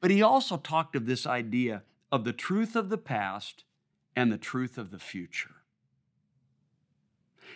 But 0.00 0.10
he 0.10 0.22
also 0.22 0.56
talked 0.56 0.96
of 0.96 1.06
this 1.06 1.26
idea 1.26 1.82
of 2.10 2.24
the 2.24 2.32
truth 2.32 2.74
of 2.74 2.88
the 2.88 2.98
past 2.98 3.64
and 4.16 4.32
the 4.32 4.38
truth 4.38 4.78
of 4.78 4.90
the 4.90 4.98
future. 4.98 5.56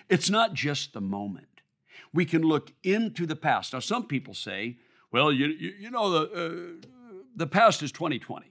It's 0.08 0.30
not 0.30 0.54
just 0.54 0.92
the 0.92 1.00
moment. 1.00 1.62
We 2.12 2.24
can 2.24 2.42
look 2.42 2.72
into 2.82 3.26
the 3.26 3.34
past. 3.34 3.72
Now, 3.72 3.80
some 3.80 4.06
people 4.06 4.34
say, 4.34 4.76
well, 5.10 5.32
you, 5.32 5.46
you, 5.46 5.72
you 5.80 5.90
know, 5.90 6.10
the, 6.10 6.20
uh, 6.32 6.86
the 7.34 7.46
past 7.46 7.82
is 7.82 7.90
2020. 7.92 8.46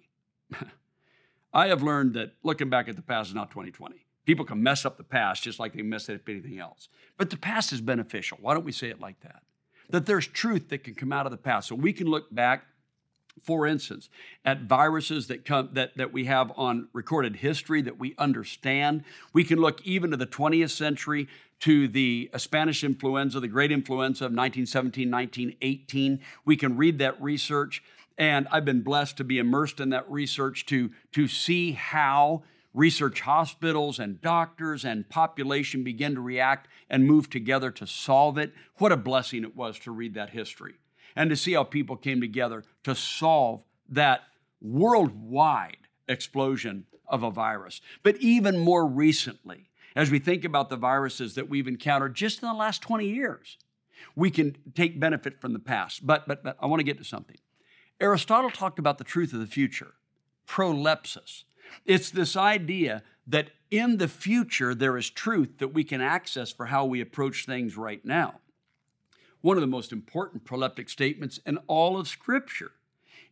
I 1.54 1.68
have 1.68 1.82
learned 1.82 2.16
that 2.16 2.34
looking 2.44 2.70
back 2.70 2.90
at 2.90 2.96
the 2.96 3.02
past 3.02 3.30
is 3.30 3.36
not 3.36 3.52
2020. 3.52 4.05
People 4.26 4.46
can 4.46 4.62
mess 4.62 4.86
up 4.86 4.98
the 4.98 5.04
past 5.04 5.44
just 5.44 5.60
like 5.60 5.74
they 5.74 5.82
mess 5.82 6.10
up 6.10 6.28
anything 6.28 6.60
else. 6.60 6.90
But 7.18 7.30
the 7.30 7.38
past 7.38 7.72
is 7.72 7.82
beneficial. 7.82 8.38
Why 8.42 8.54
don't 8.54 8.66
we 8.66 8.72
say 8.72 8.90
it 8.90 9.00
like 9.00 9.20
that? 9.22 9.44
That 9.90 10.06
there's 10.06 10.28
truth 10.28 10.70
that 10.70 10.84
can 10.84 10.96
come 10.96 11.14
out 11.14 11.26
of 11.26 11.32
the 11.32 11.38
past. 11.38 11.68
So 11.70 11.76
we 11.76 11.94
can 11.94 12.08
look 12.08 12.34
back 12.34 12.66
for 13.42 13.68
instance, 13.68 14.10
at 14.46 14.62
viruses 14.62 15.28
that 15.28 15.44
come 15.44 15.70
that, 15.74 15.98
that 15.98 16.14
we 16.14 16.26
have 16.26 16.52
on 16.56 16.88
recorded 16.94 17.38
history 17.38 17.82
that 17.82 18.00
we 18.00 18.16
understand. 18.18 19.04
We 19.34 19.44
can 19.44 19.60
look 19.60 19.86
even 19.86 20.12
to 20.12 20.18
the 20.18 20.26
20th 20.26 20.70
century 20.70 21.28
to 21.62 21.88
the 21.88 22.30
uh, 22.34 22.38
Spanish 22.38 22.84
influenza, 22.84 23.40
the 23.40 23.48
great 23.48 23.72
influenza 23.72 24.26
of 24.26 24.32
1917, 24.32 25.12
1918. 25.12 26.20
We 26.46 26.56
can 26.56 26.78
read 26.78 27.00
that 27.00 27.22
research, 27.22 27.84
and 28.18 28.48
I've 28.52 28.66
been 28.66 28.82
blessed 28.82 29.18
to 29.18 29.24
be 29.24 29.38
immersed 29.38 29.80
in 29.80 29.90
that 29.90 30.10
research 30.10 30.66
to, 30.68 30.92
to 31.14 31.28
see 31.28 31.74
how 31.74 32.44
research 32.76 33.22
hospitals 33.22 33.98
and 33.98 34.22
doctors 34.22 34.84
and 34.86 35.10
population 35.10 35.84
begin 35.84 36.14
to 36.14 36.22
react 36.22 36.68
and 36.90 37.08
move 37.08 37.30
together 37.30 37.72
to 37.72 37.88
solve 37.88 38.38
it. 38.38 38.54
What 38.78 38.92
a 38.92 38.98
blessing 38.98 39.44
it 39.44 39.56
was 39.56 39.80
to 39.80 39.92
read 39.92 40.14
that 40.16 40.32
history 40.32 40.76
and 41.16 41.30
to 41.30 41.36
see 41.36 41.54
how 41.54 41.64
people 41.64 41.96
came 41.96 42.20
together 42.20 42.64
to 42.84 42.94
solve 42.94 43.64
that 43.90 44.22
worldwide 44.62 45.78
explosion 46.08 46.86
of 47.08 47.24
a 47.24 47.32
virus. 47.32 47.82
But 48.04 48.18
even 48.18 48.60
more 48.60 48.86
recently, 48.86 49.70
as 49.96 50.12
we 50.12 50.20
think 50.20 50.44
about 50.44 50.70
the 50.70 50.76
viruses 50.76 51.36
that 51.36 51.50
we've 51.50 51.68
encountered 51.68 52.16
just 52.16 52.42
in 52.42 52.50
the 52.50 52.54
last 52.54 52.82
20 52.82 53.08
years, 53.08 53.58
we 54.16 54.30
can 54.30 54.58
take 54.76 55.00
benefit 55.00 55.40
from 55.40 55.54
the 55.54 55.60
past. 55.60 56.06
But, 56.06 56.28
but, 56.28 56.44
but 56.44 56.58
I 56.60 56.66
want 56.66 56.82
to 56.82 56.86
get 56.86 56.98
to 56.98 57.04
something. 57.06 57.38
Aristotle 58.02 58.50
talked 58.50 58.80
about 58.80 58.98
the 58.98 59.06
truth 59.06 59.32
of 59.32 59.40
the 59.40 59.48
future, 59.48 59.94
prolepsis. 60.48 61.44
It's 61.86 62.10
this 62.10 62.36
idea 62.36 63.04
that 63.28 63.52
in 63.72 63.98
the 63.98 64.08
future 64.08 64.76
there 64.76 64.98
is 64.98 65.10
truth 65.10 65.58
that 65.58 65.74
we 65.74 65.84
can 65.84 66.02
access 66.02 66.52
for 66.52 66.68
how 66.68 66.86
we 66.86 67.02
approach 67.02 67.46
things 67.46 67.76
right 67.76 68.04
now 68.06 68.40
one 69.46 69.58
of 69.58 69.62
the 69.62 69.68
most 69.68 69.92
important 69.92 70.44
proleptic 70.44 70.90
statements 70.90 71.40
in 71.46 71.60
all 71.68 72.00
of 72.00 72.08
Scripture 72.08 72.72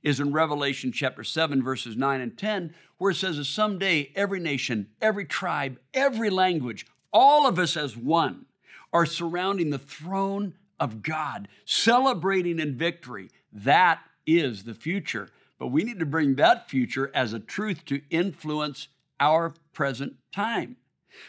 is 0.03 0.19
in 0.19 0.31
Revelation 0.31 0.91
chapter 0.91 1.23
7, 1.23 1.63
verses 1.63 1.97
9 1.97 2.21
and 2.21 2.37
10, 2.37 2.75
where 2.99 3.09
it 3.09 3.15
says 3.15 3.37
that 3.37 3.45
someday 3.45 4.11
every 4.15 4.39
nation, 4.39 4.89
every 5.01 5.25
tribe, 5.25 5.79
every 5.91 6.29
language, 6.29 6.85
all 7.11 7.47
of 7.47 7.57
us 7.57 7.75
as 7.75 7.97
one 7.97 8.45
are 8.93 9.07
surrounding 9.07 9.71
the 9.71 9.79
throne 9.79 10.53
of 10.79 11.01
God, 11.01 11.47
celebrating 11.65 12.59
in 12.59 12.77
victory. 12.77 13.31
That 13.51 13.99
is 14.27 14.65
the 14.65 14.75
future. 14.75 15.29
But 15.59 15.67
we 15.67 15.83
need 15.83 15.99
to 15.99 16.05
bring 16.05 16.35
that 16.35 16.69
future 16.69 17.11
as 17.13 17.33
a 17.33 17.39
truth 17.39 17.85
to 17.85 18.01
influence 18.09 18.87
our 19.19 19.53
present 19.73 20.15
time. 20.33 20.77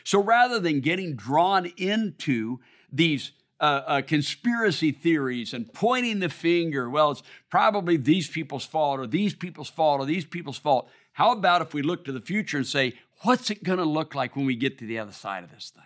So 0.03 0.23
rather 0.23 0.59
than 0.59 0.81
getting 0.81 1.15
drawn 1.15 1.67
into 1.77 2.61
these 2.91 3.33
uh, 3.61 3.83
uh, 3.87 4.03
conspiracy 4.03 4.91
theories 4.91 5.55
and 5.55 5.73
pointing 5.73 6.21
the 6.21 6.29
finger, 6.29 6.89
well, 6.91 7.11
it's 7.11 7.23
probably 7.51 7.97
these 7.97 8.29
people's 8.29 8.65
fault 8.65 9.01
or 9.01 9.07
these 9.07 9.35
people's 9.35 9.69
fault 9.69 10.01
or 10.01 10.07
these 10.07 10.25
people's 10.25 10.59
fault. 10.59 10.89
How 11.13 11.33
about 11.33 11.63
if 11.63 11.75
we 11.75 11.83
look 11.83 12.05
to 12.07 12.13
the 12.13 12.21
future 12.21 12.57
and 12.57 12.67
say, 12.67 12.95
what's 13.23 13.51
it 13.51 13.63
going 13.63 13.79
to 13.79 13.85
look 13.85 14.15
like 14.15 14.37
when 14.37 14.47
we 14.47 14.57
get 14.57 14.79
to 14.79 14.87
the 14.87 14.99
other 14.99 15.13
side 15.13 15.45
of 15.45 15.51
this 15.51 15.71
thing? 15.75 15.85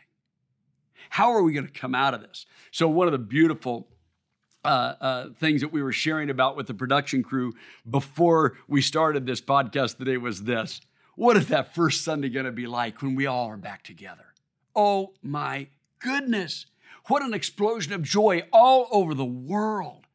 How 1.11 1.33
are 1.33 1.43
we 1.43 1.53
going 1.53 1.67
to 1.67 1.73
come 1.73 1.95
out 1.95 2.15
of 2.15 2.21
this? 2.21 2.47
So, 2.71 2.89
one 2.89 3.09
of 3.09 3.13
the 3.13 3.19
beautiful 3.19 3.89
uh, 4.69 4.95
uh, 5.01 5.29
things 5.41 5.63
that 5.63 5.73
we 5.73 5.83
were 5.83 5.93
sharing 5.93 6.29
about 6.29 6.55
with 6.55 6.67
the 6.67 6.75
production 6.75 7.23
crew 7.23 7.55
before 7.89 8.59
we 8.69 8.83
started 8.83 9.25
this 9.25 9.41
podcast 9.41 9.97
today 9.97 10.19
was 10.19 10.43
this. 10.43 10.83
What 11.17 11.39
is 11.39 11.49
that 11.49 11.75
first 11.75 12.05
Sunday 12.05 12.29
going 12.29 12.45
to 12.45 12.53
be 12.53 12.67
like 12.67 13.01
when 13.01 13.15
we 13.15 13.25
all 13.25 13.47
are 13.47 13.57
back 13.57 13.83
together? 13.83 14.27
Oh 14.77 15.15
my 15.23 15.69
goodness. 16.01 16.67
What 17.07 17.23
an 17.23 17.33
explosion 17.33 17.95
of 17.95 18.03
joy 18.03 18.43
all 18.53 18.89
over 18.91 19.15
the 19.15 19.25
world 19.25 20.07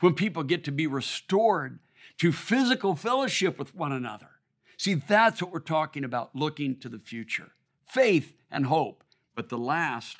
when 0.00 0.14
people 0.14 0.44
get 0.44 0.64
to 0.64 0.72
be 0.72 0.86
restored 0.86 1.78
to 2.16 2.32
physical 2.32 2.96
fellowship 2.96 3.58
with 3.58 3.74
one 3.74 3.92
another. 3.92 4.30
See, 4.78 4.94
that's 4.94 5.42
what 5.42 5.52
we're 5.52 5.60
talking 5.60 6.04
about 6.04 6.34
looking 6.34 6.76
to 6.76 6.88
the 6.88 6.98
future 6.98 7.52
faith 7.86 8.32
and 8.50 8.64
hope. 8.64 9.04
But 9.34 9.50
the 9.50 9.58
last 9.58 10.16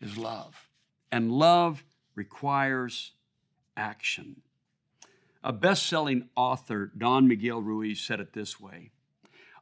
is 0.00 0.16
love. 0.16 0.68
And 1.10 1.32
love 1.32 1.82
requires 2.18 3.12
action. 3.76 4.42
A 5.44 5.52
best 5.52 5.86
selling 5.86 6.28
author, 6.34 6.90
Don 6.98 7.28
Miguel 7.28 7.62
Ruiz, 7.62 8.00
said 8.00 8.18
it 8.18 8.32
this 8.32 8.60
way 8.60 8.90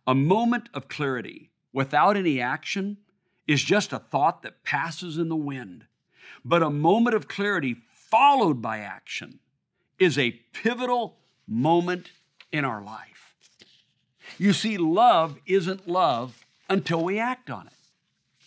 A 0.06 0.14
moment 0.14 0.70
of 0.72 0.88
clarity 0.88 1.50
without 1.72 2.16
any 2.16 2.40
action 2.40 2.96
is 3.46 3.62
just 3.62 3.92
a 3.92 3.98
thought 3.98 4.42
that 4.42 4.64
passes 4.64 5.18
in 5.18 5.28
the 5.28 5.36
wind. 5.36 5.84
But 6.44 6.62
a 6.62 6.70
moment 6.70 7.14
of 7.14 7.28
clarity 7.28 7.76
followed 7.92 8.62
by 8.62 8.78
action 8.78 9.38
is 9.98 10.18
a 10.18 10.40
pivotal 10.52 11.18
moment 11.46 12.10
in 12.50 12.64
our 12.64 12.82
life. 12.82 13.34
You 14.38 14.54
see, 14.54 14.78
love 14.78 15.38
isn't 15.46 15.86
love 15.86 16.46
until 16.68 17.04
we 17.04 17.18
act 17.18 17.50
on 17.50 17.66
it. 17.66 17.72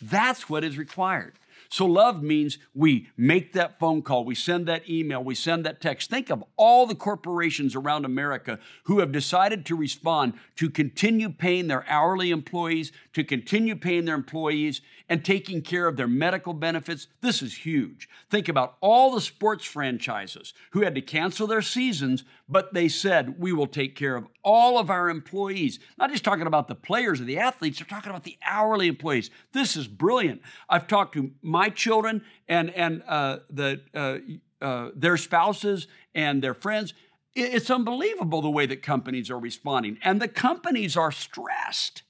That's 0.02 0.50
what 0.50 0.64
is 0.64 0.78
required. 0.78 1.34
So, 1.72 1.86
love 1.86 2.24
means 2.24 2.58
we 2.74 3.10
make 3.16 3.54
that 3.54 3.78
phone 3.80 4.02
call, 4.02 4.26
we 4.26 4.34
send 4.34 4.66
that 4.66 4.90
email, 4.90 5.24
we 5.24 5.36
send 5.36 5.66
that 5.66 5.80
text. 5.80 6.10
Think 6.10 6.32
of 6.32 6.44
all 6.58 6.88
the 6.88 6.96
corporations 6.96 7.76
around 7.76 8.06
America 8.06 8.58
who 8.86 9.00
have 9.00 9.12
decided 9.12 9.68
to 9.68 9.76
respond 9.76 10.34
to 10.56 10.72
continue 10.72 11.30
paying 11.30 11.68
their 11.68 11.88
hourly 11.88 12.32
employees, 12.32 12.92
to 13.14 13.24
continue 13.24 13.76
paying 13.76 14.06
their 14.06 14.16
employees, 14.16 14.82
and 15.08 15.24
taking 15.24 15.62
care 15.62 15.88
of 15.88 15.96
their 15.96 16.08
medical 16.08 16.54
benefits. 16.54 17.08
This 17.22 17.44
is 17.44 17.58
huge. 17.58 18.10
Think 18.32 18.50
about 18.50 18.78
all 18.82 19.14
the 19.14 19.22
sports 19.22 19.64
franchises 19.64 20.56
who 20.72 20.82
had 20.82 20.96
to 20.96 21.02
cancel 21.02 21.46
their 21.46 21.62
seasons, 21.62 22.24
but 22.50 22.74
they 22.74 22.88
said, 22.90 23.40
We 23.40 23.54
will 23.54 23.68
take 23.68 23.96
care 23.96 24.16
of 24.16 24.28
all 24.44 24.80
of 24.80 24.90
our 24.90 25.10
employees. 25.10 25.80
Not 25.98 26.10
just 26.10 26.24
talking 26.24 26.48
about 26.48 26.68
the 26.68 26.76
players 26.76 27.22
or 27.22 27.26
the 27.26 27.38
athletes, 27.38 27.78
they're 27.80 27.88
talking 27.88 28.10
about 28.10 28.24
the 28.24 28.38
hourly 28.44 28.88
employees. 28.88 29.30
This 29.54 29.78
is 29.78 29.88
brilliant. 29.88 30.42
I've 30.68 30.88
talked 30.88 31.14
to 31.14 31.32
my 31.42 31.70
children 31.70 32.24
and 32.48 32.72
and 32.72 33.04
uh, 33.08 33.40
the 33.50 33.82
uh, 33.94 34.18
uh, 34.66 34.90
their 34.96 35.16
spouses 35.16 35.88
and 36.16 36.42
their 36.42 36.56
friends. 36.56 36.94
It's 37.36 37.70
unbelievable 37.70 38.42
the 38.42 38.50
way 38.50 38.66
that 38.66 38.82
companies 38.82 39.30
are 39.30 39.40
responding, 39.40 40.00
and 40.04 40.20
the 40.20 40.28
companies 40.28 40.98
are 40.98 41.12
stressed. 41.12 42.02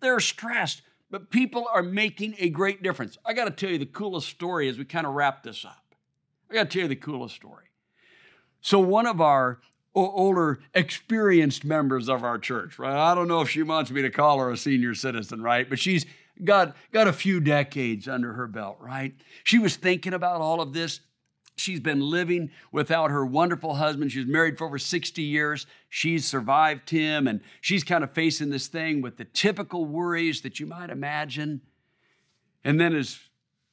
They're 0.00 0.20
stressed, 0.20 0.82
but 1.10 1.30
people 1.30 1.66
are 1.72 1.82
making 1.82 2.34
a 2.38 2.48
great 2.48 2.82
difference. 2.82 3.18
I 3.24 3.34
got 3.34 3.44
to 3.44 3.50
tell 3.50 3.70
you 3.70 3.78
the 3.78 3.86
coolest 3.86 4.28
story 4.28 4.68
as 4.68 4.78
we 4.78 4.86
kind 4.86 5.06
of 5.06 5.12
wrap 5.12 5.42
this 5.42 5.64
up. 5.64 5.94
I 6.50 6.54
got 6.54 6.70
to 6.70 6.78
tell 6.78 6.82
you 6.82 6.88
the 6.88 6.96
coolest 6.96 7.36
story. 7.36 7.64
So 8.64 8.78
one 8.78 9.04
of 9.04 9.20
our 9.20 9.60
older, 9.94 10.58
experienced 10.72 11.66
members 11.66 12.08
of 12.08 12.24
our 12.24 12.38
church, 12.38 12.78
right? 12.78 12.96
I 12.96 13.14
don't 13.14 13.28
know 13.28 13.42
if 13.42 13.50
she 13.50 13.62
wants 13.62 13.90
me 13.90 14.00
to 14.00 14.10
call 14.10 14.38
her 14.38 14.50
a 14.50 14.56
senior 14.56 14.94
citizen, 14.94 15.42
right? 15.42 15.68
But 15.68 15.78
she's 15.78 16.06
got, 16.42 16.74
got 16.90 17.06
a 17.06 17.12
few 17.12 17.40
decades 17.40 18.08
under 18.08 18.32
her 18.32 18.46
belt, 18.46 18.78
right? 18.80 19.14
She 19.44 19.58
was 19.58 19.76
thinking 19.76 20.14
about 20.14 20.40
all 20.40 20.62
of 20.62 20.72
this. 20.72 21.00
She's 21.56 21.78
been 21.78 22.00
living 22.00 22.50
without 22.72 23.10
her 23.10 23.26
wonderful 23.26 23.74
husband. 23.74 24.10
She's 24.10 24.26
married 24.26 24.56
for 24.56 24.66
over 24.66 24.78
60 24.78 25.20
years. 25.20 25.66
She's 25.90 26.26
survived 26.26 26.88
him, 26.88 27.28
and 27.28 27.42
she's 27.60 27.84
kind 27.84 28.02
of 28.02 28.12
facing 28.14 28.48
this 28.48 28.66
thing 28.66 29.02
with 29.02 29.18
the 29.18 29.26
typical 29.26 29.84
worries 29.84 30.40
that 30.40 30.58
you 30.58 30.64
might 30.64 30.88
imagine. 30.88 31.60
And 32.64 32.80
then, 32.80 32.96
as 32.96 33.18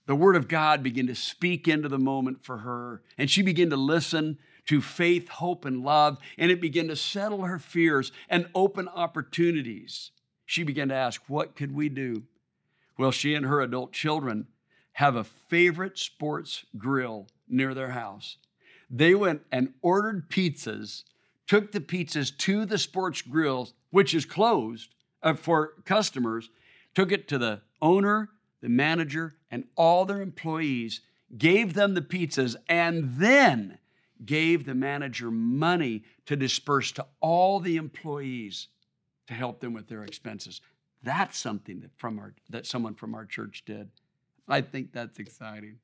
the 0.06 0.18
Word 0.18 0.36
of 0.36 0.50
God 0.50 0.84
began 0.84 1.08
to 1.08 1.16
speak 1.16 1.70
into 1.70 1.88
the 1.88 1.98
moment 1.98 2.44
for 2.44 2.58
her, 2.58 3.02
and 3.18 3.32
she 3.32 3.42
began 3.42 3.70
to 3.70 3.78
listen 3.78 4.38
to 4.68 4.82
faith, 4.82 5.30
hope, 5.30 5.66
and 5.66 5.84
love, 5.84 6.18
and 6.38 6.52
it 6.52 6.62
began 6.62 6.88
to 6.88 6.96
settle 6.96 7.44
her 7.44 7.60
fears 7.60 8.12
and 8.30 8.48
open 8.54 8.88
opportunities. 8.88 10.12
She 10.46 10.64
began 10.64 10.90
to 10.90 10.96
ask, 10.96 11.22
What 11.28 11.56
could 11.56 11.74
we 11.74 11.90
do? 11.90 12.24
Well, 12.98 13.12
she 13.12 13.34
and 13.34 13.46
her 13.46 13.62
adult 13.62 13.94
children 13.94 14.48
have 14.94 15.16
a 15.16 15.24
favorite 15.24 15.98
sports 15.98 16.66
grill 16.78 17.28
near 17.48 17.74
their 17.74 17.92
house. 17.92 18.38
They 18.90 19.16
went 19.16 19.42
and 19.52 19.74
ordered 19.82 20.30
pizzas, 20.30 21.04
took 21.48 21.72
the 21.72 21.80
pizzas 21.80 22.36
to 22.40 22.66
the 22.66 22.78
sports 22.78 23.22
grill, 23.22 23.70
which 23.90 24.14
is 24.14 24.26
closed 24.26 24.94
uh, 25.24 25.34
for 25.34 25.74
customers, 25.86 26.50
took 26.94 27.12
it 27.12 27.28
to 27.30 27.38
the 27.38 27.62
owner, 27.82 28.30
the 28.62 28.70
manager, 28.70 29.34
and 29.50 29.64
all 29.76 30.06
their 30.06 30.22
employees, 30.22 31.02
gave 31.38 31.74
them 31.74 31.94
the 31.94 32.02
pizzas, 32.02 32.56
and 32.68 33.16
then 33.16 33.78
gave 34.26 34.66
the 34.66 34.76
manager 34.76 35.32
money 35.32 36.04
to 36.26 36.36
disperse 36.36 36.92
to 36.94 37.06
all 37.20 37.60
the 37.60 37.78
employees 37.78 38.68
to 39.28 39.34
help 39.34 39.60
them 39.60 39.74
with 39.74 39.88
their 39.88 40.04
expenses. 40.04 40.62
That's 41.04 41.38
something 41.38 41.80
that 41.82 41.92
from 41.98 42.20
our 42.20 42.34
that 42.50 42.66
someone 42.66 42.96
from 42.96 43.16
our 43.16 43.26
church 43.26 43.64
did. 43.66 43.90
I 44.48 44.62
think 44.62 44.92
that's 44.92 45.20
exciting. 45.20 45.78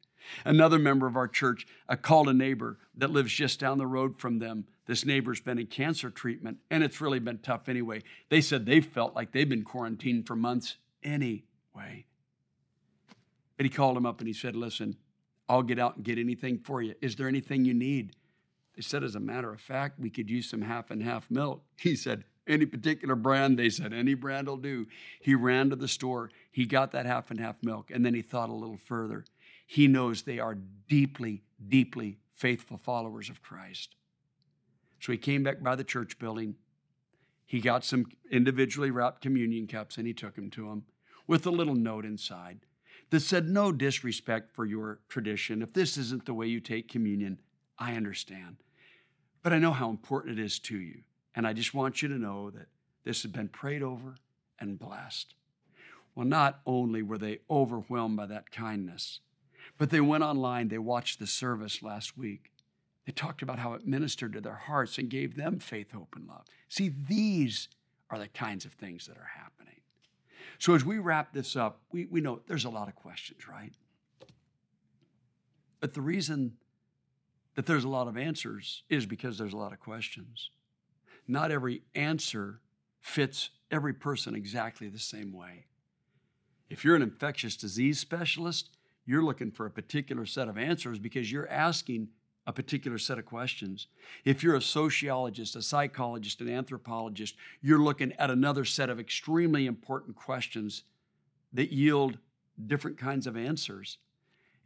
Another 0.46 0.80
member 0.80 1.08
of 1.08 1.16
our 1.16 1.28
church 1.28 1.68
uh, 1.88 1.96
called 1.96 2.28
a 2.28 2.34
neighbor 2.34 2.78
that 2.96 3.12
lives 3.12 3.32
just 3.32 3.60
down 3.60 3.78
the 3.78 3.88
road 3.88 4.20
from 4.20 4.40
them. 4.40 4.66
This 4.86 5.06
neighbor's 5.06 5.40
been 5.40 5.60
in 5.60 5.68
cancer 5.68 6.10
treatment, 6.10 6.58
and 6.70 6.84
it's 6.84 7.00
really 7.00 7.20
been 7.20 7.38
tough 7.40 7.70
anyway. 7.70 8.02
They 8.30 8.42
said 8.42 8.66
they 8.66 8.82
felt 8.82 9.16
like 9.16 9.32
they've 9.32 9.48
been 9.48 9.64
quarantined 9.64 10.28
for 10.28 10.36
months 10.36 10.78
anyway. 11.04 12.06
But 13.58 13.66
he 13.66 13.70
called 13.70 13.98
him 13.98 14.06
up 14.06 14.20
and 14.20 14.28
he 14.28 14.34
said, 14.34 14.56
Listen, 14.56 14.98
I'll 15.50 15.64
get 15.64 15.80
out 15.80 15.96
and 15.96 16.06
get 16.06 16.18
anything 16.18 16.60
for 16.60 16.82
you. 16.82 16.94
Is 17.02 17.16
there 17.16 17.28
anything 17.28 17.66
you 17.66 17.74
need? 17.74 18.16
They 18.78 18.84
said, 18.84 19.04
As 19.04 19.16
a 19.16 19.20
matter 19.20 19.52
of 19.52 19.60
fact, 19.60 20.00
we 20.00 20.10
could 20.10 20.30
use 20.30 20.50
some 20.50 20.62
half 20.62 20.92
and 20.92 21.04
half 21.04 21.30
milk. 21.30 21.64
He 21.78 21.96
said, 21.96 22.24
any 22.48 22.66
particular 22.66 23.16
brand? 23.16 23.60
They 23.60 23.70
said, 23.70 23.92
any 23.92 24.14
brand 24.14 24.48
will 24.48 24.56
do. 24.56 24.88
He 25.20 25.36
ran 25.36 25.70
to 25.70 25.76
the 25.76 25.88
store. 25.88 26.32
He 26.50 26.66
got 26.66 26.94
that 26.94 27.06
half 27.06 27.30
and 27.30 27.42
half 27.42 27.62
milk, 27.62 27.92
and 27.92 28.06
then 28.06 28.14
he 28.14 28.22
thought 28.22 28.50
a 28.50 28.54
little 28.54 28.78
further. 28.78 29.26
He 29.66 29.88
knows 29.88 30.22
they 30.22 30.40
are 30.40 30.58
deeply, 30.88 31.44
deeply 31.68 32.20
faithful 32.32 32.78
followers 32.78 33.30
of 33.30 33.42
Christ. 33.42 33.96
So 35.00 35.12
he 35.12 35.18
came 35.18 35.44
back 35.44 35.62
by 35.62 35.76
the 35.76 35.84
church 35.84 36.18
building. 36.20 36.56
He 37.46 37.60
got 37.60 37.84
some 37.84 38.06
individually 38.32 38.92
wrapped 38.92 39.22
communion 39.22 39.68
cups 39.68 39.98
and 39.98 40.08
he 40.08 40.14
took 40.14 40.36
them 40.36 40.50
to 40.52 40.70
him 40.70 40.84
with 41.28 41.46
a 41.46 41.52
little 41.52 41.76
note 41.76 42.06
inside 42.06 42.60
that 43.10 43.20
said, 43.22 43.50
No 43.50 43.72
disrespect 43.72 44.54
for 44.54 44.66
your 44.66 45.00
tradition. 45.10 45.62
If 45.62 45.74
this 45.74 45.98
isn't 45.98 46.26
the 46.26 46.34
way 46.34 46.48
you 46.48 46.60
take 46.60 46.90
communion, 46.90 47.40
I 47.78 47.94
understand. 47.94 48.58
But 49.48 49.54
I 49.54 49.60
know 49.60 49.72
how 49.72 49.90
important 49.90 50.38
it 50.38 50.44
is 50.44 50.60
to 50.60 50.78
you. 50.78 51.04
And 51.34 51.48
I 51.48 51.54
just 51.54 51.74
want 51.74 52.02
you 52.02 52.10
to 52.10 52.18
know 52.18 52.50
that 52.50 52.68
this 53.06 53.22
has 53.22 53.32
been 53.32 53.48
prayed 53.48 53.82
over 53.82 54.18
and 54.60 54.78
blessed. 54.78 55.36
Well, 56.14 56.26
not 56.26 56.60
only 56.66 57.02
were 57.02 57.18
they 57.18 57.40
overwhelmed 57.50 58.18
by 58.18 58.26
that 58.26 58.52
kindness, 58.52 59.22
but 59.78 59.90
they 59.90 60.02
went 60.02 60.26
online, 60.26 60.68
they 60.68 60.78
watched 60.78 61.20
the 61.20 61.28
service 61.28 61.82
last 61.82 62.18
week. 62.18 62.52
They 63.06 63.14
talked 63.14 63.42
about 63.42 63.60
how 63.60 63.72
it 63.72 63.88
ministered 63.88 64.34
to 64.34 64.42
their 64.42 64.56
hearts 64.56 64.98
and 64.98 65.10
gave 65.10 65.38
them 65.38 65.60
faith, 65.60 65.94
hope, 65.94 66.18
and 66.18 66.28
love. 66.28 66.44
See, 66.68 66.94
these 67.08 67.70
are 68.10 68.20
the 68.20 68.28
kinds 68.28 68.66
of 68.66 68.74
things 68.74 69.08
that 69.08 69.16
are 69.16 69.32
happening. 69.34 69.80
So, 70.60 70.76
as 70.76 70.84
we 70.84 71.00
wrap 71.00 71.32
this 71.32 71.56
up, 71.56 71.80
we, 71.94 72.04
we 72.04 72.20
know 72.20 72.42
there's 72.48 72.66
a 72.66 72.70
lot 72.70 72.90
of 72.90 72.96
questions, 72.96 73.48
right? 73.48 73.72
But 75.80 75.94
the 75.94 76.02
reason 76.02 76.58
that 77.58 77.66
there's 77.66 77.86
a 77.86 77.90
lot 77.90 78.08
of 78.08 78.16
answers 78.16 78.84
is 78.88 79.08
because 79.08 79.40
there's 79.40 79.54
a 79.54 79.58
lot 79.58 79.74
of 79.74 79.80
questions. 79.80 80.52
Not 81.28 81.50
every 81.50 81.82
answer 81.96 82.62
fits 83.02 83.50
every 83.72 83.96
person 83.96 84.36
exactly 84.36 84.90
the 84.90 85.00
same 85.00 85.34
way. 85.34 85.66
If 86.70 86.86
you're 86.86 86.96
an 86.96 87.02
infectious 87.02 87.58
disease 87.58 88.00
specialist, 88.00 88.70
you're 89.08 89.24
looking 89.24 89.50
for 89.50 89.66
a 89.66 89.72
particular 89.72 90.28
set 90.28 90.48
of 90.48 90.60
answers 90.60 91.00
because 91.00 91.32
you're 91.32 91.50
asking 91.50 92.10
a 92.46 92.54
particular 92.54 93.00
set 93.00 93.18
of 93.18 93.26
questions. 93.26 93.88
If 94.24 94.44
you're 94.44 94.56
a 94.56 94.62
sociologist, 94.62 95.56
a 95.56 95.64
psychologist, 95.64 96.42
an 96.42 96.50
anthropologist, 96.50 97.34
you're 97.64 97.82
looking 97.82 98.14
at 98.20 98.30
another 98.30 98.66
set 98.66 98.92
of 98.92 99.00
extremely 99.00 99.66
important 99.66 100.16
questions 100.16 100.84
that 101.54 101.72
yield 101.72 102.20
different 102.68 103.00
kinds 103.00 103.26
of 103.26 103.36
answers. 103.36 103.98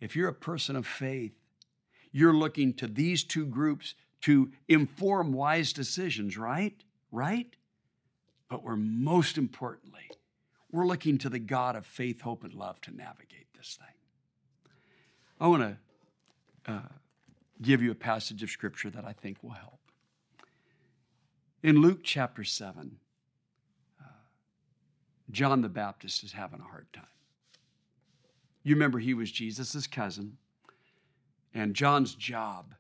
If 0.02 0.14
you're 0.14 0.28
a 0.28 0.34
person 0.34 0.76
of 0.76 0.86
faith, 0.86 1.32
you're 2.12 2.34
looking 2.34 2.74
to 2.76 2.88
these 2.88 3.24
two 3.24 3.46
groups 3.46 3.96
to 4.22 4.52
inform 4.68 5.34
wise 5.34 5.74
decisions, 5.74 6.38
right? 6.38 6.76
Right? 7.12 7.56
But 8.50 8.64
we're 8.64 8.76
most 8.76 9.38
importantly, 9.38 10.10
we're 10.72 10.86
looking 10.86 11.18
to 11.20 11.30
the 11.30 11.40
God 11.40 11.76
of 11.76 11.86
faith, 11.86 12.22
hope, 12.22 12.44
and 12.44 12.54
love 12.54 12.80
to 12.82 12.96
navigate 12.96 13.48
this 13.58 13.78
thing. 13.80 13.96
I 15.40 15.48
want 15.48 15.64
to 16.66 16.72
uh, 16.72 16.82
give 17.62 17.82
you 17.82 17.92
a 17.92 17.96
passage 17.96 18.44
of 18.44 18.50
scripture 18.50 18.90
that 18.90 19.06
I 19.06 19.14
think 19.14 19.38
will 19.42 19.52
help. 19.52 19.80
In 21.64 21.82
Luke 21.82 22.02
chapter 22.04 22.44
7, 22.44 22.98
uh, 24.00 24.04
John 25.30 25.62
the 25.62 25.70
Baptist 25.70 26.24
is 26.24 26.34
having 26.34 26.60
a 26.60 26.64
hard 26.64 26.88
time. 26.94 27.06
You 28.64 28.76
remember 28.76 29.00
he 29.00 29.14
was 29.14 29.32
Jesus' 29.32 29.88
cousin, 29.88 30.38
and 31.54 31.76
John's 31.76 32.16
job 32.16 32.74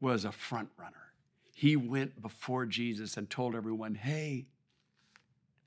was 0.00 0.24
a 0.24 0.32
front 0.32 0.70
runner. 0.78 1.12
He 1.54 1.76
went 1.76 2.22
before 2.22 2.66
Jesus 2.66 3.16
and 3.16 3.28
told 3.28 3.54
everyone, 3.54 3.94
hey, 3.94 4.46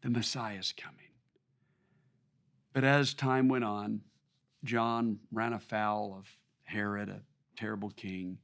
the 0.01 0.09
Messiah 0.09 0.57
is 0.57 0.73
coming. 0.75 0.99
But 2.73 2.83
as 2.83 3.13
time 3.13 3.47
went 3.47 3.63
on, 3.63 4.01
John 4.63 5.19
ran 5.31 5.53
afoul 5.53 6.15
of 6.17 6.37
Herod, 6.63 7.09
a 7.09 7.21
terrible 7.55 7.91
king, 7.91 8.39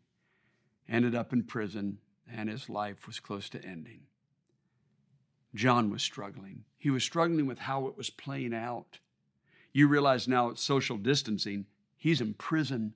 ended 0.87 1.15
up 1.15 1.33
in 1.33 1.43
prison, 1.43 1.97
and 2.31 2.49
his 2.49 2.69
life 2.69 3.07
was 3.07 3.19
close 3.19 3.49
to 3.49 3.65
ending. 3.65 4.01
John 5.55 5.89
was 5.89 6.03
struggling. 6.03 6.65
He 6.77 6.91
was 6.91 7.03
struggling 7.03 7.47
with 7.47 7.59
how 7.59 7.87
it 7.87 7.97
was 7.97 8.11
playing 8.11 8.53
out. 8.53 8.99
You 9.73 9.87
realize 9.87 10.27
now 10.27 10.49
it's 10.49 10.61
social 10.61 10.97
distancing. 10.97 11.65
He's 11.97 12.21
in 12.21 12.35
prison. 12.35 12.93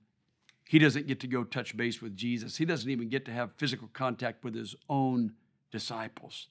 He 0.74 0.80
doesn't 0.80 1.06
get 1.06 1.20
to 1.20 1.28
go 1.28 1.44
touch 1.44 1.78
base 1.78 2.02
with 2.02 2.18
Jesus. 2.18 2.58
He 2.58 2.66
doesn't 2.66 2.90
even 2.90 3.08
get 3.08 3.26
to 3.26 3.32
have 3.32 3.52
physical 3.58 3.92
contact 3.94 4.44
with 4.44 4.56
his 4.56 4.76
own 4.90 5.34
disciples. 5.72 6.48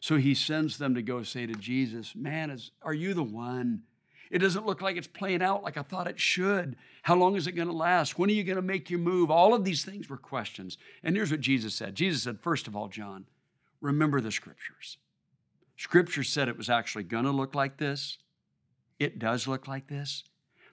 So 0.00 0.16
he 0.16 0.34
sends 0.34 0.76
them 0.76 0.96
to 0.96 1.02
go 1.02 1.22
say 1.22 1.46
to 1.46 1.54
Jesus, 1.54 2.16
Man, 2.16 2.50
is, 2.50 2.72
are 2.82 2.92
you 2.92 3.14
the 3.14 3.22
one? 3.22 3.84
It 4.32 4.40
doesn't 4.40 4.66
look 4.66 4.82
like 4.82 4.96
it's 4.96 5.06
playing 5.06 5.40
out 5.40 5.62
like 5.62 5.76
I 5.76 5.82
thought 5.82 6.08
it 6.08 6.18
should. 6.18 6.74
How 7.02 7.14
long 7.14 7.36
is 7.36 7.46
it 7.46 7.52
going 7.52 7.68
to 7.68 7.74
last? 7.74 8.18
When 8.18 8.28
are 8.28 8.32
you 8.32 8.42
going 8.42 8.56
to 8.56 8.60
make 8.60 8.90
your 8.90 8.98
move? 8.98 9.30
All 9.30 9.54
of 9.54 9.62
these 9.62 9.84
things 9.84 10.08
were 10.08 10.16
questions. 10.16 10.76
And 11.04 11.14
here's 11.14 11.30
what 11.30 11.40
Jesus 11.40 11.76
said 11.76 11.94
Jesus 11.94 12.24
said, 12.24 12.40
First 12.40 12.66
of 12.66 12.74
all, 12.74 12.88
John, 12.88 13.26
remember 13.80 14.20
the 14.20 14.32
scriptures. 14.32 14.98
Scripture 15.76 16.24
said 16.24 16.48
it 16.48 16.58
was 16.58 16.68
actually 16.68 17.04
going 17.04 17.24
to 17.24 17.30
look 17.30 17.54
like 17.54 17.76
this. 17.76 18.18
It 18.98 19.20
does 19.20 19.46
look 19.46 19.68
like 19.68 19.86
this 19.86 20.24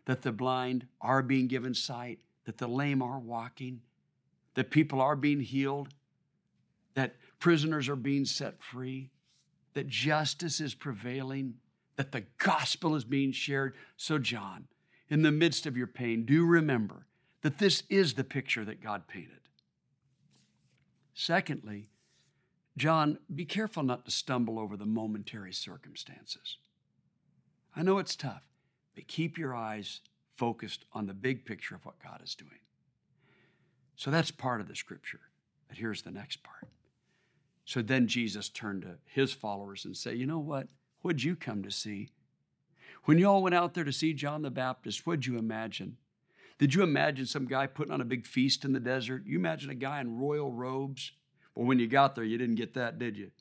that 0.06 0.24
the 0.24 0.32
blind 0.32 0.88
are 1.00 1.22
being 1.22 1.48
given 1.48 1.76
sight, 1.76 2.18
that 2.46 2.58
the 2.58 2.68
lame 2.68 3.02
are 3.02 3.20
walking, 3.20 3.82
that 4.54 4.72
people 4.72 5.02
are 5.02 5.16
being 5.16 5.42
healed, 5.42 5.90
that 6.94 7.16
prisoners 7.40 7.90
are 7.90 7.96
being 7.96 8.26
set 8.26 8.62
free, 8.64 9.10
that 9.74 9.88
justice 9.88 10.62
is 10.62 10.74
prevailing, 10.74 11.56
that 11.98 12.12
the 12.12 12.24
gospel 12.38 12.96
is 12.96 13.04
being 13.04 13.32
shared. 13.32 13.76
So, 13.98 14.18
John, 14.18 14.68
in 15.10 15.22
the 15.22 15.32
midst 15.32 15.66
of 15.66 15.78
your 15.78 15.88
pain, 15.88 16.26
do 16.26 16.46
remember 16.46 17.06
that 17.42 17.60
this 17.60 17.84
is 17.90 18.14
the 18.14 18.24
picture 18.24 18.66
that 18.66 18.82
God 18.82 19.08
painted. 19.08 19.40
Secondly, 21.14 21.90
John, 22.78 23.20
be 23.34 23.46
careful 23.46 23.84
not 23.84 24.06
to 24.06 24.12
stumble 24.12 24.60
over 24.60 24.76
the 24.76 24.86
momentary 24.86 25.54
circumstances. 25.54 26.58
I 27.76 27.84
know 27.84 28.00
it's 28.00 28.16
tough, 28.16 28.44
but 28.96 29.08
keep 29.08 29.38
your 29.38 29.56
eyes 29.56 30.02
focused 30.36 30.86
on 30.94 31.08
the 31.08 31.14
big 31.14 31.46
picture 31.46 31.76
of 31.76 31.86
what 31.86 32.04
God 32.04 32.22
is 32.24 32.36
doing. 32.36 32.60
So 33.96 34.12
that's 34.12 34.32
part 34.32 34.62
of 34.62 34.68
the 34.68 34.76
scripture. 34.76 35.22
But 35.68 35.78
here's 35.78 36.02
the 36.02 36.12
next 36.12 36.44
part. 36.44 36.68
So 37.66 37.82
then 37.82 38.08
Jesus 38.08 38.50
turned 38.50 38.84
to 38.84 38.98
his 39.06 39.34
followers 39.34 39.86
and 39.86 39.98
said, 39.98 40.18
You 40.18 40.28
know 40.28 40.40
what? 40.40 40.68
What'd 41.02 41.24
you 41.24 41.36
come 41.36 41.64
to 41.64 41.72
see? 41.72 42.10
When 43.06 43.20
you 43.20 43.28
all 43.28 43.44
went 43.44 43.56
out 43.56 43.74
there 43.74 43.84
to 43.84 43.92
see 43.92 44.14
John 44.14 44.42
the 44.42 44.50
Baptist, 44.50 45.06
what'd 45.06 45.26
you 45.26 45.38
imagine? 45.38 45.98
Did 46.58 46.74
you 46.74 46.84
imagine 46.84 47.26
some 47.26 47.48
guy 47.48 47.68
putting 47.68 47.94
on 47.94 48.02
a 48.02 48.06
big 48.06 48.26
feast 48.26 48.66
in 48.66 48.74
the 48.74 48.80
desert? 48.80 49.24
You 49.26 49.38
imagine 49.38 49.70
a 49.70 49.76
guy 49.76 50.00
in 50.00 50.18
royal 50.18 50.52
robes? 50.52 51.12
Well, 51.54 51.66
when 51.66 51.80
you 51.80 51.88
got 51.88 52.16
there, 52.16 52.24
you 52.24 52.38
didn't 52.38 52.56
get 52.56 52.74
that, 52.76 52.98
did 52.98 53.18
you? 53.18 53.32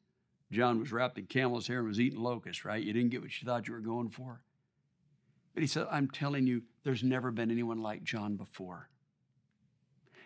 John 0.50 0.78
was 0.78 0.92
wrapped 0.92 1.18
in 1.18 1.26
camel's 1.26 1.66
hair 1.66 1.78
and 1.78 1.88
was 1.88 2.00
eating 2.00 2.20
locusts, 2.20 2.64
right? 2.64 2.82
You 2.82 2.92
didn't 2.92 3.10
get 3.10 3.22
what 3.22 3.40
you 3.40 3.46
thought 3.46 3.66
you 3.66 3.74
were 3.74 3.80
going 3.80 4.10
for. 4.10 4.40
But 5.54 5.62
he 5.62 5.66
said, 5.66 5.86
I'm 5.90 6.10
telling 6.10 6.46
you, 6.46 6.62
there's 6.82 7.02
never 7.02 7.30
been 7.30 7.50
anyone 7.50 7.80
like 7.80 8.02
John 8.02 8.36
before. 8.36 8.88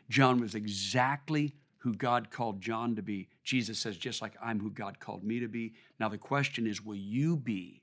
John 0.09 0.41
was 0.41 0.55
exactly 0.55 1.55
who 1.79 1.95
God 1.95 2.31
called 2.31 2.61
John 2.61 2.97
to 2.97 3.03
be. 3.03 3.29
Jesus 3.45 3.79
says, 3.79 3.97
just 3.97 4.21
like 4.23 4.35
I'm 4.43 4.59
who 4.59 4.71
God 4.71 4.99
called 4.99 5.23
me 5.23 5.39
to 5.41 5.49
be. 5.49 5.75
Now 6.01 6.09
the 6.09 6.19
question 6.19 6.67
is, 6.67 6.83
will 6.83 6.97
you 6.97 7.37
be 7.37 7.83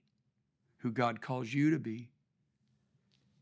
who 0.78 0.92
God 0.92 1.22
calls 1.22 1.54
you 1.54 1.72
to 1.72 1.80
be? 1.80 2.10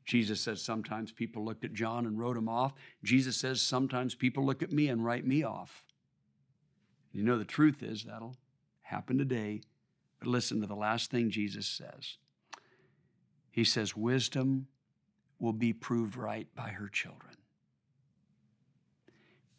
Jesus 0.06 0.42
says 0.42 0.62
sometimes 0.62 1.12
people 1.12 1.46
looked 1.46 1.64
at 1.64 1.74
John 1.74 2.06
and 2.06 2.20
wrote 2.20 2.36
him 2.36 2.50
off. 2.50 2.74
Jesus 3.04 3.38
says 3.38 3.62
sometimes 3.62 4.16
people 4.16 4.46
look 4.46 4.62
at 4.62 4.72
me 4.72 4.90
and 4.90 5.04
write 5.04 5.26
me 5.26 5.44
off. 5.44 5.86
You 7.14 7.24
know, 7.24 7.38
the 7.38 7.46
truth 7.46 7.82
is 7.82 8.04
that'll 8.04 8.36
happen 8.82 9.18
today. 9.18 9.62
But 10.20 10.28
listen 10.28 10.60
to 10.62 10.68
the 10.68 10.76
last 10.76 11.10
thing 11.10 11.32
Jesus 11.32 11.68
says. 11.68 12.18
He 13.54 13.64
says, 13.64 13.96
Wisdom 13.96 14.66
will 15.38 15.54
be 15.54 15.74
proved 15.74 16.18
right 16.18 16.48
by 16.56 16.70
her 16.70 16.88
children. 16.88 17.36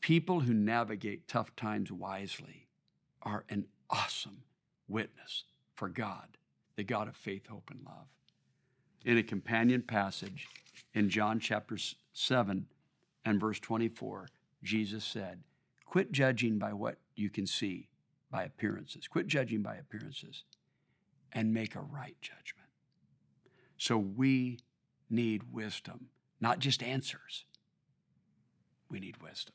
People 0.00 0.40
who 0.40 0.52
navigate 0.52 1.28
tough 1.28 1.54
times 1.54 1.92
wisely 1.92 2.66
are 3.22 3.44
an 3.48 3.66
awesome 3.88 4.42
witness 4.88 5.44
for 5.76 5.88
God, 5.88 6.36
the 6.74 6.82
God 6.82 7.06
of 7.06 7.14
faith, 7.14 7.46
hope, 7.46 7.70
and 7.70 7.84
love. 7.86 8.08
In 9.04 9.16
a 9.16 9.22
companion 9.22 9.80
passage 9.80 10.48
in 10.92 11.08
John 11.08 11.38
chapter 11.38 11.78
7 12.12 12.66
and 13.24 13.40
verse 13.40 13.60
24, 13.60 14.26
Jesus 14.64 15.04
said, 15.04 15.44
Quit 15.86 16.10
judging 16.10 16.58
by 16.58 16.72
what 16.72 16.96
you 17.14 17.30
can 17.30 17.46
see 17.46 17.88
by 18.28 18.42
appearances. 18.42 19.06
Quit 19.06 19.28
judging 19.28 19.62
by 19.62 19.76
appearances 19.76 20.42
and 21.32 21.54
make 21.54 21.76
a 21.76 21.80
right 21.80 22.16
judgment. 22.20 22.63
So 23.78 23.98
we 23.98 24.58
need 25.10 25.52
wisdom, 25.52 26.08
not 26.40 26.58
just 26.58 26.82
answers. 26.82 27.44
We 28.90 29.00
need 29.00 29.22
wisdom, 29.22 29.54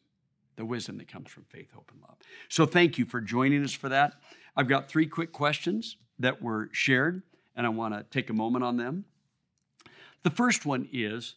the 0.56 0.66
wisdom 0.66 0.98
that 0.98 1.08
comes 1.08 1.30
from 1.30 1.46
faith, 1.46 1.72
hope, 1.74 1.92
and 1.94 2.02
love. 2.02 2.18
So 2.50 2.66
thank 2.66 2.98
you 2.98 3.06
for 3.06 3.22
joining 3.22 3.64
us 3.64 3.74
for 3.74 3.90
that. 3.90 4.14
I've 4.56 4.68
got 4.68 4.90
three 4.90 5.08
quick 5.08 5.32
questions 5.32 5.98
that 6.18 6.42
were 6.42 6.70
shared, 6.72 7.24
and 7.56 7.66
I 7.66 7.70
want 7.70 7.94
to 7.94 8.04
take 8.04 8.30
a 8.30 8.34
moment 8.34 8.64
on 8.64 8.78
them. 8.78 9.06
The 10.24 10.30
first 10.30 10.66
one 10.66 10.88
is 10.92 11.36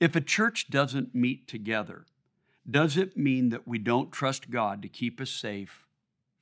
if 0.00 0.16
a 0.16 0.20
church 0.20 0.68
doesn't 0.68 1.14
meet 1.14 1.46
together, 1.46 2.06
does 2.68 2.96
it 2.96 3.16
mean 3.16 3.50
that 3.50 3.68
we 3.68 3.78
don't 3.78 4.10
trust 4.10 4.50
God 4.50 4.82
to 4.82 4.88
keep 4.88 5.20
us 5.20 5.30
safe 5.30 5.86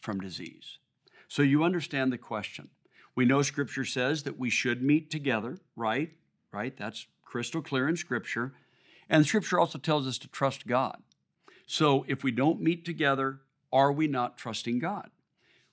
from 0.05 0.21
disease. 0.21 0.79
So 1.29 1.43
you 1.43 1.65
understand 1.65 2.13
the 2.13 2.19
question. 2.19 2.69
We 3.15 3.25
know 3.25 3.43
Scripture 3.43 3.85
says 3.85 4.23
that 4.25 4.39
we 4.39 4.51
should 4.51 4.83
meet 4.83 5.11
together, 5.11 5.59
right? 5.77 6.13
Right? 6.53 6.77
That's 6.77 7.07
crystal 7.23 7.63
clear 7.63 7.89
in 7.89 7.97
Scripture. 7.97 8.53
And 9.09 9.27
Scripture 9.27 9.61
also 9.61 9.79
tells 9.79 10.07
us 10.07 10.19
to 10.19 10.29
trust 10.29 10.67
God. 10.67 11.03
So 11.67 12.05
if 12.09 12.23
we 12.25 12.31
don't 12.31 12.61
meet 12.61 12.85
together, 12.85 13.41
are 13.73 13.93
we 13.93 14.07
not 14.07 14.37
trusting 14.37 14.79
God? 14.79 15.11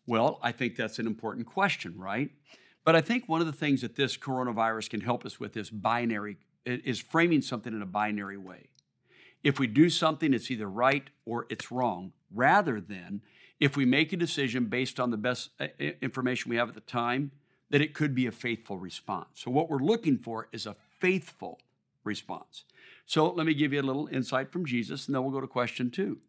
Well, 0.07 0.39
I 0.41 0.51
think 0.51 0.75
that's 0.75 0.99
an 0.99 1.07
important 1.07 1.45
question, 1.45 1.97
right? 1.97 2.31
But 2.83 2.95
I 2.95 3.01
think 3.01 3.27
one 3.27 3.41
of 3.41 3.47
the 3.47 3.53
things 3.53 3.81
that 3.81 3.95
this 3.95 4.17
coronavirus 4.17 4.89
can 4.89 5.01
help 5.01 5.25
us 5.25 5.39
with 5.39 5.55
is 5.55 5.69
binary, 5.69 6.37
is 6.65 6.99
framing 6.99 7.41
something 7.41 7.73
in 7.73 7.81
a 7.81 7.85
binary 7.87 8.37
way. 8.37 8.67
If 9.43 9.59
we 9.59 9.67
do 9.67 9.89
something, 9.89 10.33
it's 10.33 10.51
either 10.51 10.69
right 10.69 11.09
or 11.25 11.45
it's 11.49 11.71
wrong, 11.71 12.13
rather 12.33 12.81
than 12.81 13.21
if 13.61 13.77
we 13.77 13.85
make 13.85 14.11
a 14.11 14.17
decision 14.17 14.65
based 14.65 14.99
on 14.99 15.11
the 15.11 15.17
best 15.17 15.51
uh, 15.61 15.67
information 16.01 16.49
we 16.49 16.57
have 16.57 16.67
at 16.67 16.75
the 16.75 16.81
time, 16.81 17.31
that 17.69 17.81
it 17.81 17.93
could 17.93 18.13
be 18.13 18.27
a 18.27 18.31
faithful 18.31 18.77
response. 18.77 19.29
So, 19.35 19.49
what 19.51 19.69
we're 19.69 19.77
looking 19.77 20.17
for 20.17 20.49
is 20.51 20.65
a 20.65 20.75
faithful 20.99 21.59
response. 22.03 22.65
So 23.05 23.29
let 23.29 23.45
me 23.45 23.53
give 23.53 23.73
you 23.73 23.81
a 23.81 23.83
little 23.83 24.07
insight 24.07 24.51
from 24.51 24.65
Jesus, 24.65 25.05
and 25.05 25.15
then 25.15 25.23
we'll 25.23 25.33
go 25.33 25.41
to 25.41 25.47
question 25.47 25.91
two. 25.91 26.19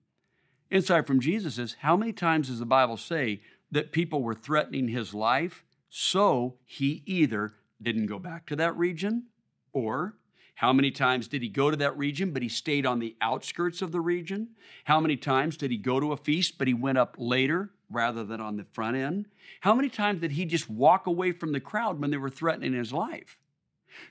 Insight 0.70 1.07
from 1.07 1.20
Jesus 1.20 1.59
is 1.59 1.76
how 1.80 1.97
many 1.97 2.12
times 2.12 2.49
does 2.49 2.59
the 2.59 2.66
Bible 2.66 2.97
say 2.97 3.41
that 3.70 3.93
people 3.93 4.22
were 4.22 4.35
threatening 4.35 4.89
his 4.89 5.14
life, 5.14 5.64
so 5.89 6.57
he 6.64 7.03
either 7.07 7.53
didn't 7.80 8.07
go 8.07 8.18
back 8.18 8.47
to 8.47 8.57
that 8.57 8.76
region, 8.76 9.26
or 9.72 10.16
how 10.62 10.72
many 10.72 10.92
times 10.92 11.26
did 11.26 11.42
he 11.42 11.48
go 11.48 11.72
to 11.72 11.76
that 11.78 11.98
region, 11.98 12.30
but 12.30 12.40
he 12.40 12.48
stayed 12.48 12.86
on 12.86 13.00
the 13.00 13.16
outskirts 13.20 13.82
of 13.82 13.90
the 13.90 14.00
region? 14.00 14.50
How 14.84 15.00
many 15.00 15.16
times 15.16 15.56
did 15.56 15.72
he 15.72 15.76
go 15.76 15.98
to 15.98 16.12
a 16.12 16.16
feast, 16.16 16.56
but 16.56 16.68
he 16.68 16.72
went 16.72 16.98
up 16.98 17.16
later 17.18 17.70
rather 17.90 18.22
than 18.22 18.40
on 18.40 18.56
the 18.56 18.64
front 18.70 18.96
end? 18.96 19.26
How 19.62 19.74
many 19.74 19.88
times 19.88 20.20
did 20.20 20.30
he 20.30 20.44
just 20.44 20.70
walk 20.70 21.08
away 21.08 21.32
from 21.32 21.50
the 21.50 21.58
crowd 21.58 22.00
when 22.00 22.12
they 22.12 22.16
were 22.16 22.30
threatening 22.30 22.74
his 22.74 22.92
life? 22.92 23.40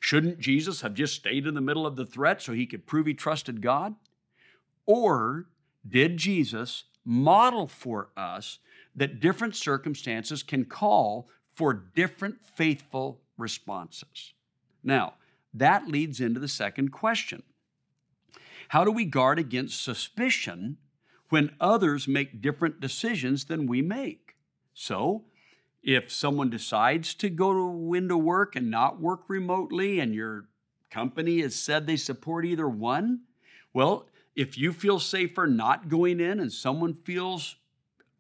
Shouldn't 0.02 0.40
Jesus 0.40 0.82
have 0.82 0.94
just 0.94 1.16
stayed 1.16 1.48
in 1.48 1.54
the 1.54 1.62
middle 1.62 1.88
of 1.88 1.96
the 1.96 2.06
threat 2.06 2.42
so 2.42 2.52
he 2.52 2.66
could 2.66 2.86
prove 2.86 3.06
he 3.06 3.14
trusted 3.14 3.62
God? 3.62 3.96
Or 4.86 5.46
did 5.88 6.18
Jesus 6.18 6.84
model 7.06 7.66
for 7.66 8.10
us 8.18 8.60
that 8.94 9.22
different 9.22 9.56
circumstances 9.56 10.44
can 10.44 10.66
call 10.66 11.30
for 11.54 11.74
different 11.74 12.46
faithful 12.46 13.22
responses? 13.38 14.34
Now, 14.84 15.14
that 15.54 15.88
leads 15.88 16.20
into 16.20 16.40
the 16.40 16.48
second 16.48 16.92
question 16.92 17.44
How 18.70 18.84
do 18.84 18.92
we 18.92 19.06
guard 19.06 19.40
against 19.40 19.84
suspicion 19.84 20.78
when 21.30 21.56
others 21.60 22.08
make 22.08 22.42
different 22.42 22.80
decisions 22.80 23.46
than 23.46 23.68
we 23.68 23.82
make? 23.82 24.36
So, 24.74 25.26
if 25.84 26.12
someone 26.12 26.50
decides 26.50 27.14
to 27.16 27.30
go 27.30 27.94
into 27.94 28.18
work 28.18 28.56
and 28.56 28.70
not 28.70 29.02
work 29.02 29.22
remotely, 29.28 30.00
and 30.00 30.14
your 30.14 30.46
company 30.90 31.42
has 31.42 31.56
said 31.56 31.88
they 31.88 31.98
support 31.98 32.46
either 32.46 32.70
one, 32.70 33.22
well, 33.74 34.08
if 34.36 34.58
you 34.58 34.72
feel 34.72 35.00
safer 35.00 35.48
not 35.48 35.90
going 35.90 36.20
in 36.20 36.40
and 36.40 36.52
someone 36.52 36.94
feels 36.94 37.56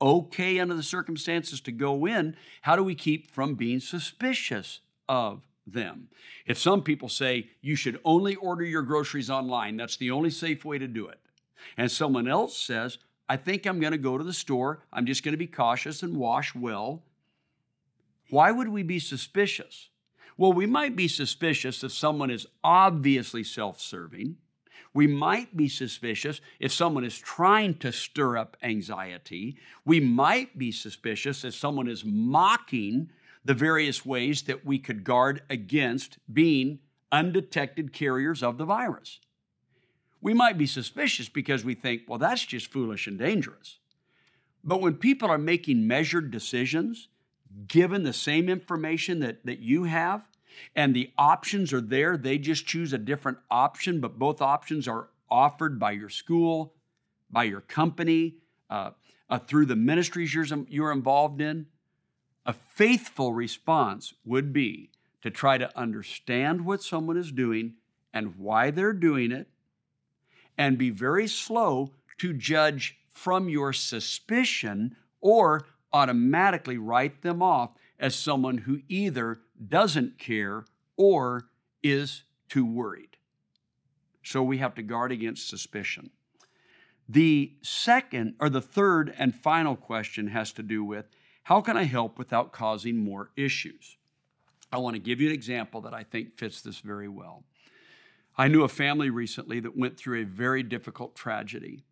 okay 0.01 0.59
under 0.59 0.73
the 0.73 0.83
circumstances 0.83 1.61
to 1.61 1.71
go 1.71 2.05
in, 2.05 2.35
how 2.63 2.75
do 2.75 2.83
we 2.83 2.95
keep 2.95 3.31
from 3.31 3.55
being 3.55 3.79
suspicious 3.79 4.79
of 5.07 5.47
them? 5.65 6.09
If 6.45 6.57
some 6.57 6.81
people 6.81 7.09
say 7.09 7.49
you 7.61 7.75
should 7.75 7.99
only 8.03 8.35
order 8.35 8.63
your 8.63 8.81
groceries 8.81 9.29
online, 9.29 9.77
that's 9.77 9.97
the 9.97 10.11
only 10.11 10.29
safe 10.29 10.65
way 10.65 10.77
to 10.77 10.87
do 10.87 11.07
it. 11.07 11.19
And 11.77 11.91
someone 11.91 12.27
else 12.27 12.57
says, 12.57 12.97
I 13.29 13.37
think 13.37 13.65
I'm 13.65 13.79
going 13.79 13.91
to 13.91 13.97
go 13.97 14.17
to 14.17 14.23
the 14.23 14.33
store, 14.33 14.83
I'm 14.91 15.05
just 15.05 15.23
going 15.23 15.33
to 15.33 15.37
be 15.37 15.47
cautious 15.47 16.03
and 16.03 16.17
wash 16.17 16.53
well. 16.55 17.03
Why 18.29 18.51
would 18.51 18.69
we 18.69 18.83
be 18.83 18.99
suspicious? 18.99 19.89
Well, 20.37 20.53
we 20.53 20.65
might 20.65 20.95
be 20.95 21.07
suspicious 21.07 21.83
if 21.83 21.91
someone 21.91 22.31
is 22.31 22.47
obviously 22.63 23.43
self 23.43 23.79
serving 23.79 24.37
we 24.93 25.07
might 25.07 25.55
be 25.55 25.69
suspicious 25.69 26.41
if 26.59 26.73
someone 26.73 27.05
is 27.05 27.17
trying 27.17 27.75
to 27.75 27.91
stir 27.91 28.37
up 28.37 28.57
anxiety. 28.61 29.57
We 29.85 29.99
might 29.99 30.57
be 30.57 30.71
suspicious 30.71 31.45
if 31.45 31.55
someone 31.55 31.87
is 31.87 32.03
mocking 32.03 33.09
the 33.43 33.53
various 33.53 34.05
ways 34.05 34.43
that 34.43 34.65
we 34.65 34.77
could 34.77 35.03
guard 35.03 35.41
against 35.49 36.17
being 36.31 36.79
undetected 37.11 37.91
carriers 37.91 38.43
of 38.43 38.57
the 38.57 38.65
virus. 38.65 39.19
We 40.21 40.33
might 40.33 40.57
be 40.57 40.67
suspicious 40.67 41.29
because 41.29 41.65
we 41.65 41.73
think, 41.73 42.03
well, 42.07 42.19
that's 42.19 42.45
just 42.45 42.71
foolish 42.71 43.07
and 43.07 43.17
dangerous. 43.17 43.79
But 44.63 44.81
when 44.81 44.95
people 44.95 45.29
are 45.29 45.39
making 45.39 45.87
measured 45.87 46.29
decisions, 46.29 47.07
given 47.67 48.03
the 48.03 48.13
same 48.13 48.49
information 48.49 49.19
that, 49.19 49.45
that 49.45 49.59
you 49.59 49.85
have, 49.85 50.23
and 50.75 50.95
the 50.95 51.11
options 51.17 51.73
are 51.73 51.81
there. 51.81 52.17
They 52.17 52.37
just 52.37 52.65
choose 52.65 52.93
a 52.93 52.97
different 52.97 53.39
option, 53.49 53.99
but 53.99 54.19
both 54.19 54.41
options 54.41 54.87
are 54.87 55.09
offered 55.29 55.79
by 55.79 55.91
your 55.91 56.09
school, 56.09 56.73
by 57.29 57.45
your 57.45 57.61
company, 57.61 58.35
uh, 58.69 58.91
uh, 59.29 59.39
through 59.39 59.65
the 59.65 59.75
ministries 59.75 60.33
you're, 60.33 60.45
you're 60.67 60.91
involved 60.91 61.41
in. 61.41 61.67
A 62.45 62.53
faithful 62.53 63.33
response 63.33 64.13
would 64.25 64.51
be 64.51 64.89
to 65.21 65.29
try 65.29 65.57
to 65.57 65.77
understand 65.77 66.65
what 66.65 66.81
someone 66.81 67.17
is 67.17 67.31
doing 67.31 67.75
and 68.13 68.37
why 68.37 68.71
they're 68.71 68.93
doing 68.93 69.31
it, 69.31 69.47
and 70.57 70.77
be 70.77 70.89
very 70.89 71.27
slow 71.27 71.91
to 72.17 72.33
judge 72.33 72.97
from 73.11 73.47
your 73.47 73.71
suspicion 73.71 74.95
or 75.21 75.65
automatically 75.93 76.77
write 76.77 77.21
them 77.21 77.41
off 77.41 77.71
as 77.99 78.15
someone 78.15 78.59
who 78.59 78.81
either 78.89 79.39
doesn't 79.67 80.17
care 80.17 80.65
or 80.97 81.47
is 81.83 82.23
too 82.49 82.65
worried. 82.65 83.17
So 84.23 84.43
we 84.43 84.57
have 84.57 84.75
to 84.75 84.83
guard 84.83 85.11
against 85.11 85.47
suspicion. 85.47 86.09
The 87.07 87.53
second 87.61 88.35
or 88.39 88.49
the 88.49 88.61
third 88.61 89.13
and 89.17 89.35
final 89.35 89.75
question 89.75 90.27
has 90.27 90.51
to 90.53 90.63
do 90.63 90.83
with 90.83 91.05
how 91.51 91.59
can 91.59 91.75
I 91.75 91.83
help 91.83 92.17
without 92.17 92.53
causing 92.53 92.95
more 92.95 93.29
issues? 93.35 93.97
I 94.71 94.77
want 94.77 94.95
to 94.95 95.01
give 95.01 95.19
you 95.19 95.27
an 95.27 95.33
example 95.33 95.81
that 95.81 95.93
I 95.93 96.01
think 96.01 96.37
fits 96.37 96.61
this 96.61 96.79
very 96.79 97.09
well. 97.09 97.43
I 98.37 98.47
knew 98.47 98.63
a 98.63 98.69
family 98.69 99.09
recently 99.09 99.59
that 99.59 99.77
went 99.77 99.97
through 99.97 100.21
a 100.21 100.25
very 100.25 100.63
difficult 100.63 101.13
tragedy, 101.13 101.83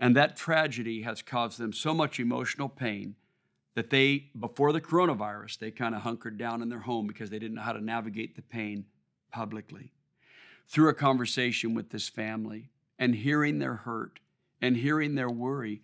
and 0.00 0.16
that 0.16 0.34
tragedy 0.34 1.02
has 1.02 1.22
caused 1.22 1.60
them 1.60 1.72
so 1.72 1.94
much 1.94 2.18
emotional 2.18 2.68
pain 2.68 3.14
that 3.76 3.90
they, 3.90 4.30
before 4.36 4.72
the 4.72 4.80
coronavirus, 4.80 5.60
they 5.60 5.70
kind 5.70 5.94
of 5.94 6.02
hunkered 6.02 6.36
down 6.36 6.60
in 6.60 6.68
their 6.68 6.80
home 6.80 7.06
because 7.06 7.30
they 7.30 7.38
didn't 7.38 7.54
know 7.54 7.62
how 7.62 7.74
to 7.74 7.80
navigate 7.80 8.34
the 8.34 8.42
pain 8.42 8.86
publicly. 9.30 9.92
Through 10.66 10.88
a 10.88 10.94
conversation 10.94 11.74
with 11.74 11.90
this 11.90 12.08
family 12.08 12.70
and 12.98 13.14
hearing 13.14 13.60
their 13.60 13.76
hurt 13.76 14.18
and 14.60 14.76
hearing 14.76 15.14
their 15.14 15.30
worry, 15.30 15.80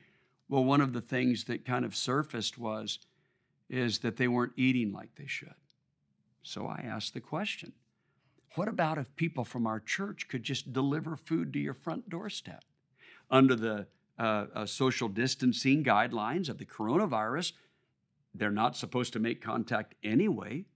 well, 0.49 0.65
one 0.65 0.81
of 0.81 0.93
the 0.93 1.01
things 1.01 1.45
that 1.45 1.65
kind 1.65 1.85
of 1.85 1.95
surfaced 1.95 2.59
was 2.59 2.99
is 3.69 4.01
that 4.01 4.17
they 4.17 4.29
weren't 4.29 4.53
eating 4.57 4.93
like 4.93 5.15
they 5.17 5.27
should. 5.27 5.55
So 6.43 6.67
I 6.67 6.85
asked 6.85 7.15
the 7.15 7.21
question 7.21 7.73
what 8.55 8.69
about 8.69 8.99
if 8.99 9.15
people 9.17 9.45
from 9.45 9.67
our 9.67 9.81
church 9.81 10.29
could 10.29 10.43
just 10.43 10.73
deliver 10.73 11.17
food 11.17 11.53
to 11.55 11.59
your 11.59 11.75
front 11.75 12.11
doorstep? 12.11 12.65
Under 13.31 13.57
the 13.57 13.87
uh, 14.19 14.47
uh, 14.55 14.67
social 14.67 15.09
distancing 15.09 15.83
guidelines 15.83 16.51
of 16.51 16.59
the 16.59 16.67
coronavirus, 16.67 17.53
they're 18.35 18.51
not 18.51 18.77
supposed 18.77 19.15
to 19.15 19.19
make 19.19 19.41
contact 19.41 19.95
anyway. 20.05 20.67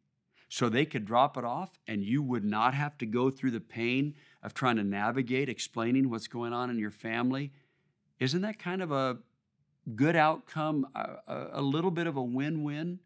So 0.49 0.69
they 0.69 0.87
could 0.87 1.05
drop 1.05 1.37
it 1.37 1.45
off, 1.45 1.79
and 1.89 2.05
you 2.05 2.23
would 2.23 2.45
not 2.45 2.73
have 2.73 2.97
to 2.99 3.07
go 3.07 3.31
through 3.31 3.51
the 3.51 3.61
pain 3.61 4.15
of 4.43 4.55
trying 4.55 4.77
to 4.77 4.85
navigate 4.85 5.49
explaining 5.49 6.09
what's 6.09 6.29
going 6.29 6.53
on 6.53 6.71
in 6.71 6.79
your 6.79 6.93
family. 6.93 7.53
Isn't 8.21 8.43
that 8.43 8.59
kind 8.59 8.81
of 8.81 8.93
a 8.93 9.19
good 9.95 10.17
outcome, 10.17 10.87
a, 10.95 11.47
a 11.53 11.63
little 11.63 11.91
bit 11.91 12.07
of 12.07 12.17
a 12.17 12.23
win 12.23 12.63
win? 12.65 12.99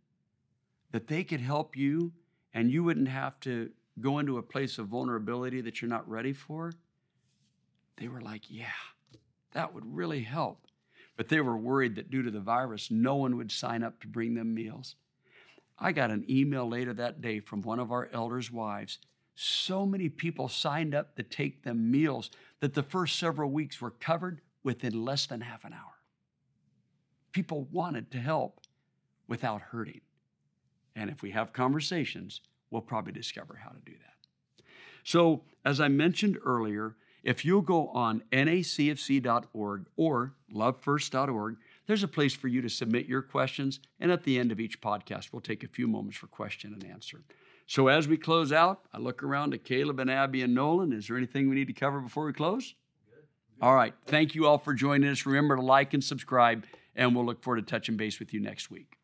That 0.93 1.07
they 1.07 1.23
could 1.23 1.41
help 1.41 1.77
you, 1.77 2.13
and 2.53 2.71
you 2.71 2.83
wouldn't 2.83 3.09
have 3.09 3.39
to 3.41 3.71
go 4.01 4.19
into 4.19 4.39
a 4.39 4.43
place 4.43 4.79
of 4.79 4.89
vulnerability 4.89 5.61
that 5.61 5.81
you're 5.81 5.89
not 5.89 6.09
ready 6.09 6.33
for? 6.33 6.73
They 7.97 8.09
were 8.09 8.21
like, 8.21 8.51
yeah, 8.51 8.67
that 9.53 9.75
would 9.75 9.95
really 9.95 10.23
help. 10.23 10.67
But 11.17 11.29
they 11.29 11.41
were 11.41 11.57
worried 11.57 11.97
that 11.97 12.11
due 12.11 12.23
to 12.23 12.31
the 12.31 12.41
virus, 12.41 12.91
no 12.91 13.17
one 13.17 13.37
would 13.37 13.53
sign 13.53 13.83
up 13.83 14.01
to 14.01 14.09
bring 14.09 14.35
them 14.35 14.55
meals. 14.55 14.97
I 15.79 15.93
got 15.93 16.11
an 16.11 16.25
email 16.29 16.69
later 16.69 16.95
that 16.95 17.21
day 17.21 17.41
from 17.41 17.63
one 17.63 17.79
of 17.79 17.93
our 17.93 18.09
elders' 18.13 18.51
wives. 18.51 18.99
So 19.35 19.87
many 19.87 20.09
people 20.09 20.49
signed 20.49 20.95
up 20.95 21.17
to 21.17 21.23
take 21.23 21.63
them 21.63 21.91
meals 21.91 22.31
that 22.61 22.75
the 22.75 22.83
first 22.83 23.19
several 23.19 23.51
weeks 23.51 23.81
were 23.81 23.91
covered 23.91 24.41
within 24.63 25.05
less 25.05 25.27
than 25.27 25.41
half 25.41 25.65
an 25.65 25.73
hour. 25.73 25.90
People 27.33 27.69
wanted 27.71 28.11
to 28.11 28.19
help 28.19 28.61
without 29.29 29.61
hurting. 29.61 30.01
And 30.97 31.11
if 31.11 31.23
we 31.23 31.31
have 31.31 31.53
conversations, 31.53 32.41
we'll 32.71 32.83
probably 32.83 33.13
discover 33.13 33.61
how 33.63 33.71
to 33.71 33.81
do 33.85 33.93
that. 33.93 34.65
So, 35.05 35.43
as 35.65 35.81
I 35.81 35.89
mentioned 35.89 36.39
earlier, 36.45 36.97
if 37.23 37.45
you'll 37.45 37.63
go 37.63 37.89
on 37.89 38.23
nacfc.org 38.33 39.87
or 39.97 40.35
lovefirst.org, 40.53 41.57
there's 41.87 42.03
a 42.03 42.09
place 42.09 42.35
for 42.35 42.49
you 42.49 42.63
to 42.63 42.69
submit 42.69 43.07
your 43.07 43.23
questions. 43.23 43.81
And 43.99 44.11
at 44.11 44.25
the 44.25 44.39
end 44.39 44.53
of 44.53 44.61
each 44.61 44.81
podcast, 44.81 45.33
we'll 45.33 45.41
take 45.41 45.63
a 45.63 45.69
few 45.69 45.87
moments 45.87 46.17
for 46.17 46.27
question 46.27 46.73
and 46.73 46.85
answer. 46.85 47.23
So 47.67 47.89
as 47.89 48.09
we 48.09 48.17
close 48.17 48.53
out, 48.53 48.81
I 48.93 48.99
look 48.99 49.23
around 49.23 49.53
to 49.53 49.59
Caleb 49.59 50.01
and 50.01 50.11
Abby 50.11 50.43
and 50.43 50.55
Nolan. 50.55 50.93
Is 50.93 51.07
there 51.07 51.17
anything 51.17 51.49
we 51.49 51.57
need 51.57 51.69
to 51.69 51.73
cover 51.73 52.01
before 52.01 52.25
we 52.25 52.33
close? 52.33 52.75
All 53.63 53.75
right. 53.75 53.95
Thank 54.07 54.35
you 54.35 54.47
all 54.47 54.59
for 54.59 54.73
joining 54.73 55.11
us. 55.11 55.27
Remember 55.27 55.57
to 55.57 55.63
like 55.63 55.93
and 55.93 56.03
subscribe, 56.03 56.65
and 57.01 57.17
we'll 57.17 57.25
look 57.25 57.43
forward 57.43 57.67
to 57.67 57.69
touching 57.69 57.97
base 57.97 58.21
with 58.21 58.33
you 58.33 58.41
next 58.41 58.71
week. 58.71 59.00